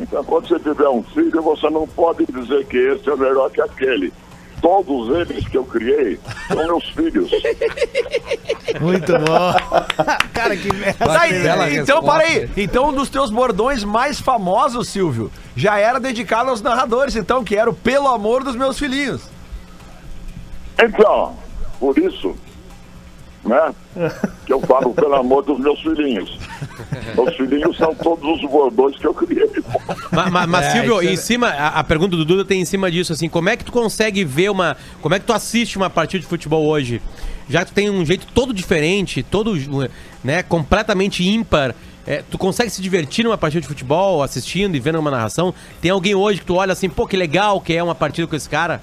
Então, 0.00 0.24
quando 0.24 0.48
você 0.48 0.58
tiver 0.58 0.88
um 0.88 1.02
filho, 1.02 1.42
você 1.42 1.68
não 1.68 1.86
pode 1.86 2.24
dizer 2.24 2.64
que 2.64 2.78
esse 2.78 3.10
é 3.10 3.14
melhor 3.14 3.50
que 3.50 3.60
aquele. 3.60 4.10
Todos 4.62 5.14
eles 5.14 5.46
que 5.46 5.58
eu 5.58 5.64
criei 5.64 6.18
são 6.48 6.56
meus 6.56 6.88
filhos. 6.88 7.30
Muito 8.80 9.12
bom. 9.12 9.52
Cara, 10.32 10.56
que 10.56 10.72
merda. 10.72 11.28
E- 11.28 11.76
então, 11.76 11.96
resposta. 12.00 12.02
para 12.02 12.24
aí. 12.24 12.50
Então, 12.56 12.88
um 12.88 12.92
dos 12.94 13.10
teus 13.10 13.30
bordões 13.30 13.84
mais 13.84 14.18
famosos, 14.18 14.88
Silvio, 14.88 15.30
já 15.54 15.78
era 15.78 16.00
dedicado 16.00 16.48
aos 16.48 16.62
narradores, 16.62 17.14
então, 17.14 17.44
que 17.44 17.54
era 17.56 17.68
o 17.68 17.74
Pelo 17.74 18.08
Amor 18.08 18.42
dos 18.42 18.56
Meus 18.56 18.78
Filhinhos. 18.78 19.20
Então, 20.82 21.36
por 21.78 21.98
isso, 21.98 22.34
né? 23.44 23.74
Que 24.46 24.52
eu 24.52 24.60
falo 24.60 24.94
pelo 24.94 25.14
amor 25.14 25.42
dos 25.44 25.58
meus 25.58 25.80
filhinhos. 25.80 26.38
Meus 27.14 27.36
filhinhos 27.36 27.76
são 27.76 27.94
todos 27.94 28.42
os 28.42 28.50
bordões 28.50 28.96
que 28.96 29.06
eu 29.06 29.12
criei. 29.14 29.50
Mas, 30.10 30.30
mas, 30.30 30.48
mas, 30.48 30.66
É, 30.66 30.70
Silvio, 30.72 31.00
é- 31.00 31.12
em 31.12 31.16
cima, 31.16 31.48
a, 31.48 31.80
a 31.80 31.84
pergunta 31.84 32.16
do 32.16 32.24
Duda 32.24 32.44
tem 32.44 32.60
em 32.60 32.64
cima 32.64 32.90
disso, 32.90 33.12
assim, 33.12 33.28
como 33.28 33.48
é 33.48 33.56
que 33.56 33.64
tu 33.64 33.72
consegue 33.72 34.24
ver 34.24 34.50
uma. 34.50 34.76
Como 35.00 35.14
é 35.14 35.18
que 35.18 35.26
tu 35.26 35.32
assiste 35.32 35.76
uma 35.76 35.90
partida 35.90 36.20
de 36.20 36.26
futebol 36.26 36.66
hoje? 36.66 37.02
Já 37.48 37.64
que 37.64 37.72
tu 37.72 37.74
tem 37.74 37.90
um 37.90 38.04
jeito 38.06 38.26
todo 38.32 38.52
diferente, 38.54 39.22
todo, 39.22 39.54
né, 40.22 40.42
completamente 40.42 41.22
ímpar. 41.28 41.74
é, 42.06 42.22
tu 42.30 42.38
consegue 42.38 42.70
se 42.70 42.80
divertir 42.80 43.24
numa 43.24 43.36
partida 43.38 43.60
de 43.60 43.66
futebol, 43.68 44.22
assistindo 44.22 44.76
e 44.76 44.80
vendo 44.80 44.98
uma 44.98 45.10
narração? 45.10 45.52
Tem 45.80 45.90
alguém 45.90 46.14
hoje 46.14 46.40
que 46.40 46.46
tu 46.46 46.54
olha 46.54 46.72
assim, 46.72 46.88
pô, 46.88 47.06
que 47.06 47.16
legal 47.16 47.60
que 47.60 47.74
é 47.74 47.82
uma 47.82 47.94
partida 47.94 48.26
com 48.26 48.34
esse 48.36 48.48
cara? 48.48 48.80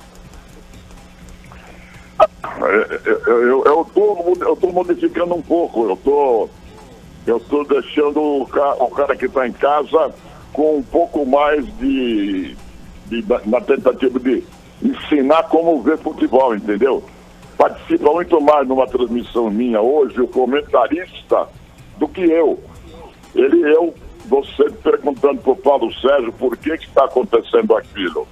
Eu, 2.62 3.34
eu, 3.34 3.64
eu, 3.66 3.86
tô, 3.94 4.38
eu 4.42 4.56
tô 4.56 4.68
modificando 4.72 5.36
um 5.36 5.42
pouco. 5.42 5.90
Eu 5.90 5.96
tô, 5.98 6.50
eu 7.26 7.40
tô 7.40 7.64
deixando 7.64 8.20
o, 8.22 8.42
o 8.44 8.88
cara 8.92 9.16
que 9.16 9.26
está 9.26 9.48
em 9.48 9.52
casa 9.54 10.14
com 10.54 10.78
um 10.78 10.84
pouco 10.84 11.26
mais 11.26 11.66
de, 11.78 12.56
de 13.08 13.26
na- 13.46 13.62
tentativa 13.62 14.20
de 14.20 14.44
ensinar 14.82 15.44
como 15.44 15.82
ver 15.82 15.98
futebol, 15.98 16.56
entendeu? 16.56 17.04
Participa 17.58 18.12
muito 18.12 18.40
mais 18.42 18.68
numa 18.68 18.88
transmissão 18.88 19.50
minha 19.50 19.82
hoje 19.82 20.20
o 20.22 20.28
comentarista 20.28 21.48
do 21.98 22.08
que 22.08 22.22
eu. 22.22 22.62
Ele 23.36 23.62
eu, 23.74 23.94
você 24.26 24.70
perguntando 24.84 25.42
pro 25.42 25.56
Paulo 25.56 25.94
Sérgio 25.96 26.32
por 26.34 26.56
que 26.58 26.72
está 26.72 27.06
acontecendo 27.06 27.76
aquilo. 27.76 28.28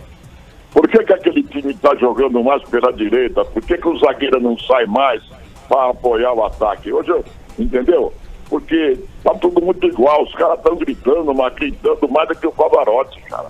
Por 0.72 0.88
que, 0.88 1.04
que 1.04 1.14
aquele 1.14 1.44
time 1.44 1.74
está 1.74 1.96
jogando 1.96 2.44
mais 2.44 2.62
pela 2.70 2.92
direita? 2.94 3.44
Por 3.46 3.62
que, 3.64 3.78
que 3.78 3.88
o 3.88 3.98
zagueiro 4.00 4.40
não 4.40 4.58
sai 4.60 4.86
mais 4.86 5.22
para 5.68 5.90
apoiar 5.92 6.34
o 6.34 6.46
ataque? 6.46 6.92
Hoje, 6.92 7.10
eu- 7.10 7.24
entendeu? 7.58 8.14
Porque 8.50 9.00
tá 9.24 9.34
tudo 9.36 9.62
muito 9.62 9.86
igual. 9.88 10.24
Os 10.24 10.34
caras 10.36 10.58
estão 10.60 10.76
gritando, 10.76 11.34
mas 11.34 11.54
gritando 11.56 12.08
mais 12.10 12.28
do 12.30 12.36
que 12.36 12.48
o 12.48 12.52
Pavarotti, 12.52 13.20
cara. 13.24 13.50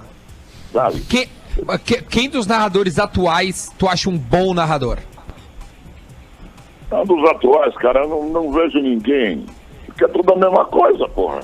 Sabe? 0.71 1.01
Que- 1.01 1.29
que- 1.85 2.01
quem 2.03 2.29
dos 2.29 2.47
narradores 2.47 2.97
atuais 2.99 3.71
tu 3.77 3.87
acha 3.87 4.09
um 4.09 4.17
bom 4.17 4.53
narrador? 4.53 4.97
Um 6.91 7.03
dos 7.05 7.29
atuais, 7.29 7.75
cara, 7.77 8.01
eu 8.03 8.07
não, 8.09 8.29
não 8.29 8.51
vejo 8.51 8.79
ninguém. 8.79 9.45
Porque 9.85 10.05
é 10.05 10.07
tudo 10.07 10.33
a 10.33 10.37
mesma 10.37 10.65
coisa, 10.65 11.07
porra. 11.09 11.39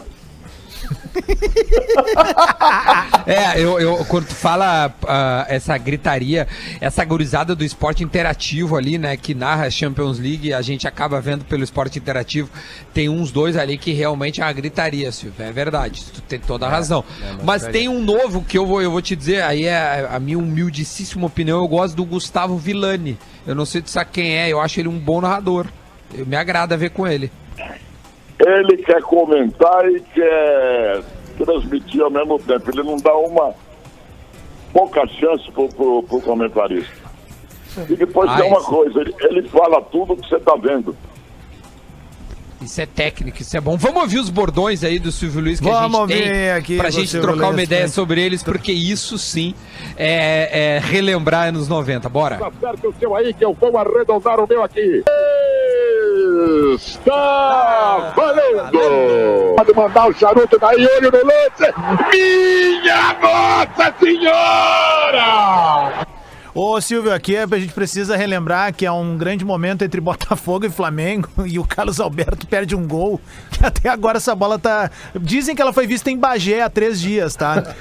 É, 3.26 3.60
eu, 3.60 3.80
eu 3.80 4.06
quando 4.06 4.28
tu 4.28 4.36
fala 4.36 4.94
ah, 5.08 5.46
essa 5.48 5.78
gritaria, 5.78 6.48
essa 6.82 7.06
gurizada 7.06 7.56
do 7.56 7.64
esporte 7.64 8.04
interativo 8.04 8.76
ali, 8.76 8.98
né, 8.98 9.16
que 9.16 9.34
narra 9.34 9.66
a 9.66 9.70
Champions 9.70 10.20
League, 10.20 10.54
a 10.54 10.62
gente 10.62 10.88
acaba 10.88 11.22
vendo 11.22 11.46
pelo 11.46 11.64
esporte 11.64 11.98
interativo, 11.98 12.50
tem 12.94 13.08
uns 13.08 13.32
dois 13.32 13.56
ali 13.56 13.78
que 13.78 13.94
realmente 13.94 14.42
é 14.42 14.46
uma 14.46 14.52
gritaria, 14.52 15.12
Silvio, 15.12 15.46
é 15.46 15.52
verdade, 15.52 16.04
tu 16.14 16.22
tem 16.22 16.40
toda 16.40 16.66
a 16.66 16.70
razão. 16.70 17.04
Mas 17.44 17.66
tem 17.66 17.88
um 17.88 18.04
novo 18.04 18.44
que 18.44 18.58
eu 18.58 18.66
vou, 18.66 18.82
eu 18.82 18.92
vou 18.92 19.02
te 19.02 19.16
dizer, 19.16 19.44
aí 19.44 19.66
é 19.66 20.08
a 20.12 20.20
minha 20.20 20.38
humildíssima 20.38 21.26
opinião, 21.26 21.60
eu 21.60 21.68
gosto 21.68 21.96
do 21.96 22.06
Gustavo 22.06 22.58
Villani. 22.58 23.18
Eu 23.46 23.56
não 23.56 23.66
sei 23.66 23.82
se 23.82 23.86
tu 23.86 23.90
sabe 23.92 24.12
quem 24.12 24.38
é, 24.38 24.50
eu 24.50 24.60
acho 24.60 24.80
ele 24.80 24.88
um 24.88 25.00
bom 25.00 25.22
narrador. 25.22 25.68
Eu, 26.14 26.26
me 26.26 26.36
agrada 26.36 26.78
ver 26.78 26.92
com 26.92 27.08
ele. 27.08 27.32
Ele 28.40 28.78
quer 28.78 29.02
comentar 29.02 29.86
e 29.90 30.00
quer 30.02 31.02
transmitir 31.38 32.02
ao 32.02 32.10
mesmo 32.12 32.38
tempo. 32.40 32.70
Ele 32.72 32.84
não 32.84 32.98
dá 32.98 33.16
uma 33.16 33.54
pouca 34.72 35.06
chance 35.08 35.50
pro, 35.52 35.70
pro, 35.70 36.04
pro 36.04 36.22
comentarista. 36.22 36.92
E 37.90 37.96
depois 37.96 38.30
Ah, 38.30 38.38
tem 38.38 38.50
uma 38.50 38.60
isso. 38.60 38.68
coisa, 38.70 39.00
ele, 39.02 39.16
ele 39.22 39.48
fala 39.50 39.82
tudo 39.82 40.16
que 40.16 40.28
você 40.28 40.40
tá 40.40 40.56
vendo. 40.56 40.96
Isso 42.62 42.80
é 42.80 42.86
técnico, 42.86 43.42
isso 43.42 43.58
é 43.58 43.60
bom. 43.60 43.76
Vamos 43.76 44.04
ouvir 44.04 44.20
os 44.20 44.30
bordões 44.30 44.86
aí 44.86 44.98
do 44.98 45.12
Silvio 45.12 45.42
Luiz 45.42 45.60
que 45.60 45.70
a 45.70 45.82
Vamos 45.88 46.10
gente 46.10 46.24
tem 46.24 46.52
aqui 46.52 46.78
pra 46.78 46.90
gente 46.90 47.20
trocar 47.20 47.50
uma 47.50 47.62
ideia 47.62 47.82
frente. 47.82 47.94
sobre 47.94 48.22
eles, 48.22 48.42
porque 48.42 48.72
isso 48.72 49.18
sim 49.18 49.54
é, 49.98 50.76
é 50.76 50.80
relembrar 50.80 51.50
anos 51.50 51.68
90. 51.68 52.08
Bora. 52.08 52.38
Tá 52.38 52.52
certo 52.62 52.88
o 52.88 52.94
seu 52.98 53.14
aí, 53.16 53.34
que 53.34 53.44
eu 53.44 53.54
vou 53.54 53.78
arredondar 53.78 54.40
o 54.40 54.48
meu 54.48 54.64
aqui. 54.64 55.04
Está 56.76 58.14
valendo! 58.16 59.56
Pode 59.56 59.74
mandar 59.74 60.08
o 60.10 60.14
charuto 60.14 60.58
daí, 60.60 60.88
olho 60.98 61.12
no 61.12 61.18
lance. 61.26 61.74
Minha 62.12 63.14
Nossa 63.22 63.94
Senhora! 64.00 65.34
Ô 66.56 66.80
Silvio, 66.80 67.12
aqui 67.12 67.36
a 67.36 67.48
gente 67.48 67.74
precisa 67.74 68.16
relembrar 68.16 68.76
que 68.76 68.86
é 68.86 68.92
um 68.92 69.18
grande 69.18 69.44
momento 69.44 69.84
entre 69.84 70.00
Botafogo 70.00 70.68
e 70.68 70.70
Flamengo 70.70 71.28
e 71.48 71.58
o 71.58 71.66
Carlos 71.66 72.00
Alberto 72.00 72.46
perde 72.46 72.76
um 72.76 72.88
gol. 72.88 73.20
Que 73.50 73.66
até 73.66 73.90
agora 73.90 74.18
essa 74.18 74.36
bola 74.36 74.60
tá. 74.60 74.92
Dizem 75.20 75.56
que 75.56 75.62
ela 75.64 75.74
foi 75.74 75.88
vista 75.88 76.12
em 76.12 76.18
Bagé 76.18 76.62
há 76.62 76.70
três 76.70 77.02
dias, 77.02 77.36
tá? 77.36 77.64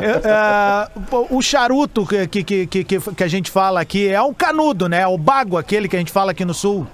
É, 0.00 0.22
é, 0.24 0.88
o 1.30 1.42
charuto 1.42 2.06
que, 2.06 2.26
que, 2.26 2.66
que, 2.66 2.84
que, 2.84 3.00
que 3.00 3.24
a 3.24 3.28
gente 3.28 3.50
fala 3.50 3.80
aqui 3.80 4.08
é 4.08 4.20
um 4.22 4.32
canudo, 4.32 4.88
né? 4.88 5.06
O 5.06 5.18
bago, 5.18 5.58
aquele 5.58 5.88
que 5.88 5.96
a 5.96 5.98
gente 5.98 6.12
fala 6.12 6.30
aqui 6.30 6.44
no 6.44 6.54
sul. 6.54 6.86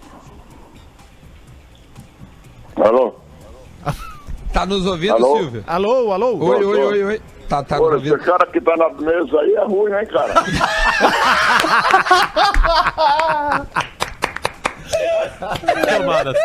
Alô? 2.76 3.14
Tá 4.52 4.64
nos 4.64 4.86
ouvindo, 4.86 5.14
Alô? 5.16 5.36
Silvio? 5.36 5.64
Alô, 5.66 6.12
alô? 6.12 6.38
Oi, 6.42 6.64
oi, 6.64 6.82
oi, 6.84 7.04
oi. 7.04 7.20
Tá, 7.46 7.62
tá 7.62 7.76
nos 7.76 7.86
Olha, 7.88 7.96
esse 7.98 8.10
ouvindo. 8.10 8.24
cara 8.24 8.46
que 8.46 8.58
tá 8.58 8.74
na 8.74 8.88
mesa 8.88 9.38
aí 9.40 9.54
é 9.54 9.64
ruim, 9.66 9.92
hein, 9.92 10.06
cara? 10.06 10.32
Tomadas. 15.98 16.36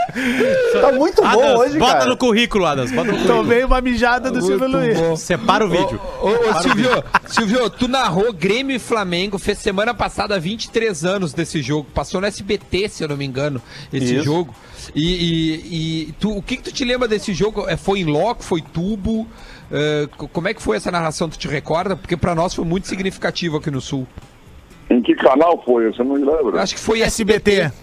Tá 0.81 0.91
muito 0.93 1.21
bom 1.21 1.27
Adas, 1.27 1.59
hoje, 1.59 1.79
bota 1.79 1.91
cara. 1.93 2.05
no 2.05 2.17
currículo, 2.17 2.65
Adas. 2.65 2.91
Bota 2.91 3.03
no 3.11 3.13
currículo. 3.17 3.37
Tomei 3.39 3.63
uma 3.63 3.81
mijada 3.81 4.31
do 4.31 4.41
Silvio 4.41 4.67
Luiz. 4.67 4.97
bom. 4.99 5.15
Separa 5.15 5.65
o 5.65 5.69
vídeo. 5.69 5.99
Ô, 6.21 6.29
ô, 6.29 6.61
Silvio, 6.61 7.03
Silvio, 7.27 7.69
tu 7.69 7.87
narrou 7.87 8.31
Grêmio 8.33 8.75
e 8.75 8.79
Flamengo, 8.79 9.37
fez 9.37 9.57
semana 9.59 9.93
passada 9.93 10.39
23 10.39 11.05
anos 11.05 11.33
desse 11.33 11.61
jogo. 11.61 11.87
Passou 11.93 12.19
no 12.21 12.27
SBT, 12.27 12.89
se 12.89 13.03
eu 13.03 13.07
não 13.09 13.17
me 13.17 13.25
engano, 13.25 13.61
esse 13.91 14.15
Isso. 14.15 14.23
jogo. 14.25 14.53
E, 14.95 15.03
e- 15.13 16.07
e 16.09 16.11
tu, 16.13 16.35
o 16.37 16.41
que, 16.41 16.57
que 16.57 16.63
tu 16.63 16.71
te 16.71 16.83
lembra 16.83 17.07
desse 17.07 17.33
jogo? 17.33 17.67
É, 17.69 17.77
Foi 17.77 17.99
em 17.99 18.05
loco, 18.05 18.43
foi 18.43 18.61
tubo? 18.61 19.27
Co- 20.17 20.27
como 20.27 20.47
é 20.49 20.53
que 20.53 20.61
foi 20.61 20.75
essa 20.77 20.91
narração, 20.91 21.29
tu 21.29 21.37
te 21.37 21.47
recorda? 21.47 21.95
Porque 21.95 22.17
pra 22.17 22.35
nós 22.35 22.53
foi 22.53 22.65
muito 22.65 22.87
significativo 22.87 23.57
aqui 23.57 23.71
no 23.71 23.79
Sul. 23.79 24.05
Em 24.89 25.01
que 25.01 25.15
canal 25.15 25.61
foi? 25.63 25.85
Você 25.93 26.03
não 26.03 26.15
me 26.15 26.25
lembra? 26.25 26.61
Acho 26.61 26.75
que 26.75 26.81
foi 26.81 27.01
SBT. 27.01 27.51
SBT. 27.51 27.73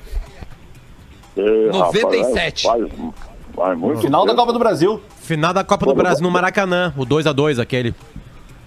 É, 1.39 1.71
97. 1.71 2.67
Rapaz, 2.67 2.83
faz, 2.91 3.13
faz 3.55 3.79
muito 3.79 4.01
Final 4.01 4.23
da 4.23 4.33
tempo. 4.33 4.41
Copa 4.41 4.53
do 4.53 4.59
Brasil. 4.59 5.01
Final 5.23 5.53
da 5.55 5.65
Copa 5.65 5.87
do 5.87 5.95
Brasil 5.95 6.23
no 6.23 6.31
Maracanã, 6.31 6.93
o 6.97 7.07
2x2 7.07 7.61
aquele. 7.61 7.95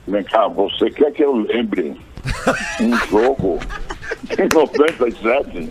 Vem 0.08 0.24
cá, 0.24 0.48
você 0.48 0.90
quer 0.90 1.12
que 1.12 1.24
eu 1.24 1.34
lembre 1.36 1.96
um 2.82 2.98
jogo 3.10 3.60
em 4.38 4.48
97? 4.54 5.70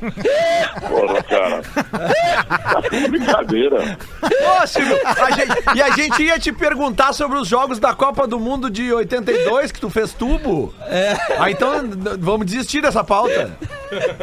Porra, 0.89 1.23
cara. 1.25 1.63
Tá 1.63 2.81
brincadeira. 3.09 3.99
Ô, 4.23 4.67
Silvio, 4.67 4.97
a 5.05 5.31
gente- 5.33 5.77
e 5.77 5.83
a 5.83 5.91
gente 5.91 6.23
ia 6.23 6.39
te 6.39 6.53
perguntar 6.53 7.13
sobre 7.13 7.39
os 7.39 7.47
jogos 7.49 7.79
da 7.79 7.93
Copa 7.95 8.27
do 8.27 8.39
Mundo 8.39 8.71
de 8.71 8.93
82, 8.93 9.73
que 9.73 9.81
tu 9.81 9.91
fez 9.91 10.13
tubo. 10.13 10.73
É. 10.87 11.17
Ah, 11.39 11.51
então 11.51 11.73
vamos 12.19 12.47
desistir 12.47 12.81
dessa 12.83 13.03
pauta. 13.05 13.51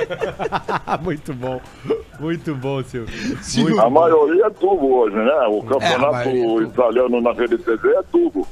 Muito 1.03 1.33
bom. 1.33 1.59
Muito 2.19 2.55
bom, 2.55 2.81
Silvio. 2.83 3.79
A 3.81 3.89
maioria 3.89 4.45
é 4.47 4.49
tubo 4.49 4.99
hoje, 5.01 5.15
né? 5.15 5.31
O 5.49 5.57
É, 5.57 5.59
a 5.59 5.69
campeonato 5.69 6.29
é 6.29 6.31
tubo. 6.33 6.61
italiano 6.63 7.21
na 7.21 7.31
Rede 7.33 7.57
TV 7.59 7.89
é 7.89 8.01
tubo. 8.11 8.47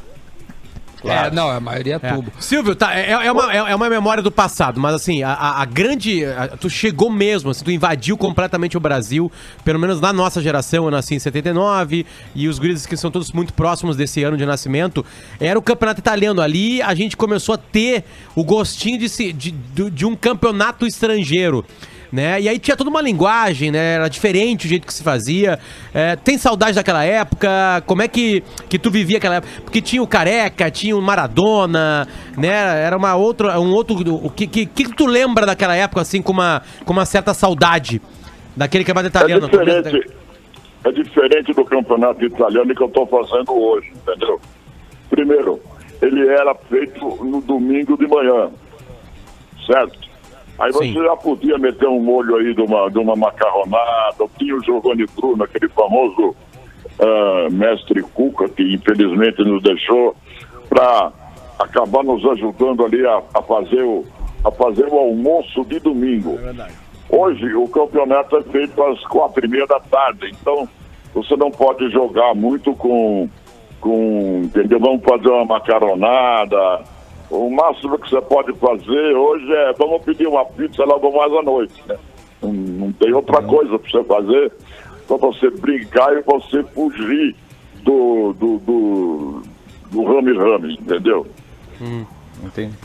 É, 1.03 1.29
não, 1.29 1.47
a 1.49 1.59
maioria 1.59 1.99
é 2.01 2.07
É. 2.07 2.13
tubo. 2.13 2.31
Silvio, 2.39 2.75
tá, 2.75 2.95
é, 2.97 3.11
é 3.11 3.31
uma, 3.31 3.53
é 3.53 3.57
é 3.57 3.75
uma 3.75 3.87
memória 3.89 4.23
do 4.23 4.31
passado, 4.31 4.79
mas 4.79 4.95
assim, 4.95 5.21
a, 5.21 5.33
a- 5.33 5.65
grande. 5.65 6.25
a- 6.25 6.47
tu 6.59 6.67
chegou 6.67 7.11
mesmo, 7.11 7.51
assim, 7.51 7.63
tu 7.63 7.69
invadiu 7.69 8.17
completamente 8.17 8.75
o 8.75 8.79
Brasil, 8.79 9.31
pelo 9.63 9.77
menos 9.79 10.01
na 10.01 10.11
nossa 10.11 10.41
geração, 10.41 10.85
eu 10.85 10.91
nasci 10.91 11.13
em 11.13 11.19
79, 11.19 12.07
e 12.33 12.47
os 12.47 12.57
guris 12.57 12.87
que 12.87 12.97
são 12.97 13.11
todos 13.11 13.31
muito 13.31 13.53
próximos 13.53 13.95
desse 13.95 14.23
ano 14.23 14.35
de 14.35 14.47
nascimento, 14.47 15.05
era 15.39 15.59
o 15.59 15.61
campeonato 15.61 15.99
italiano. 15.99 16.41
Ali 16.41 16.81
a 16.81 16.95
gente 16.95 17.15
começou 17.15 17.53
a 17.53 17.57
ter 17.57 18.03
o 18.35 18.43
gostinho 18.43 18.97
de, 18.97 19.07
se, 19.07 19.31
de, 19.31 19.51
de, 19.51 19.91
de 19.91 20.05
um 20.07 20.15
campeonato 20.15 20.87
estrangeiro. 20.87 21.63
Né? 22.11 22.41
E 22.41 22.49
aí 22.49 22.59
tinha 22.59 22.77
toda 22.77 22.89
uma 22.89 23.01
linguagem, 23.01 23.71
né? 23.71 23.95
Era 23.95 24.07
diferente 24.07 24.65
o 24.65 24.69
jeito 24.69 24.85
que 24.85 24.93
se 24.93 25.03
fazia. 25.03 25.59
É, 25.93 26.15
tem 26.15 26.37
saudade 26.37 26.75
daquela 26.75 27.03
época? 27.03 27.83
Como 27.85 28.01
é 28.01 28.07
que, 28.07 28.43
que 28.69 28.77
tu 28.77 28.89
vivia 28.91 29.17
aquela 29.17 29.35
época? 29.35 29.51
Porque 29.63 29.81
tinha 29.81 30.01
o 30.01 30.07
Careca, 30.07 30.69
tinha 30.71 30.95
o 30.95 31.01
Maradona, 31.01 32.07
né? 32.37 32.83
Era 32.85 32.95
uma 32.97 33.15
outra, 33.15 33.59
um 33.59 33.73
outro. 33.73 33.95
O 34.23 34.29
que, 34.29 34.47
que, 34.47 34.65
que 34.65 34.95
tu 34.95 35.05
lembra 35.05 35.45
daquela 35.45 35.75
época, 35.75 36.01
assim, 36.01 36.21
com 36.21 36.31
uma, 36.31 36.61
com 36.85 36.93
uma 36.93 37.05
certa 37.05 37.33
saudade 37.33 38.01
daquele 38.55 38.83
campeonato 38.83 39.17
É 39.17 39.21
italiano? 39.21 39.49
diferente, 39.49 40.11
é 40.85 40.91
diferente 40.91 41.53
do 41.53 41.65
campeonato 41.65 42.23
italiano 42.23 42.73
que 42.73 42.83
eu 42.83 42.87
estou 42.87 43.07
fazendo 43.07 43.51
hoje, 43.51 43.91
entendeu? 43.95 44.39
Primeiro, 45.09 45.59
ele 46.01 46.27
era 46.27 46.53
feito 46.69 47.23
no 47.23 47.41
domingo 47.41 47.97
de 47.97 48.07
manhã, 48.07 48.49
certo? 49.65 50.04
Aí 50.57 50.71
você 50.71 50.85
Sim. 50.85 50.93
já 50.93 51.15
podia 51.17 51.57
meter 51.57 51.87
um 51.87 51.99
molho 51.99 52.37
aí 52.37 52.53
de 52.53 52.61
uma, 52.61 52.89
de 52.89 52.97
uma 52.97 53.15
macarronada, 53.15 54.25
tinha 54.37 54.55
o 54.55 54.63
Giovanni 54.63 55.05
Bruno, 55.15 55.43
aquele 55.43 55.67
famoso 55.69 56.35
ah, 56.99 57.47
mestre 57.51 58.01
Cuca, 58.01 58.47
que 58.47 58.63
infelizmente 58.73 59.43
nos 59.43 59.61
deixou, 59.61 60.15
para 60.69 61.11
acabar 61.59 62.03
nos 62.03 62.25
ajudando 62.25 62.85
ali 62.85 63.05
a, 63.05 63.21
a 63.33 63.41
fazer 63.41 63.83
o, 63.83 64.05
a 64.43 64.51
fazer 64.51 64.87
o 64.87 64.97
almoço 64.97 65.65
de 65.65 65.79
domingo. 65.79 66.39
Hoje 67.09 67.53
o 67.53 67.67
campeonato 67.67 68.37
é 68.37 68.43
feito 68.43 68.81
às 68.81 69.01
quatro 69.07 69.45
e 69.45 69.49
meia 69.49 69.67
da 69.67 69.79
tarde, 69.79 70.31
então 70.41 70.67
você 71.13 71.35
não 71.35 71.51
pode 71.51 71.89
jogar 71.91 72.33
muito 72.33 72.73
com, 72.73 73.29
com 73.81 74.41
entendeu? 74.43 74.79
Vamos 74.79 75.03
fazer 75.03 75.29
uma 75.29 75.45
macaronada. 75.45 76.83
O 77.29 77.49
máximo 77.49 77.97
que 77.97 78.09
você 78.09 78.21
pode 78.21 78.53
fazer 78.53 79.15
hoje 79.15 79.51
é 79.51 79.73
vamos 79.73 80.03
pedir 80.03 80.27
uma 80.27 80.45
pizza 80.45 80.83
logo 80.83 81.11
mais 81.15 81.31
à 81.33 81.41
noite, 81.41 81.83
né? 81.87 81.97
Não, 82.41 82.53
não 82.53 82.91
tem 82.91 83.13
outra 83.13 83.41
coisa 83.41 83.79
para 83.79 83.91
você 83.91 84.03
fazer 84.03 84.51
para 85.07 85.17
você 85.17 85.49
brincar 85.49 86.13
e 86.17 86.21
você 86.21 86.63
fugir 86.63 87.35
do 87.83 88.33
do, 88.33 88.57
do, 88.59 89.41
do 89.91 90.03
rame-rame, 90.03 90.73
entendeu? 90.79 91.27
Entendi. 92.43 92.75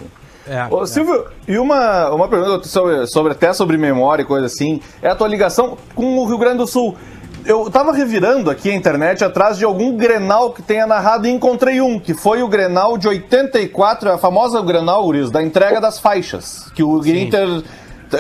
É, 0.47 0.67
Ô, 0.71 0.87
Silvio, 0.87 1.27
e 1.47 1.59
uma, 1.59 2.11
uma 2.11 2.27
pergunta 2.27 2.67
sobre, 2.67 3.07
sobre, 3.07 3.33
até 3.33 3.53
sobre 3.53 3.77
memória 3.77 4.23
e 4.23 4.27
coisa 4.27 4.47
assim, 4.47 4.81
é 5.03 5.09
a 5.09 5.15
tua 5.15 5.29
ligação 5.29 5.77
com 5.95 6.19
o 6.19 6.27
Rio 6.27 6.39
Grande 6.39 6.59
do 6.59 6.67
Sul. 6.67 6.97
Eu 7.45 7.71
tava 7.71 7.93
revirando 7.93 8.51
aqui 8.51 8.71
a 8.71 8.75
internet 8.75 9.25
atrás 9.25 9.57
de 9.57 9.65
algum 9.65 9.97
Grenal 9.97 10.51
que 10.53 10.63
tenha 10.63 10.87
narrado 10.87 11.27
e 11.27 11.31
encontrei 11.31 11.81
um, 11.81 11.99
que 11.99 12.15
foi 12.15 12.43
o 12.43 12.49
Grenal 12.49 12.99
de 12.99 13.09
84, 13.09 14.13
a 14.13 14.19
famosa 14.19 14.61
Grenal, 14.63 15.07
Urias, 15.07 15.31
da 15.31 15.43
entrega 15.43 15.81
das 15.81 15.99
faixas, 15.99 16.71
que 16.75 16.83
o 16.83 17.05
Inter 17.07 17.63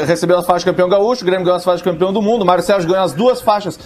recebeu 0.06 0.38
as 0.38 0.46
faixas 0.46 0.62
de 0.62 0.70
campeão 0.70 0.88
gaúcho, 0.88 1.22
o 1.22 1.26
Grêmio 1.26 1.44
ganhou 1.44 1.56
as 1.56 1.64
faixas 1.64 1.80
de 1.80 1.90
campeão 1.90 2.12
do 2.12 2.22
mundo, 2.22 2.42
o 2.42 2.46
Mário 2.46 2.62
Sérgio 2.64 2.88
ganhou 2.88 3.04
as 3.04 3.12
duas 3.12 3.40
faixas. 3.40 3.78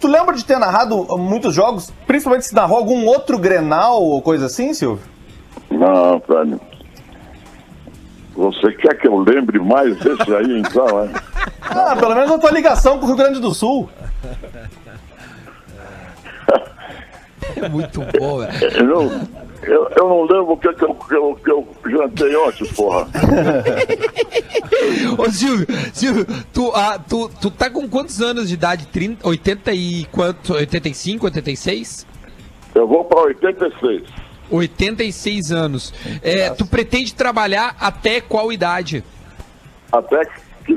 Tu 0.00 0.06
lembra 0.06 0.34
de 0.34 0.44
ter 0.44 0.58
narrado 0.58 1.06
muitos 1.18 1.54
jogos, 1.54 1.92
principalmente 2.06 2.46
se 2.46 2.54
narrou 2.54 2.78
algum 2.78 3.06
outro 3.06 3.38
Grenal 3.38 4.02
ou 4.02 4.22
coisa 4.22 4.46
assim, 4.46 4.72
Silvio? 4.72 5.04
Não, 5.70 6.22
velho. 6.26 6.60
Você 8.38 8.72
quer 8.74 8.96
que 8.96 9.08
eu 9.08 9.18
lembre 9.18 9.58
mais 9.58 9.96
desse 9.98 10.32
aí, 10.32 10.60
então, 10.60 11.04
é? 11.04 11.10
Ah, 11.60 11.96
pelo 11.96 12.14
menos 12.14 12.30
a 12.30 12.38
tua 12.38 12.52
ligação 12.52 12.96
com 13.00 13.04
o 13.04 13.08
Rio 13.08 13.16
Grande 13.16 13.40
do 13.40 13.52
Sul. 13.52 13.90
É 17.56 17.68
muito 17.68 18.00
bom, 18.18 18.38
velho. 18.38 18.52
Eu, 18.76 18.84
não- 18.86 19.28
eu, 19.62 19.88
eu 19.96 20.08
não 20.08 20.22
lembro 20.22 20.52
o 20.52 20.56
que, 20.56 20.72
que, 20.72 20.84
eu, 20.84 20.94
que, 20.94 21.14
eu, 21.14 21.34
que 21.42 21.50
eu 21.50 21.68
jantei 21.90 22.36
ontem, 22.36 22.64
porra. 22.74 23.08
Ô, 25.18 25.30
Silvio, 25.30 25.66
Silvio, 25.92 26.26
tu, 26.52 26.70
ah, 26.76 26.96
tu, 27.08 27.28
tu 27.40 27.50
tá 27.50 27.68
com 27.68 27.88
quantos 27.88 28.22
anos 28.22 28.48
de 28.48 28.54
idade? 28.54 28.86
30, 28.86 29.26
80 29.26 29.72
e 29.72 30.04
quanto? 30.12 30.52
85, 30.54 31.24
86? 31.26 32.06
Eu 32.74 32.86
vou 32.86 33.04
pra 33.04 33.22
86. 33.22 34.04
86 34.50 35.52
anos. 35.52 35.94
É, 36.22 36.50
tu 36.50 36.66
pretende 36.66 37.14
trabalhar 37.14 37.76
até 37.80 38.20
qual 38.20 38.52
idade? 38.52 39.04
Até 39.92 40.24
que 40.64 40.74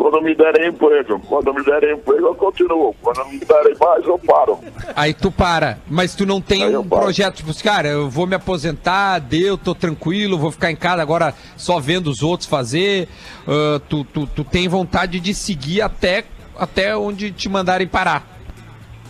quando 0.00 0.22
me 0.22 0.34
derem 0.34 0.70
emprego. 0.70 1.20
Quando 1.28 1.52
me 1.52 1.62
derem 1.62 1.92
emprego, 1.92 2.28
eu 2.28 2.34
continuo. 2.34 2.94
Quando 3.02 3.22
me 3.26 3.38
derem 3.38 3.76
mais, 3.78 4.02
eu 4.06 4.18
paro. 4.18 4.58
Aí 4.96 5.12
tu 5.12 5.30
para, 5.30 5.78
mas 5.86 6.14
tu 6.14 6.24
não 6.24 6.40
tem 6.40 6.64
Aí 6.64 6.74
um 6.74 6.88
projeto, 6.88 7.36
tipo, 7.36 7.50
assim, 7.50 7.62
cara, 7.62 7.88
eu 7.88 8.08
vou 8.08 8.26
me 8.26 8.34
aposentar, 8.34 9.18
deu, 9.18 9.58
tô 9.58 9.74
tranquilo, 9.74 10.38
vou 10.38 10.50
ficar 10.50 10.70
em 10.70 10.76
casa 10.76 11.02
agora 11.02 11.34
só 11.54 11.78
vendo 11.78 12.06
os 12.08 12.22
outros 12.22 12.48
fazer. 12.48 13.08
Ah, 13.46 13.78
tu, 13.90 14.02
tu, 14.04 14.26
tu 14.26 14.42
tem 14.42 14.66
vontade 14.68 15.20
de 15.20 15.34
seguir 15.34 15.82
até, 15.82 16.24
até 16.58 16.96
onde 16.96 17.30
te 17.30 17.50
mandarem 17.50 17.86
parar. 17.86 18.26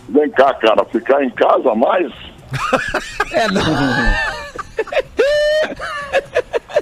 Vem 0.09 0.29
cá, 0.29 0.53
cara, 0.55 0.83
ficar 0.83 1.23
em 1.23 1.29
casa 1.29 1.73
mais? 1.73 2.11
É, 3.31 3.47
não. 3.47 3.63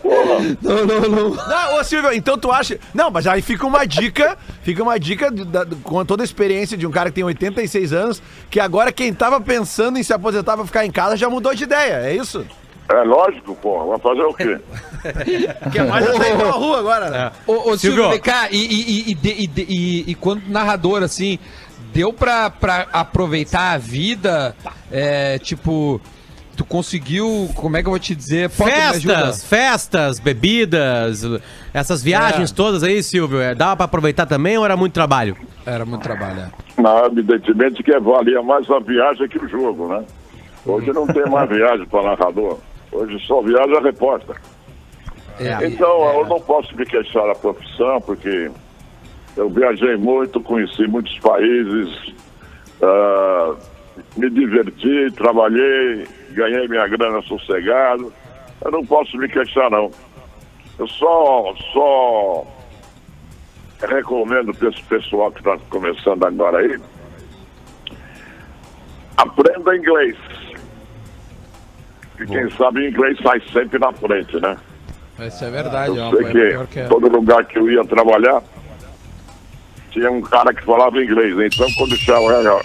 Porra. 0.01 0.39
Não, 0.61 0.86
não, 0.86 1.01
não. 1.09 1.30
Não, 1.36 1.76
ô 1.78 1.84
Silvio, 1.84 2.11
então 2.13 2.38
tu 2.38 2.51
acha. 2.51 2.80
Não, 2.93 3.11
mas 3.11 3.28
aí 3.28 3.41
fica 3.41 3.65
uma 3.65 3.86
dica, 3.86 4.38
fica 4.63 4.82
uma 4.82 4.99
dica 4.99 5.32
de- 5.32 5.43
da- 5.45 5.65
com 5.84 6.03
toda 6.05 6.24
a 6.24 6.26
experiência 6.26 6.78
de 6.78 6.88
um 6.88 6.91
cara 6.91 7.09
que 7.09 7.15
tem 7.15 7.24
86 7.24 7.93
anos, 7.93 8.22
que 8.49 8.59
agora 8.59 8.91
quem 8.91 9.13
tava 9.13 9.39
pensando 9.41 9.97
em 9.99 10.03
se 10.03 10.13
aposentar 10.13 10.55
pra 10.55 10.65
ficar 10.65 10.86
em 10.86 10.91
casa 10.91 11.17
já 11.17 11.30
mudou 11.30 11.53
de 11.53 11.63
ideia, 11.63 11.95
é 12.09 12.15
isso? 12.15 12.45
É 12.89 13.03
lógico, 13.03 13.55
pô. 13.55 13.86
Vai 13.88 13.99
fazer 13.99 14.22
o 14.24 14.34
quê? 14.34 14.57
Que 15.72 15.80
é 15.80 15.84
mais 15.84 16.07
até 16.07 16.34
ir 16.34 16.38
pra 16.38 16.49
rua 16.51 16.80
agora, 16.80 17.09
né? 17.09 17.32
Ô, 17.45 17.53
ô 17.53 17.78
Silvio, 17.78 17.78
Silvio. 18.03 18.09
vem 18.09 18.20
cá, 18.20 18.47
e, 18.51 18.57
e, 18.57 19.11
e, 19.11 19.17
e, 19.24 19.32
e, 19.45 19.51
e- 19.57 20.11
e 20.11 20.15
quando 20.15 20.41
narrador, 20.47 21.03
assim, 21.03 21.38
deu 21.94 22.12
pra, 22.14 22.50
pra 22.50 22.88
aproveitar 22.94 23.74
a 23.74 23.78
vida? 23.78 24.56
É, 24.92 25.38
tipo, 25.40 26.00
tu 26.56 26.66
conseguiu, 26.66 27.50
como 27.56 27.78
é 27.78 27.82
que 27.82 27.88
eu 27.88 27.92
vou 27.92 28.00
te 28.00 28.16
dizer? 28.16 28.46
Ajuda? 28.50 29.16
Festas, 29.16 29.44
festas, 29.46 30.20
bebidas, 30.20 31.22
essas 31.74 32.02
viagens 32.04 32.52
É. 32.52 32.56
todas 32.56 32.84
aí, 32.84 33.02
Silvio, 33.04 33.40
é, 33.42 33.54
dava 33.56 33.76
pra 33.78 33.86
aproveitar 33.86 34.26
também 34.26 34.58
ou 34.58 34.66
era 34.66 34.76
muito 34.78 34.94
trabalho? 34.94 35.38
Era 35.66 35.86
muito 35.86 36.02
trabalho, 36.02 36.40
é. 36.42 36.82
Não, 36.82 37.06
evidentemente 37.06 37.84
que 37.84 37.98
valia 38.00 38.42
mais 38.42 38.70
a 38.70 38.80
viagem 38.80 39.28
que 39.28 39.38
o 39.38 39.48
jogo, 39.48 39.88
né? 39.88 40.04
Hoje 40.66 40.92
não 40.94 41.06
tem 41.08 41.26
mais 41.30 41.48
viagem 41.52 41.86
para 41.88 42.04
narrador. 42.04 42.58
Hoje 42.92 43.20
só 43.28 43.42
viaja 43.42 43.80
repórter. 43.82 44.36
É, 45.40 45.68
Então, 45.68 46.04
eu 46.20 46.26
não 46.28 46.40
posso 46.42 46.76
me 46.76 46.86
queixar 46.86 47.26
da 47.28 47.36
profissão, 47.36 48.02
porque 48.02 48.50
eu 49.38 49.50
viajei 49.50 49.96
muito, 49.96 50.42
conheci 50.42 50.88
muitos 50.88 51.18
países, 51.20 52.14
ah, 52.82 53.56
me 54.18 54.30
diverti, 54.30 55.12
trabalhei, 55.16 56.08
ganhei 56.32 56.68
minha 56.68 56.88
grana 56.88 57.22
sossegado. 57.24 58.14
Eu 58.64 58.72
não 58.72 58.86
posso 58.86 59.18
me 59.18 59.28
queixar, 59.28 59.70
não. 59.70 59.92
Eu 60.78 60.88
só, 60.88 61.54
só 61.74 62.48
recomendo 63.88 64.54
para 64.54 64.70
esse 64.70 64.84
pessoal 64.84 65.32
que 65.32 65.40
está 65.40 65.58
começando 65.70 66.24
agora 66.26 66.60
aí, 66.60 66.80
aprenda 69.18 69.76
inglês. 69.76 70.18
E 72.20 72.26
quem 72.26 72.50
sabe 72.52 72.90
inglês 72.90 73.18
sai 73.24 73.42
sempre 73.54 73.80
na 73.80 73.94
frente, 73.94 74.40
né? 74.42 74.58
Isso 75.20 75.44
é 75.44 75.52
verdade, 75.52 75.98
Eu 75.98 76.10
sei 76.12 76.26
que 76.26 76.68
que 76.68 76.80
é. 76.80 76.88
todo 76.88 77.10
lugar 77.10 77.46
que 77.46 77.60
eu 77.60 77.70
ia 77.70 77.84
trabalhar 77.84 78.42
tinha 79.92 80.12
um 80.12 80.22
cara 80.22 80.54
que 80.54 80.64
falava 80.64 81.02
inglês. 81.02 81.36
Então, 81.54 81.68
quando 81.78 81.96
chegava, 81.98 82.62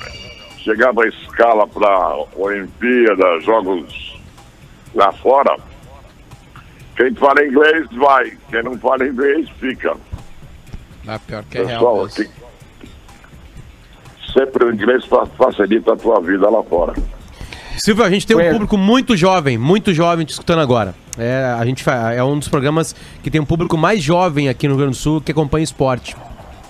chegava 0.58 1.02
a 1.04 1.08
escala 1.08 1.66
para 1.66 2.16
Olimpíada, 2.36 3.40
jogos 3.40 4.18
lá 4.94 5.12
fora, 5.12 5.56
quem 6.96 7.12
fala 7.14 7.44
inglês 7.44 7.86
vai, 7.92 8.32
quem 8.50 8.62
não 8.62 8.78
fala 8.78 9.06
inglês 9.06 9.48
fica. 9.58 9.96
É 11.06 11.18
pior 11.18 11.44
que 11.50 11.58
é 11.58 11.64
real. 11.64 12.06
Pessoal, 12.06 12.08
que 12.08 12.30
sempre 14.32 14.64
o 14.64 14.72
inglês 14.72 15.04
fa- 15.04 15.26
facilita 15.26 15.92
a 15.92 15.96
tua 15.96 16.20
vida 16.20 16.48
lá 16.48 16.62
fora. 16.62 16.94
Silvio, 17.76 18.04
a 18.04 18.10
gente 18.10 18.26
tem 18.26 18.36
um 18.36 18.52
público 18.52 18.76
muito 18.78 19.16
jovem, 19.16 19.58
muito 19.58 19.92
jovem 19.92 20.24
te 20.24 20.30
escutando 20.30 20.60
agora. 20.60 20.94
É, 21.18 21.54
a 21.58 21.64
gente 21.64 21.84
é 22.14 22.22
um 22.22 22.38
dos 22.38 22.48
programas 22.48 22.94
que 23.22 23.30
tem 23.30 23.40
um 23.40 23.44
público 23.44 23.76
mais 23.76 24.00
jovem 24.02 24.48
aqui 24.48 24.66
no 24.68 24.74
Rio 24.74 24.84
Grande 24.84 24.96
do 24.96 25.00
Sul 25.00 25.20
que 25.20 25.32
acompanha 25.32 25.64
esporte. 25.64 26.16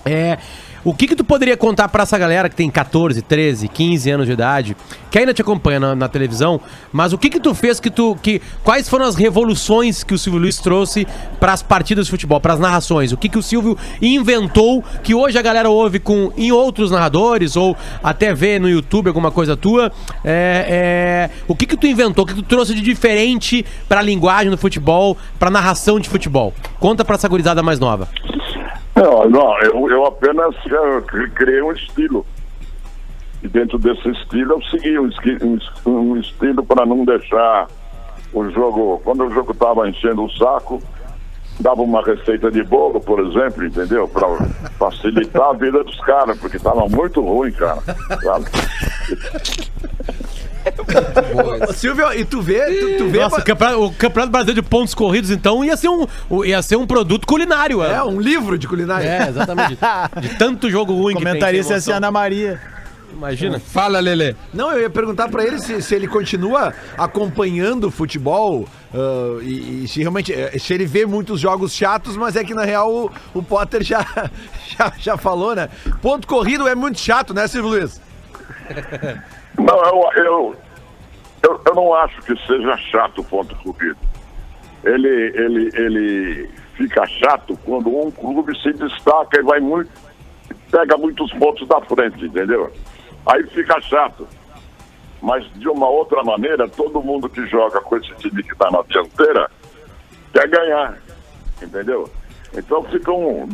É, 0.05 0.37
o 0.85 0.93
que 0.93 1.07
que 1.07 1.15
tu 1.15 1.23
poderia 1.23 1.57
contar 1.57 1.87
pra 1.87 2.03
essa 2.03 2.15
galera 2.15 2.47
que 2.47 2.55
tem 2.55 2.69
14, 2.69 3.19
13, 3.23 3.67
15 3.67 4.11
anos 4.11 4.27
de 4.27 4.33
idade, 4.33 4.77
que 5.09 5.17
ainda 5.17 5.33
te 5.33 5.41
acompanha 5.41 5.79
na, 5.79 5.95
na 5.95 6.07
televisão, 6.07 6.61
mas 6.93 7.11
o 7.11 7.17
que 7.17 7.27
que 7.27 7.39
tu 7.39 7.55
fez 7.55 7.79
que 7.79 7.89
tu 7.89 8.15
que 8.21 8.39
quais 8.63 8.87
foram 8.87 9.05
as 9.05 9.15
revoluções 9.15 10.03
que 10.03 10.13
o 10.13 10.17
Silvio 10.19 10.39
Luiz 10.39 10.57
trouxe 10.57 11.07
pras 11.39 11.63
partidas 11.63 12.05
de 12.05 12.11
futebol, 12.11 12.39
pras 12.39 12.59
narrações? 12.59 13.11
O 13.11 13.17
que 13.17 13.27
que 13.27 13.39
o 13.39 13.41
Silvio 13.41 13.75
inventou 13.99 14.83
que 15.01 15.15
hoje 15.15 15.39
a 15.39 15.41
galera 15.41 15.71
ouve 15.71 15.99
com 15.99 16.31
em 16.37 16.51
outros 16.51 16.91
narradores 16.91 17.55
ou 17.55 17.75
até 18.03 18.31
vê 18.31 18.59
no 18.59 18.69
YouTube 18.69 19.07
alguma 19.07 19.31
coisa 19.31 19.57
tua? 19.57 19.91
É, 20.23 21.29
é, 21.33 21.43
o 21.47 21.55
que 21.55 21.65
que 21.65 21.77
tu 21.77 21.87
inventou? 21.87 22.25
O 22.25 22.27
que 22.27 22.35
tu 22.35 22.43
trouxe 22.43 22.75
de 22.75 22.81
diferente 22.81 23.65
pra 23.89 24.03
linguagem 24.03 24.51
do 24.51 24.57
futebol, 24.57 25.17
pra 25.39 25.49
narração 25.49 25.99
de 25.99 26.07
futebol? 26.07 26.53
Conta 26.79 27.03
pra 27.03 27.15
essa 27.15 27.27
gurizada 27.27 27.63
mais 27.63 27.79
nova. 27.79 28.07
Não, 28.95 29.29
não 29.29 29.59
eu, 29.61 29.89
eu 29.89 30.05
apenas 30.05 30.55
eh, 30.65 31.01
cri- 31.07 31.29
criei 31.31 31.61
um 31.61 31.71
estilo. 31.71 32.25
E 33.43 33.47
dentro 33.47 33.77
desse 33.77 34.07
estilo 34.09 34.53
eu 34.53 34.61
segui 34.63 34.97
um, 35.45 35.59
um 35.85 36.17
estilo 36.17 36.63
para 36.65 36.85
não 36.85 37.03
deixar 37.05 37.67
o 38.33 38.49
jogo. 38.49 39.01
Quando 39.03 39.25
o 39.25 39.31
jogo 39.31 39.51
estava 39.51 39.87
enchendo 39.89 40.23
o 40.23 40.31
saco, 40.31 40.81
dava 41.59 41.81
uma 41.81 42.01
receita 42.03 42.49
de 42.49 42.63
bolo, 42.63 42.99
por 42.99 43.19
exemplo, 43.19 43.65
entendeu? 43.65 44.07
Para 44.07 44.27
facilitar 44.79 45.49
a 45.49 45.53
vida 45.53 45.83
dos 45.83 45.99
caras, 46.01 46.37
porque 46.39 46.57
estava 46.57 46.87
muito 46.87 47.21
ruim, 47.21 47.51
cara. 47.51 47.81
sabe? 48.23 48.45
Ô, 51.69 51.73
Silvio, 51.73 52.11
e 52.13 52.25
tu 52.25 52.41
vê, 52.41 52.65
tu, 52.65 52.97
tu 52.97 53.09
vê. 53.09 53.19
Nossa, 53.19 53.39
o 53.39 53.43
campeonato, 53.43 53.83
o 53.83 53.93
campeonato 53.93 54.31
brasileiro 54.31 54.61
de 54.61 54.67
pontos 54.67 54.93
corridos, 54.93 55.29
então, 55.31 55.63
ia 55.63 55.77
ser 55.77 55.89
um, 55.89 56.05
ia 56.43 56.61
ser 56.61 56.75
um 56.75 56.85
produto 56.85 57.25
culinário. 57.25 57.83
É 57.83 58.03
um 58.03 58.19
livro 58.19 58.57
de 58.57 58.67
culinária. 58.67 59.07
É, 59.07 59.29
exatamente. 59.29 59.77
De 60.21 60.29
tanto 60.37 60.69
jogo 60.69 60.93
ruim 60.93 61.13
Comentarista 61.13 61.45
que 61.45 61.49
é 61.49 61.67
tem. 61.67 61.77
assim, 61.77 61.91
emoção. 61.91 61.95
Ana 61.95 62.11
Maria. 62.11 62.59
Imagina. 63.15 63.59
Fala, 63.59 63.99
Lele. 63.99 64.35
Não, 64.53 64.71
eu 64.73 64.81
ia 64.81 64.89
perguntar 64.89 65.29
pra 65.29 65.43
ele 65.43 65.59
se, 65.59 65.81
se 65.81 65.95
ele 65.95 66.07
continua 66.07 66.73
acompanhando 66.97 67.85
o 67.85 67.91
futebol 67.91 68.67
ah, 68.93 69.39
e, 69.41 69.83
e 69.83 69.87
se 69.87 70.01
realmente 70.01 70.33
eh, 70.33 70.57
se 70.59 70.73
ele 70.73 70.85
vê 70.85 71.05
muitos 71.05 71.39
jogos 71.39 71.73
chatos, 71.73 72.17
mas 72.17 72.35
é 72.35 72.43
que 72.43 72.53
na 72.53 72.65
real 72.65 72.91
o, 72.93 73.11
o 73.33 73.41
Potter 73.41 73.83
já, 73.83 74.05
já, 74.77 74.93
já 74.97 75.17
falou, 75.17 75.55
né? 75.55 75.69
Ponto 76.01 76.27
corrido 76.27 76.67
é 76.67 76.75
muito 76.75 76.99
chato, 76.99 77.33
né, 77.33 77.47
Silvio 77.47 77.71
Luiz? 77.71 78.01
Não, 79.57 79.77
eu, 79.85 80.23
eu 80.23 80.55
não 81.75 81.93
acho 81.93 82.21
que 82.21 82.35
seja 82.47 82.77
chato 82.77 83.19
o 83.19 83.23
ponto 83.23 83.55
corrido. 83.57 83.97
Ele, 84.83 85.07
ele, 85.07 85.69
ele 85.73 86.49
fica 86.75 87.05
chato 87.07 87.57
quando 87.63 87.89
um 87.89 88.09
clube 88.09 88.57
se 88.61 88.71
destaca 88.73 89.39
e 89.39 89.43
vai 89.43 89.59
muito, 89.59 89.91
pega 90.71 90.97
muitos 90.97 91.31
pontos 91.33 91.67
da 91.67 91.81
frente, 91.81 92.25
entendeu? 92.25 92.71
Aí 93.25 93.43
fica 93.47 93.79
chato. 93.81 94.27
Mas 95.21 95.43
de 95.55 95.67
uma 95.67 95.89
outra 95.89 96.23
maneira, 96.23 96.67
todo 96.67 97.01
mundo 97.01 97.27
que 97.27 97.45
joga 97.47 97.81
com 97.81 97.97
esse 97.97 98.13
time 98.15 98.43
que 98.43 98.53
está 98.53 98.69
na 98.69 98.81
dianteira 98.83 99.49
quer 100.31 100.47
ganhar, 100.47 100.97
entendeu? 101.61 102.09
Então 102.55 102.83
ficam 102.83 103.49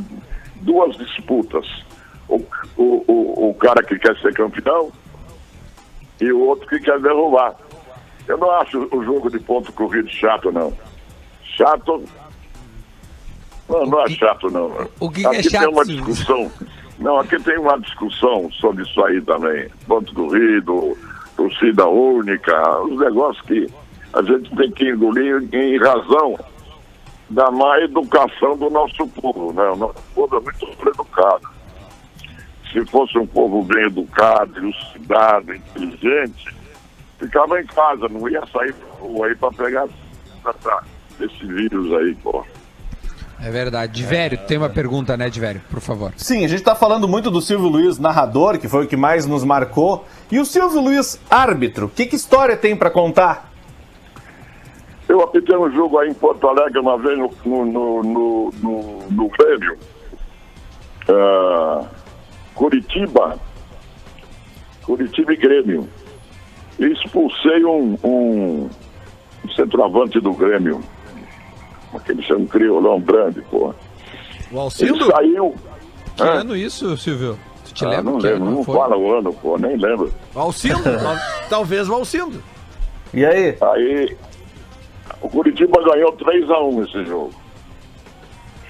duas 0.58 0.98
disputas. 0.98 1.66
O, 2.28 2.38
o, 2.78 3.06
o, 3.08 3.50
o 3.50 3.54
cara 3.56 3.84
que 3.84 3.98
quer 4.00 4.18
ser 4.20 4.34
campeão 4.34 4.92
e 6.20 6.32
o 6.32 6.40
outro 6.40 6.68
que 6.68 6.80
quer 6.80 7.00
derrubar. 7.00 7.56
Eu 8.32 8.38
não 8.38 8.50
acho 8.52 8.88
o 8.96 9.04
jogo 9.04 9.30
de 9.30 9.40
ponto 9.40 9.74
corrido 9.74 10.10
chato, 10.10 10.54
não. 10.54 10.72
Chato. 11.44 12.02
Não, 13.68 13.86
não 13.86 14.02
é 14.04 14.10
chato, 14.10 14.50
não. 14.50 14.88
o 15.02 15.12
que 15.12 15.26
é 15.26 15.30
aqui 15.30 15.50
chato, 15.50 15.64
tem 15.64 15.74
uma 15.74 15.86
discussão. 15.86 16.52
Não, 16.98 17.20
aqui 17.20 17.38
tem 17.44 17.58
uma 17.60 17.78
discussão 17.78 18.50
sobre 18.54 18.84
isso 18.84 19.04
aí 19.04 19.22
também. 19.22 19.68
Ponto 19.86 20.14
corrido, 20.14 20.98
torcida 21.36 21.86
única, 21.86 22.80
os 22.84 22.98
negócios 22.98 23.46
que 23.46 23.68
a 24.14 24.22
gente 24.22 24.56
tem 24.56 24.72
que 24.72 24.90
engolir 24.90 25.44
em 25.54 25.78
razão 25.78 26.40
da 27.30 27.52
má 27.52 27.82
educação 27.82 28.56
do 28.56 28.70
nosso 28.70 29.06
povo, 29.08 29.52
né? 29.52 29.64
O 29.72 29.76
nosso 29.76 30.02
povo 30.16 30.38
é 30.38 30.40
muito 30.40 30.90
educado. 30.90 31.50
Se 32.72 32.86
fosse 32.86 33.18
um 33.18 33.28
povo 33.28 33.62
bem 33.64 33.88
educado, 33.88 34.58
elucidado, 34.58 35.54
inteligente, 35.54 36.61
ficava 37.22 37.60
em 37.62 37.66
casa, 37.66 38.08
não 38.10 38.28
ia 38.28 38.42
sair 38.52 38.74
pra 38.74 38.98
rua 39.00 39.28
aí 39.28 39.36
para 39.36 39.52
pegar 39.52 39.88
essa- 40.46 40.84
esse 41.20 41.46
vírus 41.46 41.94
aí, 41.94 42.16
pô. 42.16 42.44
É 43.44 43.50
verdade. 43.50 43.94
Divério, 43.94 44.38
tem 44.48 44.58
uma 44.58 44.70
pergunta, 44.70 45.18
né, 45.18 45.28
Divério? 45.30 45.62
Por 45.70 45.80
favor. 45.80 46.14
Sim, 46.16 46.46
a 46.46 46.48
gente 46.48 46.62
tá 46.62 46.76
falando 46.76 47.08
muito 47.08 47.32
do 47.32 47.42
Silvio 47.42 47.68
Luiz, 47.70 47.98
narrador, 47.98 48.60
que 48.60 48.68
foi 48.68 48.86
o 48.86 48.88
que 48.88 48.96
mais 48.96 49.26
nos 49.26 49.44
marcou. 49.44 50.06
E 50.32 50.40
o 50.40 50.46
Silvio 50.46 50.80
Luiz, 50.82 51.20
árbitro, 51.30 51.90
que, 51.90 52.06
que 52.06 52.16
história 52.16 52.56
tem 52.56 52.76
pra 52.76 52.92
contar? 52.92 53.50
Eu 55.10 55.22
apitei 55.22 55.58
um 55.58 55.72
jogo 55.72 55.98
aí 55.98 56.10
em 56.10 56.14
Porto 56.14 56.48
Alegre 56.48 56.80
uma 56.80 56.98
vez 57.00 57.18
no, 57.18 57.32
no, 57.44 57.66
no, 57.66 58.04
no, 58.04 58.52
no- 58.62 59.08
no 59.12 59.30
Grêmio. 59.30 59.78
Ah, 61.10 61.84
Curitiba. 62.54 63.38
Curitiba 64.84 65.34
e 65.34 65.38
Grêmio. 65.38 65.90
E 66.82 66.86
expulsei 66.92 67.64
um, 67.64 67.96
um 68.04 68.70
centroavante 69.56 70.20
do 70.20 70.34
Grêmio. 70.34 70.82
Aquele 71.94 72.26
é 72.30 72.36
um 72.36 72.46
criolão 72.46 73.00
grande, 73.00 73.42
pô. 73.44 73.68
O 73.68 73.74
Ele 74.52 74.60
Alcindo? 74.60 75.06
saiu. 75.12 75.56
Que 76.18 76.24
ano 76.24 76.56
isso, 76.56 76.98
Silvio? 76.98 77.38
Tu 77.66 77.74
te 77.74 77.86
Ah, 77.86 77.90
lembra 77.90 78.12
não 78.12 78.18
que 78.20 78.28
lembro, 78.28 78.44
ano 78.48 78.52
não 78.58 78.64
foi? 78.64 78.76
fala 78.76 78.98
o 78.98 79.14
ano, 79.14 79.32
pô, 79.34 79.58
nem 79.58 79.78
lembro. 79.78 80.12
O 80.36 80.40
Alcindo? 80.40 80.82
Tal- 80.84 81.18
Talvez 81.50 81.88
o 81.88 81.94
Alcindo. 81.94 82.44
E 83.14 83.26
aí? 83.26 83.56
Aí 83.62 84.18
o 85.22 85.30
Curitiba 85.30 85.82
ganhou 85.84 86.12
3x1 86.14 86.88
esse 86.88 87.06
jogo. 87.06 87.32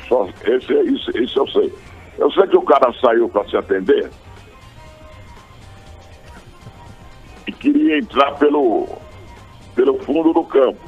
Só, 0.09 0.27
esse, 0.45 0.73
isso, 0.73 1.17
isso 1.17 1.39
eu 1.39 1.47
sei. 1.47 1.73
Eu 2.17 2.31
sei 2.31 2.45
que 2.47 2.57
o 2.57 2.61
cara 2.63 2.93
saiu 2.99 3.29
para 3.29 3.47
se 3.47 3.55
atender 3.55 4.09
e 7.51 7.53
queria 7.53 7.99
entrar 7.99 8.31
pelo, 8.37 8.87
pelo 9.75 9.99
fundo 9.99 10.33
do 10.33 10.43
campo. 10.43 10.79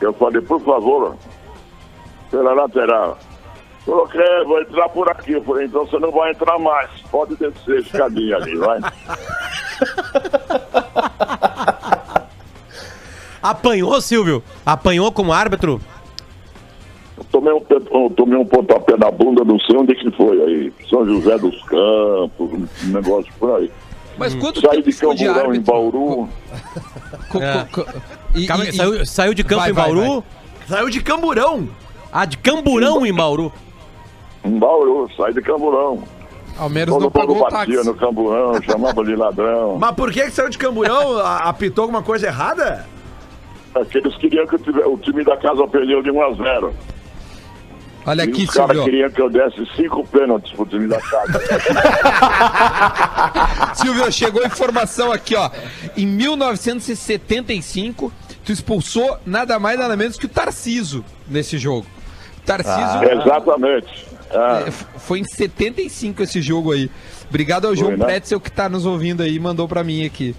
Eu 0.00 0.12
falei, 0.14 0.40
por 0.40 0.60
favor, 0.62 1.16
pela 2.30 2.54
lateral. 2.54 3.18
Falou, 3.84 4.06
que 4.06 4.18
é, 4.18 4.44
vou 4.44 4.60
entrar 4.60 4.88
por 4.90 5.10
aqui. 5.10 5.32
Eu 5.32 5.42
falei, 5.42 5.66
então 5.66 5.84
você 5.84 5.98
não 5.98 6.12
vai 6.12 6.30
entrar 6.30 6.58
mais. 6.58 6.88
Pode 7.10 7.36
descer 7.36 7.76
a 7.76 7.80
escadinha 7.80 8.36
ali, 8.36 8.56
vai. 8.56 8.78
Apanhou, 13.42 14.00
Silvio? 14.00 14.42
Apanhou 14.64 15.10
como 15.12 15.32
árbitro? 15.32 15.80
Eu 17.16 17.24
tomei 17.24 17.52
um, 17.52 17.64
eu 17.70 18.10
tomei 18.10 18.38
um 18.38 18.44
pontapé 18.44 18.96
na 18.96 19.10
bunda, 19.10 19.42
não 19.44 19.58
sei 19.60 19.76
onde 19.76 19.94
que 19.94 20.10
foi 20.12 20.40
aí. 20.42 20.72
São 20.88 21.06
José 21.06 21.38
dos 21.38 21.62
Campos, 21.64 22.52
um 22.84 22.92
negócio 22.92 23.32
por 23.38 23.56
aí. 23.56 23.70
Mas 24.20 24.34
quanto 24.34 24.60
Saí 24.60 24.82
tempo 24.82 25.14
de 25.14 25.24
Camburão 25.24 25.54
em? 25.54 25.60
Bauru. 25.60 26.28
Co- 27.30 27.42
É. 27.42 27.66
co- 27.72 27.84
co- 27.84 27.90
e- 28.34 28.46
Calma, 28.46 28.64
e- 28.68 28.72
saiu, 28.72 29.06
saiu 29.06 29.34
de 29.34 29.42
campo 29.42 29.62
Vai, 29.62 29.70
em 29.70 29.72
vai, 29.72 29.84
Bauru? 29.92 30.24
Saiu 30.68 30.90
de 30.90 31.00
Camburão. 31.02 31.68
Ah, 32.12 32.24
de 32.26 32.36
Camburão 32.38 33.04
em 33.06 33.12
Bauru. 33.14 33.52
Em 34.44 34.58
Bauru, 34.58 35.08
saí 35.16 35.32
de 35.34 35.40
Camburão. 35.42 36.02
Ao 36.58 36.68
menos 36.68 36.92
Todo 36.92 37.02
não 37.04 37.10
pagou 37.10 37.34
mundo 37.36 37.46
o 37.46 37.50
táxi. 37.50 37.72
batia 37.74 37.84
no 37.84 37.94
Camburão, 37.98 38.62
chamava 38.62 39.02
de 39.04 39.16
ladrão. 39.16 39.78
Mas 39.80 39.94
por 39.94 40.12
que, 40.12 40.22
que 40.24 40.30
saiu 40.30 40.50
de 40.50 40.58
Camburão? 40.58 41.18
Apitou 41.24 41.82
alguma 41.84 42.02
coisa 42.02 42.26
errada? 42.26 42.86
Aqueles 43.74 44.14
queriam 44.16 44.46
que 44.46 44.56
o 44.56 44.98
time 44.98 45.24
da 45.24 45.36
casa 45.36 45.66
perdeu 45.68 46.02
de 46.02 46.10
1 46.10 46.22
a 46.22 46.32
0. 46.34 46.74
Olha 48.06 48.24
aqui, 48.24 48.44
os 48.44 48.50
caras 48.50 48.76
Silvio. 48.76 48.84
queriam 48.84 49.10
que 49.10 49.20
eu 49.20 49.28
desse 49.28 49.66
cinco 49.76 50.06
pênaltis 50.08 50.52
pro 50.52 50.64
time 50.66 50.88
da 50.88 50.98
casa. 51.00 51.40
Silvio, 53.76 54.10
chegou 54.10 54.42
informação 54.44 55.12
aqui, 55.12 55.36
ó. 55.36 55.50
Em 55.96 56.06
1975, 56.06 58.12
tu 58.44 58.52
expulsou 58.52 59.18
nada 59.26 59.58
mais 59.58 59.78
nada 59.78 59.96
menos 59.96 60.16
que 60.16 60.26
o 60.26 60.28
Tarciso 60.28 61.04
nesse 61.28 61.58
jogo. 61.58 61.86
Tarciso 62.44 63.04
Exatamente. 63.04 64.08
Ah, 64.32 64.62
é, 64.66 64.70
foi 64.70 65.18
em 65.18 65.24
75 65.24 66.22
esse 66.22 66.40
jogo 66.40 66.72
aí. 66.72 66.90
Obrigado 67.28 67.66
ao 67.66 67.76
João 67.76 67.96
né? 67.96 68.06
Pretzel 68.06 68.40
que 68.40 68.50
tá 68.50 68.68
nos 68.68 68.86
ouvindo 68.86 69.22
aí, 69.22 69.38
mandou 69.38 69.68
pra 69.68 69.84
mim 69.84 70.04
aqui. 70.04 70.34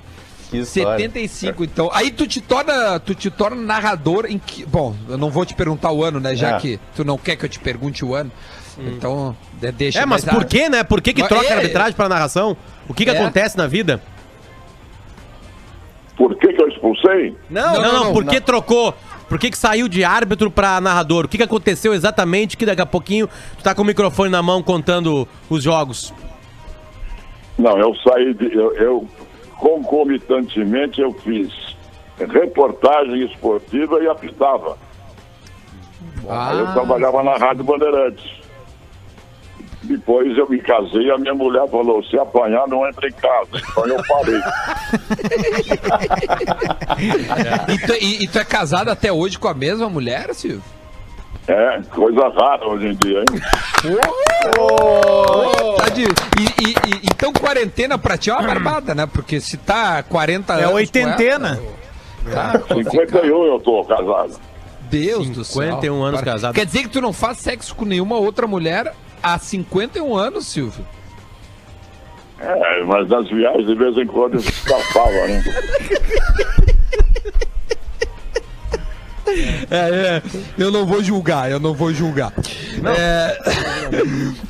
Que 0.52 0.58
história. 0.60 0.98
75, 1.06 1.64
então. 1.64 1.90
Aí 1.94 2.12
tu 2.12 2.28
te 2.28 2.42
torna, 2.42 3.00
tu 3.00 3.16
te 3.16 3.32
torna 3.32 3.60
narrador 3.62 4.26
em 4.28 4.38
que, 4.38 4.66
bom, 4.66 4.94
eu 5.08 5.18
não 5.18 5.32
vou 5.32 5.46
te 5.46 5.56
perguntar 5.56 5.92
o 5.94 6.04
ano, 6.04 6.20
né, 6.20 6.36
já 6.36 6.58
É. 6.58 6.60
que 6.60 6.80
tu 6.96 7.04
não 7.06 7.18
quer 7.18 7.38
que 7.38 7.46
eu 7.46 7.50
te 7.50 7.58
pergunte 7.58 8.04
o 8.06 8.14
ano. 8.14 8.30
Então, 8.78 9.36
de- 9.54 9.72
deixa 9.72 10.00
É, 10.02 10.06
mas 10.06 10.28
a- 10.28 10.32
por 10.34 10.46
que, 10.46 10.68
né? 10.70 10.84
Por 10.84 11.02
que, 11.02 11.14
que 11.14 11.28
troca 11.28 11.46
é- 11.48 11.54
a 11.54 11.56
arbitragem 11.58 11.94
pra 11.94 12.08
narração? 12.10 12.56
O 12.88 12.94
que, 12.94 13.06
que 13.06 13.12
É. 13.12 13.18
acontece 13.18 13.58
na 13.58 13.66
vida? 13.66 14.02
por 16.18 16.36
que, 16.36 16.54
que 16.54 16.62
eu 16.62 16.68
expulsei? 16.68 17.36
Não, 17.50 17.74
Não, 17.74 17.82
não, 17.82 18.04
não, 18.06 18.14
por 18.14 18.24
que 18.26 18.40
trocou? 18.40 18.94
Por 19.28 19.40
que, 19.40 19.50
que 19.50 19.58
saiu 19.58 19.88
de 19.88 20.04
árbitro 20.04 20.52
pra 20.52 20.80
narrador? 20.82 21.26
O 21.26 21.28
que, 21.28 21.38
que 21.38 21.44
aconteceu 21.44 21.94
exatamente 21.94 22.56
que 22.58 22.66
daqui 22.66 22.82
a 22.82 22.86
pouquinho 22.86 23.28
tu 23.58 23.64
tá 23.64 23.74
com 23.74 23.82
o 23.82 23.86
microfone 23.86 24.30
na 24.30 24.42
mão 24.44 24.62
contando 24.62 25.28
os 25.50 25.64
jogos? 25.64 26.14
Não, 27.58 27.78
eu 27.80 27.96
saí 28.08 28.34
de. 28.34 28.54
Eu, 28.56 28.74
eu, 28.76 29.08
concomitantemente 29.62 31.00
eu 31.00 31.14
fiz 31.14 31.50
reportagem 32.18 33.24
esportiva 33.26 34.00
e 34.04 34.08
apitava. 34.08 34.76
Aí 36.28 36.60
eu 36.60 36.68
Ah, 36.68 36.74
trabalhava 36.74 37.22
na 37.24 37.38
Rádio 37.38 37.64
Bandeirantes. 37.64 38.42
Depois 39.84 40.38
eu 40.38 40.48
me 40.50 40.60
casei 40.60 41.02
e 41.08 41.12
a 41.12 41.18
minha 41.18 41.34
mulher 41.34 41.68
falou, 41.70 42.04
se 42.04 42.18
apanhar 42.18 42.68
não 42.68 42.88
entra 42.88 43.08
em 43.08 43.14
casa. 43.14 43.50
Então 43.56 43.88
eu 43.88 44.04
parei. 44.08 44.40
e, 47.74 47.78
tu, 47.88 47.94
e- 47.94 48.24
e 48.24 48.28
tu 48.28 48.38
é 48.40 48.44
casado 48.46 48.90
até 48.90 49.12
hoje 49.12 49.40
com 49.40 49.48
a 49.48 49.54
mesma 49.54 49.90
mulher, 49.90 50.34
Silvio? 50.36 50.62
É, 51.54 51.82
coisa 51.94 52.30
rara 52.30 52.66
hoje 52.68 52.88
em 52.88 52.96
dia, 52.96 53.20
hein? 53.20 53.26
Tá 55.78 55.90
de- 55.90 56.04
e- 56.04 56.70
e- 56.70 56.96
e- 56.96 57.02
então 57.14 57.34
quarentena 57.34 57.98
pra 57.98 58.18
ti 58.18 58.30
é 58.30 58.34
uma 58.34 58.44
barbada, 58.48 58.96
né? 58.96 59.06
Porque 59.06 59.42
se 59.42 59.58
tá 59.58 60.02
40 60.04 60.54
É 60.54 60.58
anos. 60.60 60.70
com 60.70 60.76
oitentena. 60.76 61.60
ela, 62.26 62.54
Tá, 62.54 62.60
51 62.74 63.44
eu 63.46 63.60
tô 63.60 63.84
casado. 63.84 64.40
Deus 64.90 65.30
do 65.30 65.44
céu. 65.44 65.64
51 65.64 66.02
anos 66.04 66.22
casado. 66.22 66.54
Quer 66.54 66.66
dizer 66.66 66.84
que 66.84 66.90
tu 66.90 67.02
não 67.02 67.12
faz 67.12 67.38
sexo 67.40 67.76
com 67.76 67.84
nenhuma 67.84 68.16
outra 68.18 68.46
mulher 68.48 68.94
há 69.24 69.38
51 69.40 70.16
anos, 70.16 70.46
Silvio? 70.48 70.86
É, 72.40 72.84
mas 72.84 73.08
nas 73.10 73.28
viagens 73.30 73.66
de 73.68 73.76
vez 73.76 73.98
em 73.98 74.06
quando 74.08 74.36
eu 74.36 74.40
escapava, 74.40 75.28
né? 75.28 75.44
É, 79.28 79.76
é, 79.76 80.22
eu 80.58 80.72
não 80.72 80.86
vou 80.86 81.04
julgar, 81.04 81.50
eu 81.50 81.60
não 81.60 81.74
vou 81.74 81.94
julgar. 81.94 82.34
É, 82.98 83.42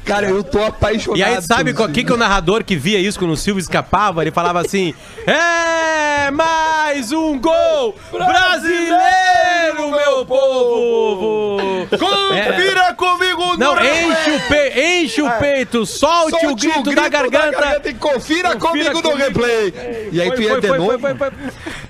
cara, 0.06 0.28
eu 0.28 0.44
tô 0.44 0.64
apaixonado. 0.64 1.18
E 1.20 1.24
aí, 1.24 1.42
sabe 1.42 1.74
pelo 1.74 1.88
o 1.90 1.92
que, 1.92 2.04
que 2.04 2.14
o 2.14 2.18
narrador 2.18 2.64
que 2.64 2.76
via 2.76 3.00
isso 3.00 3.20
quando 3.20 3.32
o 3.32 3.38
Silvio 3.38 3.60
escapava? 3.62 4.22
Ele 4.24 4.32
falava 4.32 4.62
assim: 4.62 4.94
É 5.28 6.32
mais 6.32 7.12
um 7.12 7.38
gol 7.40 7.96
brasileiro, 8.12 9.92
meu 9.92 10.26
povo! 10.26 11.88
Confira 11.90 12.94
comigo 12.96 13.52
no 13.54 13.58
Não, 13.58 13.74
enche 13.76 14.32
o, 14.32 14.40
pe 14.48 14.82
enche 14.82 15.22
o 15.22 15.30
peito, 15.32 15.86
solte, 15.86 16.32
Solte 16.40 16.48
o 16.48 16.56
grito, 16.56 16.96
da 16.96 17.10
garganta. 17.10 17.82
e 17.90 17.94
confira, 17.94 18.56
Confira 18.56 18.92
comigo 18.92 18.96
no 18.96 19.02
comigo. 19.02 19.18
replay. 19.18 20.10
E 20.12 20.22
aí 20.22 20.28
Foi, 20.28 20.36
tu 20.38 20.42
ia 20.42 20.50
foi, 20.52 20.62
de 20.62 20.68
foi, 20.68 20.78
novo. 20.78 21.08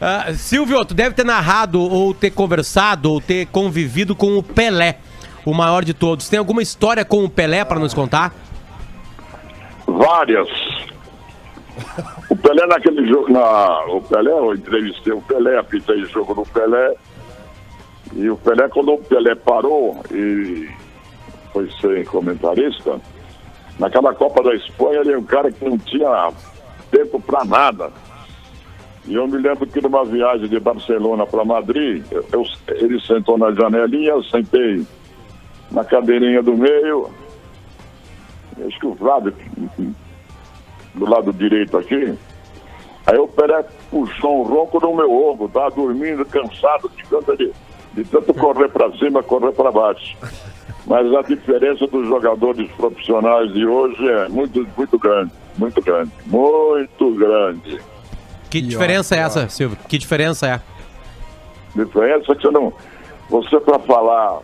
Ah, 0.03 0.33
Silvio, 0.33 0.83
tu 0.83 0.95
deve 0.95 1.13
ter 1.13 1.23
narrado, 1.23 1.79
ou 1.79 2.11
ter 2.11 2.31
conversado, 2.31 3.11
ou 3.11 3.21
ter 3.21 3.45
convivido 3.45 4.15
com 4.15 4.35
o 4.35 4.41
Pelé, 4.41 4.97
o 5.45 5.53
maior 5.53 5.85
de 5.85 5.93
todos. 5.93 6.27
Tem 6.27 6.39
alguma 6.39 6.63
história 6.63 7.05
com 7.05 7.23
o 7.23 7.29
Pelé 7.29 7.63
pra 7.63 7.77
nos 7.77 7.93
contar? 7.93 8.33
Várias. 9.85 10.47
O 12.31 12.35
Pelé 12.35 12.65
naquele 12.65 13.07
jogo, 13.07 13.31
na, 13.31 13.85
o 13.85 14.01
Pelé, 14.01 14.31
eu 14.31 14.55
entrevistei 14.55 15.13
o 15.13 15.21
Pelé, 15.21 15.59
apitei 15.59 16.01
o 16.01 16.07
jogo 16.07 16.33
do 16.33 16.45
Pelé. 16.47 16.95
E 18.15 18.27
o 18.27 18.37
Pelé, 18.37 18.67
quando 18.69 18.93
o 18.93 18.97
Pelé 18.97 19.35
parou 19.35 20.03
e 20.11 20.67
foi 21.53 21.69
ser 21.79 22.07
comentarista, 22.07 22.99
naquela 23.77 24.15
Copa 24.15 24.41
da 24.41 24.55
Espanha 24.55 25.01
ele 25.01 25.13
é 25.13 25.17
um 25.17 25.23
cara 25.23 25.51
que 25.51 25.63
não 25.63 25.77
tinha 25.77 26.31
tempo 26.89 27.21
para 27.21 27.45
nada. 27.45 27.91
E 29.07 29.15
eu 29.15 29.27
me 29.27 29.37
lembro 29.37 29.65
que 29.65 29.81
numa 29.81 30.05
viagem 30.05 30.47
de 30.47 30.59
Barcelona 30.59 31.25
para 31.25 31.43
Madrid, 31.43 32.03
eu- 32.31 32.45
ele 32.69 32.99
sentou 33.01 33.37
na 33.37 33.51
janelinha, 33.51 34.11
eu 34.11 34.23
sentei 34.23 34.85
na 35.71 35.83
cadeirinha 35.83 36.43
do 36.43 36.55
meio. 36.55 37.09
Acho 38.65 38.79
que 38.79 38.85
o 38.87 38.95
Flávio, 38.95 39.33
do 40.93 41.09
lado 41.09 41.33
direito 41.33 41.77
aqui. 41.77 42.13
Aí 43.07 43.17
o 43.17 43.27
Pelé 43.27 43.65
puxou 43.89 44.41
um 44.41 44.43
ronco 44.43 44.79
no 44.79 44.95
meu 44.95 45.11
ombro, 45.11 45.49
tava 45.49 45.71
dormindo, 45.71 46.23
cansado, 46.25 46.89
de 46.95 47.03
tanto, 47.09 47.35
de, 47.35 47.51
de 47.93 48.03
tanto 48.03 48.33
correr 48.35 48.69
para 48.69 48.91
cima, 48.97 49.23
correr 49.23 49.51
para 49.53 49.71
baixo. 49.71 50.15
Mas 50.85 51.11
a 51.13 51.21
diferença 51.23 51.87
dos 51.87 52.07
jogadores 52.07 52.69
profissionais 52.73 53.51
de 53.53 53.65
hoje 53.65 54.07
é 54.07 54.29
muito, 54.29 54.67
muito 54.77 54.99
grande, 54.99 55.31
muito 55.57 55.81
grande, 55.81 56.11
muito 56.27 57.15
grande. 57.15 57.79
Que 58.51 58.61
diferença 58.61 59.15
é 59.15 59.19
essa, 59.19 59.49
Silvio? 59.49 59.77
Que 59.87 59.97
diferença 59.97 60.47
é? 60.47 60.61
Diferença 61.75 62.35
que 62.35 62.41
você 62.41 62.51
não. 62.51 62.73
Você 63.29 63.59
para 63.61 63.79
falar 63.79 64.39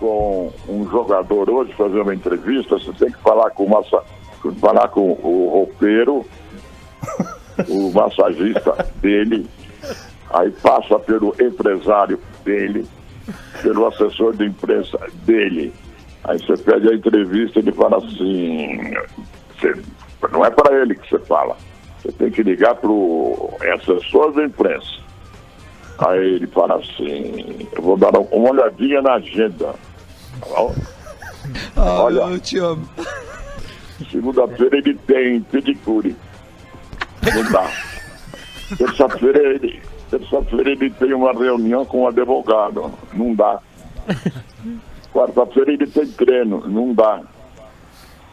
com 0.00 0.50
um 0.68 0.88
jogador 0.90 1.50
hoje, 1.50 1.72
fazer 1.74 2.00
uma 2.00 2.14
entrevista, 2.14 2.78
você 2.78 2.92
tem 2.94 3.12
que 3.12 3.18
falar 3.20 3.50
com 3.50 3.64
o 3.64 3.70
massa, 3.70 4.02
falar 4.60 4.88
com 4.88 5.12
o 5.22 5.50
roupeiro, 5.52 6.24
o 7.68 7.92
massagista 7.92 8.86
dele, 8.96 9.46
aí 10.30 10.50
passa 10.50 10.98
pelo 10.98 11.34
empresário 11.40 12.18
dele, 12.44 12.86
pelo 13.62 13.86
assessor 13.86 14.34
de 14.34 14.46
imprensa 14.46 14.98
dele. 15.24 15.72
Aí 16.24 16.38
você 16.38 16.56
pede 16.56 16.88
a 16.88 16.94
entrevista 16.94 17.58
e 17.58 17.62
ele 17.62 17.72
fala 17.72 17.98
assim, 17.98 18.94
você- 19.60 19.82
não 20.32 20.42
é 20.44 20.50
para 20.50 20.74
ele 20.80 20.94
que 20.94 21.06
você 21.08 21.18
fala. 21.26 21.54
Você 22.04 22.12
tem 22.12 22.30
que 22.30 22.42
ligar 22.42 22.74
para 22.74 22.90
o 22.90 23.56
assessor 23.74 24.30
da 24.32 24.44
imprensa. 24.44 25.02
Aí 25.98 26.34
ele 26.34 26.46
fala 26.48 26.74
assim, 26.76 27.66
eu 27.72 27.82
vou 27.82 27.96
dar 27.96 28.10
uma 28.18 28.50
olhadinha 28.50 29.00
na 29.00 29.14
agenda. 29.14 29.74
Ó, 30.50 30.70
Ah, 31.76 32.02
Olha. 32.02 32.20
eu 32.22 32.38
te 32.40 32.58
amo. 32.58 32.86
Segunda-feira 34.10 34.76
ele 34.78 34.94
tem 35.06 35.40
pedicure. 35.40 36.14
Não 37.34 37.50
dá. 37.52 37.70
Terça-feira 38.76 39.38
ele, 39.54 39.80
terça-feira 40.10 40.70
ele 40.72 40.90
tem 40.90 41.14
uma 41.14 41.32
reunião 41.32 41.86
com 41.86 42.02
um 42.02 42.08
advogado. 42.08 42.92
Não 43.14 43.34
dá. 43.34 43.60
Quarta-feira 45.12 45.72
ele 45.72 45.86
tem 45.86 46.06
treino, 46.08 46.66
não 46.68 46.92
dá. 46.92 47.22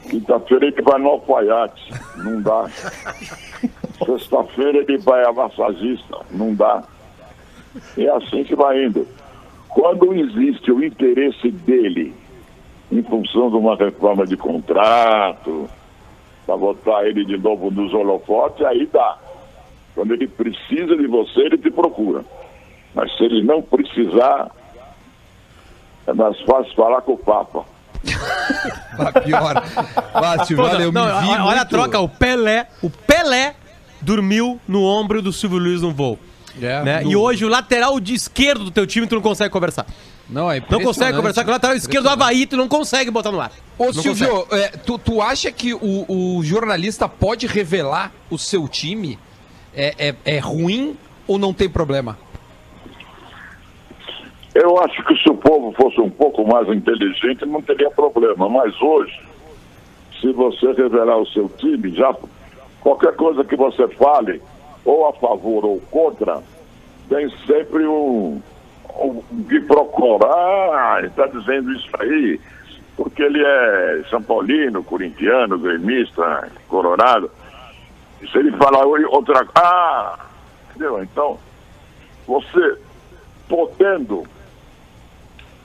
Quinta-feira 0.10 0.66
ele 0.66 0.82
vai 0.82 1.00
no 1.00 1.10
alfaiate, 1.10 1.94
não 2.18 2.42
dá. 2.42 2.68
Sexta-feira 4.06 4.80
ele 4.80 4.98
vai 4.98 5.24
a 5.24 5.32
massagista, 5.32 6.18
não 6.32 6.54
dá. 6.54 6.84
É 7.98 8.10
assim 8.10 8.44
que 8.44 8.56
vai 8.56 8.86
indo. 8.86 9.08
Quando 9.70 10.14
existe 10.14 10.72
o 10.72 10.84
interesse 10.84 11.50
dele 11.50 12.14
em 12.92 13.02
função 13.04 13.50
de 13.50 13.56
uma 13.56 13.76
reforma 13.76 14.26
de 14.26 14.36
contrato, 14.36 15.70
para 16.46 16.58
botar 16.58 17.06
ele 17.06 17.24
de 17.24 17.38
novo 17.38 17.72
nos 17.72 17.94
holofotes, 17.94 18.66
aí 18.66 18.86
dá. 18.88 19.18
Quando 19.96 20.14
ele 20.14 20.28
precisa 20.28 20.98
de 20.98 21.08
você, 21.08 21.42
ele 21.42 21.58
te 21.58 21.72
procura. 21.72 22.26
Mas 22.94 23.16
se 23.16 23.24
ele 23.24 23.44
não 23.44 23.62
precisar, 23.62 24.52
é 26.08 26.14
mais 26.14 26.40
fácil 26.42 26.74
falar 26.76 27.02
com 27.02 27.14
o 27.14 27.18
Papa. 27.18 27.64
Ah, 28.98 29.20
pior. 29.22 29.64
Ah, 30.14 30.46
Silvio, 30.46 30.66
Pô, 30.66 30.72
olha, 30.72 30.84
eu 30.84 30.92
não, 30.92 31.02
olha, 31.04 31.16
olha 31.16 31.42
a 31.42 31.56
muito- 31.58 31.70
troca, 31.70 32.00
o 32.00 32.10
Pelé, 32.10 32.68
o 32.82 32.90
Pelé 32.90 33.56
dormiu 34.02 34.60
no 34.68 34.84
ombro 34.84 35.22
do 35.22 35.32
Silvio 35.32 35.58
Luiz 35.60 35.82
no 35.82 35.92
voo. 35.94 36.20
É, 36.62 36.84
né? 36.84 37.02
no- 37.02 37.12
E 37.12 37.16
hoje 37.16 37.46
o 37.46 37.48
lateral 37.50 38.00
de 38.00 38.14
esquerdo 38.14 38.66
do 38.66 38.72
teu 38.72 38.86
time 38.86 39.08
tu 39.08 39.16
não 39.16 39.22
consegue 39.22 39.50
conversar. 39.50 39.86
Não, 40.30 40.50
é 40.52 40.62
Não 40.70 40.82
consegue 40.82 41.16
conversar 41.16 41.44
com 41.44 41.50
o 41.50 41.54
lateral 41.54 41.76
esquerdo 41.76 42.04
do 42.04 42.10
Havaí, 42.10 42.46
tu 42.46 42.56
não 42.56 42.68
consegue 42.68 43.12
botar 43.12 43.32
no 43.32 43.42
ar. 43.42 43.52
Ô, 43.78 43.86
Não 43.88 43.94
Silvio, 43.94 44.48
é, 44.52 44.70
tu, 44.70 44.98
tu 44.98 45.22
acha 45.22 45.52
que 45.52 45.74
o, 45.74 46.06
o 46.08 46.42
jornalista 46.44 47.08
pode 47.10 47.48
revelar 47.48 48.12
o 48.30 48.38
seu 48.38 48.68
time? 48.68 49.20
É, 49.74 50.10
é, 50.10 50.16
é 50.36 50.40
ruim 50.40 50.96
ou 51.28 51.38
não 51.38 51.54
tem 51.54 51.70
problema? 51.70 52.18
Eu 54.54 54.78
acho 54.84 55.04
que 55.06 55.16
se 55.16 55.30
o 55.30 55.36
povo 55.36 55.72
fosse 55.74 56.02
um 56.02 56.10
pouco 56.10 56.46
mais 56.46 56.68
inteligente, 56.68 57.46
não 57.46 57.62
teria 57.62 57.90
problema. 57.90 58.50
Mas 58.50 58.80
hoje, 58.82 59.18
se 60.20 60.32
você 60.34 60.74
revelar 60.74 61.18
o 61.18 61.28
seu 61.28 61.48
time, 61.58 61.96
já 61.96 62.14
qualquer 62.82 63.16
coisa 63.16 63.46
que 63.46 63.56
você 63.56 63.88
fale, 63.90 64.42
ou 64.84 65.08
a 65.08 65.14
favor 65.14 65.64
ou 65.64 65.80
contra, 65.90 66.42
tem 67.08 67.30
sempre 67.46 67.86
um, 67.88 68.42
um 69.00 69.44
que 69.48 69.62
procurar. 69.62 70.28
Ah, 70.28 71.02
está 71.02 71.28
dizendo 71.28 71.72
isso 71.72 71.90
aí, 72.00 72.40
porque 72.98 73.24
ele 73.24 73.42
é 73.42 74.04
São 74.10 74.22
Paulino, 74.22 74.84
corintiano, 74.84 75.58
gremista, 75.60 76.52
colorado. 76.68 77.32
E 78.22 78.28
se 78.28 78.38
ele 78.38 78.52
falar 78.58 78.86
outra 78.86 79.46
coisa, 79.46 79.52
ah, 79.56 80.20
entendeu? 80.70 81.02
Então, 81.02 81.40
você 82.28 82.78
podendo 83.48 84.26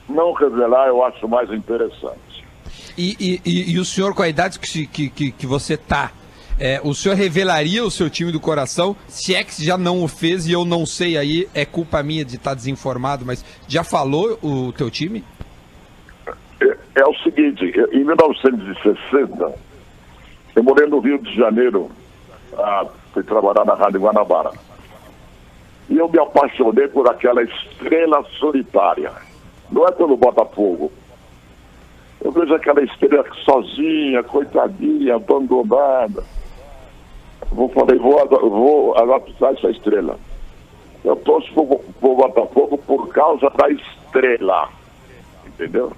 não 0.09 0.33
revelar, 0.33 0.89
eu 0.89 1.03
acho 1.05 1.27
mais 1.29 1.51
interessante. 1.51 2.45
E, 2.97 3.41
e- 3.45 3.73
e- 3.73 3.79
o 3.79 3.85
senhor, 3.85 4.15
com 4.15 4.23
a 4.23 4.29
idade 4.29 4.59
que, 4.59 4.87
que, 4.87 5.31
que, 5.33 5.47
você 5.47 5.77
tá, 5.77 6.13
é, 6.59 6.81
o 6.83 6.95
senhor 6.95 7.15
revelaria 7.15 7.85
o 7.85 7.91
seu 7.91 8.09
time 8.09 8.33
do 8.33 8.41
coração? 8.41 8.97
Se 9.09 9.35
é 9.35 9.45
que 9.45 9.63
já 9.63 9.77
não 9.77 10.03
o 10.03 10.09
fez 10.09 10.47
e 10.47 10.53
eu 10.53 10.65
não 10.65 10.87
sei 10.87 11.19
aí, 11.19 11.49
é 11.53 11.65
culpa 11.67 12.03
minha 12.03 12.25
de 12.25 12.37
estar 12.37 12.55
desinformado, 12.55 13.25
mas 13.27 13.45
já 13.69 13.85
falou 13.85 14.39
o 14.43 14.73
teu 14.73 14.91
time? 14.91 15.23
É, 16.61 16.77
é 16.95 17.05
o 17.07 17.15
seguinte, 17.23 17.65
em 17.93 18.05
1960, 18.05 19.55
eu 20.55 20.63
morei 20.63 20.87
no 20.87 21.01
Rio 21.01 21.19
de 21.19 21.35
Janeiro, 21.37 21.91
ah, 22.57 22.87
fui 23.13 23.23
trabalhar 23.23 23.67
na 23.67 23.75
Rádio 23.75 24.01
Guanabara. 24.01 24.53
E 25.91 25.99
eu 25.99 26.09
me 26.09 26.19
apaixonei 26.19 26.89
por 26.89 27.09
aquela 27.09 27.43
estrela 27.43 28.25
solitária. 28.41 29.13
Não 29.71 29.87
é 29.87 29.93
pelo 29.93 30.17
Botafogo. 30.17 30.93
Eu 32.21 32.33
vejo 32.33 32.55
aquela 32.55 32.83
estrela 32.83 33.25
sozinha, 33.45 34.23
coitadinha, 34.23 35.17
abandonada. 35.17 36.25
Vou 37.51 37.69
falei, 37.69 37.99
vou, 37.99 38.27
vou 38.29 38.99
adaptar 38.99 39.53
essa 39.53 39.71
estrela. 39.71 40.19
Eu 41.05 41.17
torço 41.17 41.53
pro, 41.53 41.67
pro 42.01 42.17
Botafogo 42.17 42.79
por 42.79 43.09
causa 43.09 43.49
da 43.51 43.71
estrela. 43.71 44.69
Entendeu? 45.47 45.93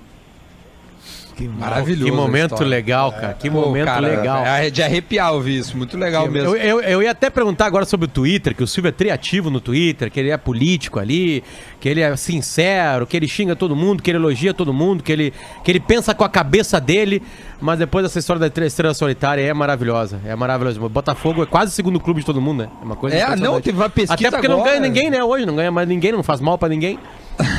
Maravilhoso. 1.47 2.05
Que 2.05 2.11
momento 2.11 2.65
legal, 2.65 3.13
cara. 3.13 3.35
Que 3.35 3.51
Pô, 3.51 3.61
momento 3.61 3.85
cara, 3.85 4.01
legal. 4.01 4.45
É 4.45 4.71
de 4.71 4.83
arrepiar 4.83 5.33
ouvir 5.33 5.59
isso, 5.59 5.77
muito 5.77 5.97
legal 5.97 6.29
mesmo. 6.29 6.57
Eu, 6.57 6.57
eu, 6.57 6.81
eu 6.81 7.03
ia 7.03 7.11
até 7.11 7.31
perguntar 7.31 7.67
agora 7.67 7.85
sobre 7.85 8.07
o 8.07 8.09
Twitter, 8.09 8.55
que 8.55 8.63
o 8.63 8.67
Silvio 8.67 8.89
é 8.89 8.93
triativo 8.93 9.51
no 9.51 9.61
Twitter, 9.61 10.11
que 10.11 10.19
ele 10.19 10.31
é 10.31 10.37
político 10.37 10.99
ali, 10.99 11.45
que 11.81 11.89
ele 11.89 12.01
é 12.01 12.17
sincero, 12.17 13.07
que 13.07 13.17
ele 13.17 13.29
xinga 13.29 13.55
todo 13.55 13.77
mundo, 13.77 14.03
que 14.03 14.11
ele 14.11 14.19
elogia 14.19 14.53
todo 14.53 14.73
mundo, 14.73 15.03
que 15.03 15.13
ele, 15.13 15.33
que 15.63 15.71
ele 15.71 15.81
pensa 15.81 16.15
com 16.15 16.25
a 16.25 16.29
cabeça 16.29 16.81
dele, 16.81 17.23
mas 17.61 17.79
depois 17.79 18.05
essa 18.05 18.19
história 18.19 18.41
da 18.41 18.67
estrela 18.67 18.95
solitária 18.95 19.43
é 19.43 19.53
maravilhosa, 19.53 20.21
é 20.25 20.35
maravilhosa. 20.35 20.81
O 20.81 20.89
Botafogo 20.89 21.43
é 21.43 21.47
quase 21.47 21.73
o 21.73 21.75
segundo 21.75 22.01
clube 22.01 22.21
de 22.21 22.27
todo 22.27 22.41
mundo, 22.41 22.63
né? 22.63 22.71
É 22.81 22.85
uma 22.85 22.97
coisa 22.97 23.17
É, 23.17 23.37
não, 23.37 23.61
teve 23.61 23.77
uma 23.79 23.91
pesquisa 23.91 24.15
Até 24.15 24.31
porque 24.31 24.49
não 24.49 24.61
agora. 24.61 24.71
ganha 24.71 24.81
ninguém, 24.81 25.11
né, 25.11 25.23
hoje, 25.23 25.45
não 25.45 25.55
ganha 25.55 25.71
mais 25.71 25.89
ninguém, 25.89 26.13
não 26.13 26.23
faz 26.23 26.41
mal 26.41 26.57
pra 26.57 26.69
ninguém. 26.69 26.99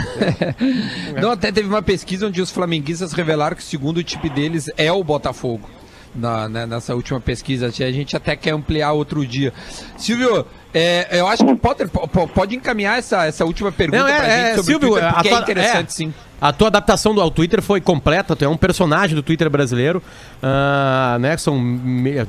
Não, 1.21 1.31
até 1.31 1.51
teve 1.51 1.67
uma 1.67 1.81
pesquisa 1.81 2.27
onde 2.27 2.41
os 2.41 2.51
flamenguistas 2.51 3.13
revelaram 3.13 3.55
que 3.55 3.61
o 3.61 3.65
segundo 3.65 4.03
time 4.03 4.29
deles 4.29 4.69
é 4.77 4.91
o 4.91 5.03
Botafogo. 5.03 5.69
Na, 6.15 6.49
né, 6.49 6.65
nessa 6.65 6.95
última 6.95 7.19
pesquisa, 7.19 7.67
a 7.67 7.91
gente 7.91 8.15
até 8.15 8.35
quer 8.35 8.51
ampliar 8.51 8.93
outro 8.93 9.25
dia. 9.25 9.53
Silvio, 9.95 10.45
é, 10.73 11.19
eu 11.19 11.27
acho 11.27 11.43
que 11.43 11.51
o 11.51 11.57
Potter 11.57 11.89
po- 11.89 12.07
po- 12.07 12.27
pode 12.27 12.55
encaminhar 12.55 12.99
essa, 12.99 13.25
essa 13.25 13.43
última 13.45 13.71
pergunta 13.71 14.03
Não, 14.03 14.05
pra 14.07 14.19
gente 14.23 14.29
é, 14.29 14.51
é, 14.51 14.55
sobre 14.55 14.71
Silvio, 14.71 14.89
o 14.89 14.91
Twitter, 14.91 15.13
porque 15.13 15.27
a 15.27 15.31
tua, 15.31 15.39
é 15.39 15.41
interessante 15.41 15.87
é, 15.87 15.91
sim. 15.91 16.13
A 16.41 16.53
tua 16.53 16.67
adaptação 16.67 17.13
do, 17.13 17.19
ao 17.21 17.29
Twitter 17.29 17.61
foi 17.61 17.81
completa, 17.81 18.33
tu 18.33 18.45
é 18.45 18.47
um 18.47 18.55
personagem 18.55 19.13
do 19.13 19.21
Twitter 19.21 19.49
brasileiro, 19.49 20.01
ah, 20.41 21.17
né, 21.19 21.35
são, 21.35 21.59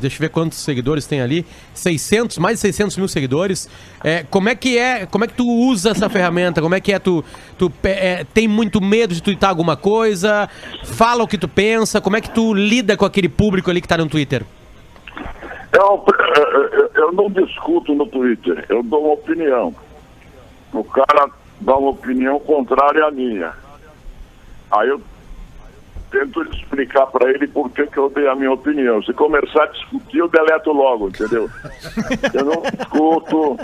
deixa 0.01 0.16
eu 0.16 0.20
ver 0.20 0.30
quantos 0.30 0.59
seguidores 0.59 1.07
tem 1.07 1.20
ali, 1.20 1.47
600, 1.74 2.38
mais 2.38 2.57
de 2.57 2.61
600 2.62 2.97
mil 2.97 3.07
seguidores, 3.07 3.68
é, 4.03 4.24
como 4.28 4.49
é 4.49 4.55
que 4.57 4.76
é, 4.76 5.07
como 5.07 5.24
é 5.24 5.28
que 5.28 5.34
tu 5.34 5.47
usa 5.47 5.91
essa 5.91 6.09
ferramenta, 6.09 6.61
como 6.61 6.74
é 6.74 6.80
que 6.80 6.93
é, 6.93 6.99
tu, 6.99 7.24
tu 7.57 7.70
é, 7.84 8.24
tem 8.34 8.49
muito 8.49 8.80
medo 8.80 9.14
de 9.14 9.22
twittar 9.22 9.51
alguma 9.51 9.76
coisa, 9.76 10.49
fala 10.82 11.22
o 11.22 11.28
que 11.28 11.38
tu 11.38 11.47
pensa, 11.47 12.01
como 12.01 12.16
é 12.16 12.20
que 12.20 12.30
tu 12.30 12.53
lida 12.53 12.97
com 12.97 13.05
aquele 13.05 13.28
público 13.28 13.70
ali 13.70 13.80
que 13.80 13.86
tá 13.86 13.97
no 13.97 14.09
Twitter? 14.09 14.43
Eu, 15.72 16.04
eu- 16.72 16.90
eu 16.94 17.12
não 17.12 17.30
discuto 17.30 17.94
no 17.94 18.06
Twitter, 18.06 18.64
eu 18.68 18.82
dou 18.82 19.04
uma 19.04 19.14
opinião. 19.14 19.74
O 20.72 20.82
cara 20.84 21.30
dá 21.60 21.76
uma 21.76 21.90
opinião 21.90 22.38
contrária 22.40 23.04
à 23.06 23.10
minha. 23.10 23.52
Aí 24.70 24.88
eu 24.88 25.00
tento 26.10 26.42
explicar 26.54 27.06
para 27.06 27.30
ele 27.30 27.46
por 27.46 27.70
que, 27.70 27.86
que 27.86 27.98
eu 27.98 28.10
dei 28.10 28.26
a 28.28 28.34
minha 28.34 28.52
opinião. 28.52 29.02
Se 29.02 29.12
começar 29.12 29.62
a 29.64 29.66
discutir, 29.66 30.18
eu 30.18 30.28
deleto 30.28 30.72
logo, 30.72 31.08
entendeu? 31.08 31.48
Eu 32.34 32.44
não 32.44 32.62
discuto. 32.62 33.58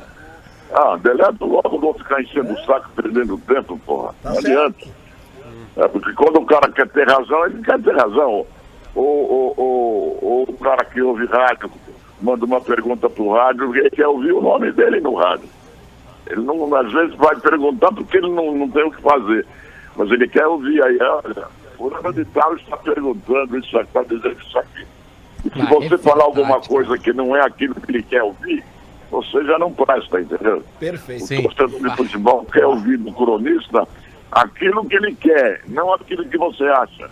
Ah, 0.72 0.96
deleto 1.00 1.44
logo, 1.44 1.78
vou 1.78 1.94
ficar 1.94 2.20
enchendo 2.22 2.52
o 2.52 2.64
saco, 2.64 2.90
perdendo 2.94 3.38
tempo, 3.38 3.78
porra. 3.86 4.14
não 4.24 4.32
adianta. 4.38 4.86
É, 5.76 5.88
porque 5.88 6.12
quando 6.14 6.36
o 6.40 6.46
cara 6.46 6.70
quer 6.72 6.88
ter 6.88 7.09
razão, 7.09 7.46
ele 7.46 7.62
quer 7.62 7.80
ter 7.82 7.94
razão. 7.96 8.46
Ou, 8.94 9.30
ou, 9.30 9.54
ou, 9.57 10.18
ou 10.22 10.42
o 10.48 10.57
cara 10.59 10.84
que 10.86 11.00
ouve 11.02 11.26
rádio 11.26 11.70
manda 12.21 12.45
uma 12.45 12.61
pergunta 12.61 13.09
pro 13.09 13.33
rádio, 13.33 13.75
ele 13.77 13.91
quer 13.91 14.07
ouvir 14.07 14.33
o 14.33 14.41
nome 14.41 14.73
dele 14.73 15.01
no 15.01 15.14
rádio. 15.14 15.49
Ele 16.27 16.43
não, 16.43 16.75
às 16.75 16.93
vezes 16.93 17.14
vai 17.17 17.37
perguntar 17.37 17.93
porque 17.93 18.17
ele 18.17 18.31
não, 18.31 18.53
não 18.53 18.69
tem 18.71 18.85
o 18.85 18.91
que 18.91 19.01
fazer. 19.03 19.47
Mas 19.97 20.11
ele 20.11 20.29
quer 20.29 20.47
ouvir 20.47 20.83
aí, 20.83 20.99
olha, 21.01 21.49
fulano 21.77 22.12
de 22.12 22.25
tal 22.27 22.55
está 22.57 22.77
perguntando 22.77 23.59
isso, 23.59 23.79
está 23.79 24.03
dizendo 24.03 24.37
isso 24.41 24.59
aqui. 24.59 24.87
E 25.45 25.51
se 25.51 25.67
você 25.67 25.95
é 25.95 25.99
falar 25.99 26.25
alguma 26.25 26.61
coisa 26.61 26.99
que 26.99 27.12
não 27.12 27.37
é 27.37 27.41
aquilo 27.41 27.75
que 27.75 27.91
ele 27.91 28.03
quer 28.03 28.23
ouvir, 28.23 28.64
você 29.11 29.45
já 29.45 29.59
não 29.59 29.73
presta, 29.73 30.21
entendeu? 30.21 30.62
Perfeito. 30.81 31.47
O 31.47 31.55
torcedor 31.55 31.91
de 31.91 31.97
futebol 31.97 32.45
quer 32.47 32.67
ouvir 32.67 32.99
do 32.99 33.12
cronista 33.12 33.87
aquilo 34.33 34.85
que 34.87 34.97
ele 34.97 35.14
quer, 35.14 35.62
não 35.69 35.93
aquilo 35.95 36.29
que 36.29 36.37
você 36.37 36.64
acha. 36.64 37.11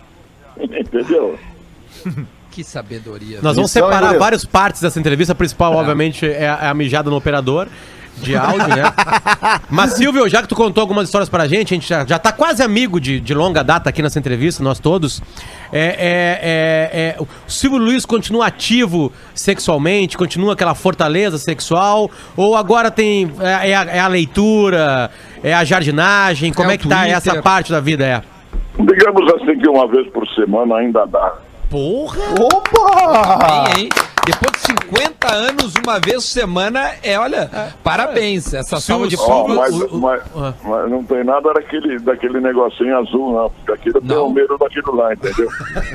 Entendeu? 0.59 1.37
Que 2.55 2.63
sabedoria. 2.63 3.39
Nós 3.41 3.57
vamos 3.57 3.75
hein, 3.75 3.83
separar 3.83 4.17
várias 4.17 4.45
partes 4.45 4.81
dessa 4.81 4.97
entrevista. 4.97 5.33
A 5.33 5.35
principal, 5.35 5.73
obviamente, 5.73 6.25
é 6.25 6.47
a, 6.47 6.59
é 6.61 6.67
a 6.69 6.73
mijada 6.73 7.09
no 7.09 7.17
operador 7.17 7.67
de 8.15 8.33
áudio, 8.33 8.69
né? 8.69 8.83
Mas, 9.69 9.95
Silvio, 9.95 10.29
já 10.29 10.41
que 10.41 10.47
tu 10.47 10.55
contou 10.55 10.79
algumas 10.79 11.03
histórias 11.03 11.27
pra 11.27 11.49
gente, 11.49 11.73
a 11.73 11.75
gente 11.75 11.85
já, 11.85 12.05
já 12.05 12.17
tá 12.17 12.31
quase 12.31 12.63
amigo 12.63 12.97
de, 12.97 13.19
de 13.19 13.33
longa 13.33 13.61
data 13.61 13.89
aqui 13.89 14.01
nessa 14.01 14.17
entrevista, 14.17 14.63
nós 14.63 14.79
todos. 14.79 15.21
É, 15.69 15.79
é, 15.79 15.89
é, 15.89 17.09
é, 17.09 17.21
o 17.21 17.27
Silvio 17.45 17.77
Luiz 17.77 18.05
continua 18.05 18.47
ativo 18.47 19.11
sexualmente, 19.33 20.17
continua 20.17 20.53
aquela 20.53 20.73
fortaleza 20.73 21.37
sexual? 21.37 22.09
Ou 22.37 22.55
agora 22.55 22.89
tem. 22.89 23.29
É, 23.41 23.71
é 23.71 23.75
a, 23.75 23.83
é 23.83 23.99
a 23.99 24.07
leitura, 24.07 25.11
é 25.43 25.53
a 25.53 25.65
jardinagem? 25.65 26.53
Como 26.53 26.71
É 26.71 26.75
é, 26.75 26.77
que 26.77 26.87
tá 26.87 26.99
Twitter. 26.99 27.17
essa 27.17 27.41
parte 27.41 27.69
da 27.69 27.81
vida? 27.81 28.05
É? 28.05 28.21
Digamos 28.79 29.29
assim 29.33 29.59
que 29.59 29.67
uma 29.67 29.89
vez 29.89 30.07
por 30.07 30.25
semana 30.29 30.77
ainda 30.77 31.05
dá. 31.05 31.33
Porra! 31.75 32.23
Opa! 32.39 33.65
Bem, 33.73 33.83
hein? 33.83 33.89
Depois 34.25 34.51
de 34.53 34.59
50 34.67 35.31
anos, 35.33 35.73
uma 35.83 35.99
vez 35.99 36.15
por 36.15 36.21
semana, 36.21 36.91
é, 37.03 37.17
olha, 37.19 37.49
parabéns. 37.83 38.53
Essa 38.53 38.79
salva 38.79 39.07
de 39.07 39.15
palmas. 39.17 39.55
mas, 39.57 39.73
o- 39.75 39.85
o- 39.85 40.01
mas- 40.01 40.21
Ah. 40.35 40.53
mas 40.63 40.89
não 40.89 41.03
tem 41.03 41.23
nada 41.23 41.53
daquele, 41.53 41.99
daquele 41.99 42.39
negocinho 42.39 42.97
azul, 42.97 43.33
não. 43.33 43.49
Porque 43.49 43.71
aquilo 43.71 44.01
tem 44.01 44.15
Não. 44.17 44.27
o 44.27 44.33
medo 44.33 44.57
daquilo 44.57 44.95
lá, 44.95 45.13
entendeu? 45.13 45.47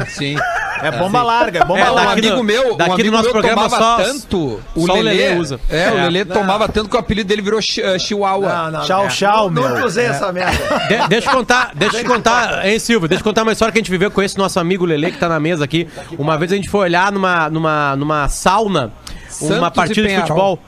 Sim. 0.08 0.36
É 0.82 0.90
bomba 0.92 1.22
larga, 1.22 1.58
é 1.60 1.64
bomba 1.64 1.80
É, 1.80 1.90
um 1.90 1.94
larga. 1.94 2.12
amigo 2.12 2.36
no- 2.36 2.44
meu, 2.44 2.76
daqui 2.76 2.90
um 2.90 2.94
amigo 2.94 3.10
nosso 3.10 3.24
meu 3.24 3.32
programa 3.32 3.62
tomava 3.68 3.84
só- 3.84 3.96
tanto, 4.04 4.60
o 4.74 4.86
só 4.86 4.92
o 4.92 4.96
Lelê, 4.96 5.10
Lelê 5.28 5.38
usa. 5.38 5.60
É, 5.68 5.90
o 5.90 5.98
É. 5.98 6.02
Lelê 6.04 6.24
tomava 6.24 6.68
tanto 6.68 6.88
que 6.88 6.96
o 6.96 6.98
apelido 6.98 7.28
dele 7.28 7.42
virou 7.42 7.60
eh, 7.60 7.98
Chihuahua. 7.98 8.82
Tchau, 8.86 9.08
tchau, 9.08 9.50
meu. 9.50 9.68
Nunca 9.68 9.86
usei 9.86 10.06
essa 10.06 10.32
merda. 10.32 10.56
De- 10.88 11.08
deixa 11.08 11.30
eu 11.30 11.34
contar, 11.34 11.72
deixa 11.74 12.00
eu 12.00 12.04
contar, 12.06 12.64
hein, 12.66 12.78
Silvio? 12.78 13.08
Deixa 13.08 13.20
eu 13.20 13.24
contar 13.24 13.42
uma 13.42 13.52
história 13.52 13.72
que 13.72 13.78
a 13.78 13.82
gente 13.82 13.90
viveu 13.90 14.10
com 14.10 14.22
esse 14.22 14.38
nosso 14.38 14.58
amigo 14.58 14.84
Lele 14.86 15.10
que 15.12 15.18
tá 15.18 15.28
na 15.28 15.38
mesa 15.40 15.64
aqui. 15.64 15.88
Uma 16.18 16.38
vez 16.38 16.52
a 16.52 16.56
gente 16.56 16.68
foi 16.70 16.80
olhar 16.80 17.12
numa, 17.12 17.50
numa, 17.50 17.96
numa 17.96 18.19
sauna, 18.28 18.92
Santos 19.28 19.56
uma 19.58 19.70
partida 19.70 20.06
de 20.08 20.16
futebol. 20.16 20.58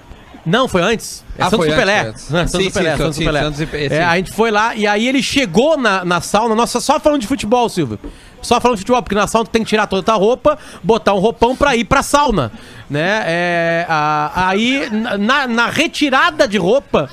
Não, 0.44 0.66
foi 0.66 0.82
antes. 0.82 1.24
É 1.38 1.42
Ah, 1.42 1.50
Santos 1.50 1.66
foi 1.66 1.70
e 1.74 1.76
Pelé. 1.78 2.00
antes, 2.00 2.28
Né. 2.30 2.46
Santos 2.48 2.66
Sim, 2.66 2.70
Pelé, 2.72 2.92
sim, 2.96 2.98
Santos 3.03 3.18
Pelé. 3.18 3.40
Santos 3.42 3.61
e 3.61 3.94
É, 3.94 4.03
a 4.05 4.16
gente 4.16 4.32
foi 4.32 4.50
lá 4.50 4.74
e 4.74 4.86
aí 4.88 5.07
ele 5.07 5.22
chegou 5.22 5.76
na, 5.78 6.05
na 6.05 6.20
sauna, 6.20 6.55
nossa, 6.55 6.80
só 6.80 6.98
falando 6.98 7.20
de 7.20 7.28
futebol, 7.28 7.68
Silvio. 7.68 7.98
Só 8.40 8.61
falando 8.61 8.76
de 8.76 8.80
futebol, 8.80 9.00
porque 9.03 9.14
na 9.14 9.28
sauna 9.28 9.44
tu 9.46 9.50
tem 9.50 9.62
que 9.62 9.68
tirar 9.68 9.86
toda 9.86 10.00
a 10.00 10.05
tua 10.05 10.14
roupa, 10.16 10.59
botar 10.82 11.14
um 11.14 11.20
roupão 11.20 11.55
pra 11.55 11.76
ir 11.76 11.84
pra 11.84 12.03
sauna, 12.03 12.50
né? 12.90 13.22
É, 13.24 13.86
a- 13.88 14.48
aí, 14.48 14.88
na, 15.20 15.46
na 15.46 15.66
retirada 15.70 16.48
de 16.48 16.59
roupa, 16.59 17.09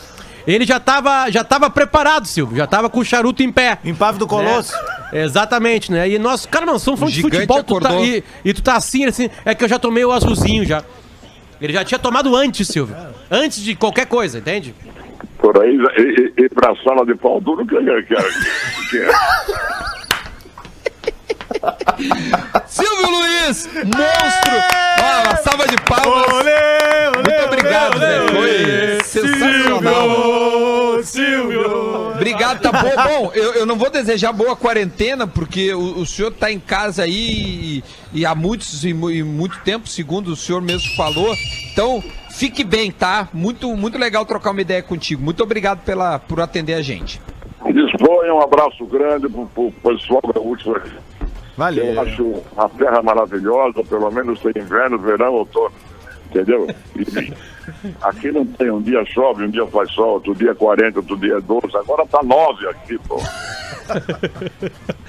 ele 0.48 0.66
já 0.66 0.80
tava, 0.80 1.30
já 1.30 1.44
tava 1.44 1.70
preparado, 1.70 2.28
Silvio, 2.28 2.58
já 2.58 2.68
tava 2.68 2.90
com 2.90 3.00
o 3.00 3.06
charuto 3.06 3.44
em 3.44 3.52
pé. 3.52 3.80
Empave 3.84 4.18
do 4.18 4.28
Colosso. 4.28 4.74
É, 5.12 5.24
exatamente, 5.24 5.92
né? 5.92 6.10
E 6.10 6.20
nós, 6.20 6.46
cara, 6.46 6.66
não, 6.66 6.76
estamos 6.76 7.00
falando 7.00 7.14
de 7.14 7.22
futebol 7.22 7.64
tu 7.64 7.80
tá, 7.80 8.00
e, 8.02 8.24
e 8.46 8.54
tu 8.54 8.62
tá 8.62 8.76
assim, 8.76 9.06
assim, 9.06 9.30
é 9.44 9.56
que 9.56 9.64
eu 9.64 9.68
já 9.68 9.80
tomei 9.80 10.06
o 10.06 10.12
azulzinho 10.12 10.66
já. 10.66 10.84
Ele 11.62 11.74
já 11.74 11.84
tinha 11.84 12.00
tomado 12.00 12.36
antes, 12.36 12.68
Silvio. 12.68 12.96
Antes 13.30 13.62
de 13.62 13.76
qualquer 13.76 14.06
coisa, 14.06 14.40
entende? 14.40 14.74
Por 15.38 15.62
aí, 15.62 15.78
e 16.38 16.50
pra 16.50 16.76
sala 16.84 17.06
de 17.06 17.16
pau 17.16 17.40
duro, 17.42 17.66
que, 17.66 17.76
que, 17.76 18.04
que, 18.04 18.90
que 18.90 18.98
é. 18.98 19.10
Silvio 22.68 23.10
Luiz, 23.10 23.68
monstro! 23.76 24.54
Ó, 25.02 25.28
uma 25.28 25.36
salva 25.38 25.68
de 25.68 25.76
palmas. 25.82 26.46
Muito 27.16 27.46
obrigado, 27.46 28.00
velho. 28.00 28.30
Foi 28.30 29.04
sensacional. 29.04 31.04
Silvio! 31.04 32.12
Obrigado, 32.12 32.62
tá 32.62 32.72
bom. 32.72 32.92
Bom, 33.04 33.32
eu, 33.34 33.54
eu 33.54 33.66
não 33.66 33.76
vou 33.76 33.90
desejar 33.90 34.32
boa 34.32 34.56
quarentena, 34.56 35.26
porque 35.26 35.74
o, 35.74 36.00
o 36.00 36.06
senhor 36.06 36.32
tá 36.32 36.52
em 36.52 36.60
casa 36.60 37.04
aí 37.04 37.84
e, 38.14 38.16
e 38.20 38.26
há 38.26 38.36
muitos 38.36 38.84
e, 38.84 38.90
e 38.90 39.24
muito 39.24 39.60
tempo, 39.62 39.88
segundo 39.88 40.30
o 40.30 40.36
senhor 40.36 40.62
mesmo 40.62 40.96
falou. 40.96 41.34
Então, 41.72 42.04
fique 42.32 42.64
bem, 42.64 42.92
tá? 42.92 43.30
Muito, 43.34 43.76
muito 43.76 43.98
legal 43.98 44.26
trocar 44.26 44.52
uma 44.52 44.62
ideia 44.62 44.84
contigo. 44.84 45.24
Muito 45.24 45.42
obrigado 45.42 45.84
pela, 45.84 46.20
por 46.20 46.42
atender 46.42 46.74
a 46.74 46.82
gente. 46.82 47.22
Disponha 47.74 48.34
um 48.34 48.42
abraço 48.42 48.86
grande 48.86 49.28
pro, 49.28 49.46
pro 49.48 49.72
pessoal 49.72 50.22
gaúcho 50.34 50.74
aqui. 51.62 51.80
Eu 51.80 51.96
Valeu. 51.96 52.02
acho 52.02 52.44
a 52.58 52.70
terra 52.70 53.02
maravilhosa, 53.02 53.84
pelo 53.84 54.10
menos 54.12 54.40
tem 54.40 54.54
inverno, 54.62 54.98
verão, 54.98 55.34
outono. 55.34 55.74
Entendeu? 56.30 56.68
E 56.96 57.06
aqui 58.02 58.32
não 58.32 58.46
tem, 58.46 58.70
um 58.72 58.82
dia 58.82 59.04
chove, 59.06 59.44
um 59.46 59.50
dia 59.50 59.66
faz 59.68 59.92
sol, 59.92 60.14
outro 60.16 60.36
dia 60.36 60.54
40, 60.56 61.00
outro 61.00 61.18
dia 61.18 61.40
12. 61.42 61.76
Agora 61.78 62.06
tá 62.06 62.22
9 62.24 62.68
aqui, 62.68 62.98
pô. 63.08 63.20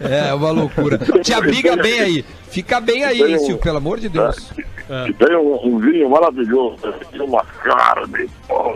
É, 0.00 0.32
uma 0.32 0.50
loucura. 0.50 0.98
Te 1.22 1.34
abriga 1.34 1.76
bem 1.76 2.00
aí. 2.00 2.24
Fica 2.50 2.80
bem 2.80 3.04
aí, 3.04 3.22
um- 3.34 3.38
Silvio, 3.38 3.58
pelo 3.58 3.76
amor 3.76 4.00
de 4.00 4.08
Deus. 4.08 4.50
É. 4.88 5.08
E 5.08 5.12
tem 5.12 5.36
um, 5.36 5.66
um 5.66 5.78
vinho 5.78 6.08
maravilhoso, 6.10 6.78
e 7.12 7.20
uma 7.20 7.44
carne. 7.44 8.28
pô. 8.48 8.74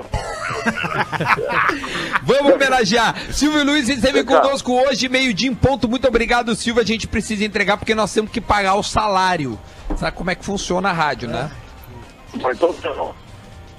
Vamos 2.22 2.52
homenagear. 2.52 3.16
Silvio 3.32 3.64
Luiz 3.64 3.88
esteve 3.88 4.24
conosco 4.24 4.72
hoje, 4.72 5.08
meio-dia 5.08 5.48
em 5.50 5.54
ponto. 5.54 5.88
Muito 5.88 6.06
obrigado, 6.06 6.54
Silvio. 6.54 6.82
A 6.82 6.86
gente 6.86 7.06
precisa 7.08 7.44
entregar 7.44 7.76
porque 7.76 7.94
nós 7.94 8.12
temos 8.12 8.30
que 8.30 8.40
pagar 8.40 8.74
o 8.74 8.82
salário. 8.82 9.58
Sabe 9.96 10.16
como 10.16 10.30
é 10.30 10.34
que 10.34 10.44
funciona 10.44 10.90
a 10.90 10.92
rádio, 10.92 11.28
né? 11.28 11.50
Mas 12.40 12.56
então. 12.56 13.14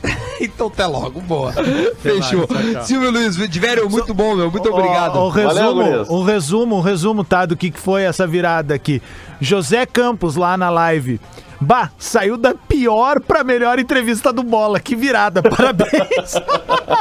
Então 0.40 0.68
até 0.68 0.86
logo, 0.86 1.20
boa. 1.20 1.52
Fechou. 2.00 2.48
Silvio 2.84 3.10
Luiz, 3.10 3.36
Diverio, 3.50 3.90
muito 3.90 4.14
bom, 4.14 4.36
meu. 4.36 4.52
Muito 4.52 4.70
obrigado. 4.70 5.18
O, 5.18 5.30
resumo, 5.30 5.82
um 6.10 6.24
resumo, 6.24 6.78
um 6.78 6.82
resumo, 6.82 7.24
tá? 7.24 7.46
Do 7.46 7.58
que 7.58 7.72
foi 7.72 8.04
essa 8.04 8.28
virada 8.28 8.76
aqui. 8.76 9.02
José 9.42 9.86
Campos 9.88 10.36
lá 10.36 10.56
na 10.56 10.70
live. 10.70 11.20
Bah, 11.60 11.90
saiu 11.98 12.38
da 12.38 12.54
pior 12.54 13.20
pra 13.20 13.44
melhor 13.44 13.80
entrevista 13.80 14.32
do 14.32 14.44
Bola. 14.44 14.80
Que 14.80 14.96
virada, 14.96 15.42
parabéns. 15.44 16.36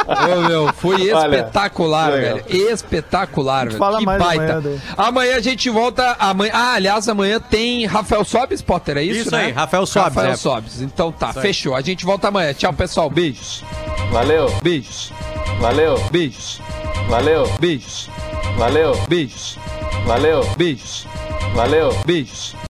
Ô, 0.07 0.49
meu, 0.49 0.73
foi 0.73 1.13
Olha, 1.13 1.37
espetacular, 1.37 2.11
legal. 2.13 2.37
velho. 2.39 2.73
Espetacular, 2.73 3.67
velho. 3.67 3.79
fala 3.79 3.99
que 3.99 4.05
mais 4.07 4.19
baita. 4.23 4.57
amanhã. 4.57 4.81
Amanhã 4.97 5.37
a 5.37 5.41
gente 5.41 5.69
volta. 5.69 6.17
Amanhã... 6.19 6.53
Ah, 6.55 6.73
aliás, 6.75 7.09
amanhã 7.09 7.39
tem 7.39 7.85
Rafael 7.87 8.25
Sobes, 8.25 8.63
Potter, 8.63 8.97
é 8.97 9.03
isso, 9.03 9.21
Isso 9.21 9.31
né? 9.31 9.47
aí, 9.47 9.53
Rafael 9.53 9.85
Sobes, 9.87 10.15
Rafael 10.15 10.33
é. 10.33 10.37
Sobes. 10.37 10.81
Então 10.81 11.13
tá, 11.13 11.33
fechou. 11.35 11.75
A 11.75 11.83
gente 11.83 12.05
volta 12.05 12.29
amanhã. 12.29 12.55
Tchau, 12.55 12.73
pessoal. 12.73 13.11
Beijos. 13.11 13.63
Valeu, 14.11 14.51
Beijos. 14.63 15.13
valeu, 15.61 15.99
Beijos. 16.11 16.61
valeu, 17.09 17.47
Beijos. 17.61 18.09
valeu, 18.57 18.95
Beijos. 19.09 19.59
valeu, 20.07 20.45
Beijos. 20.57 21.07
valeu. 21.55 21.93
Beijos. 22.07 22.57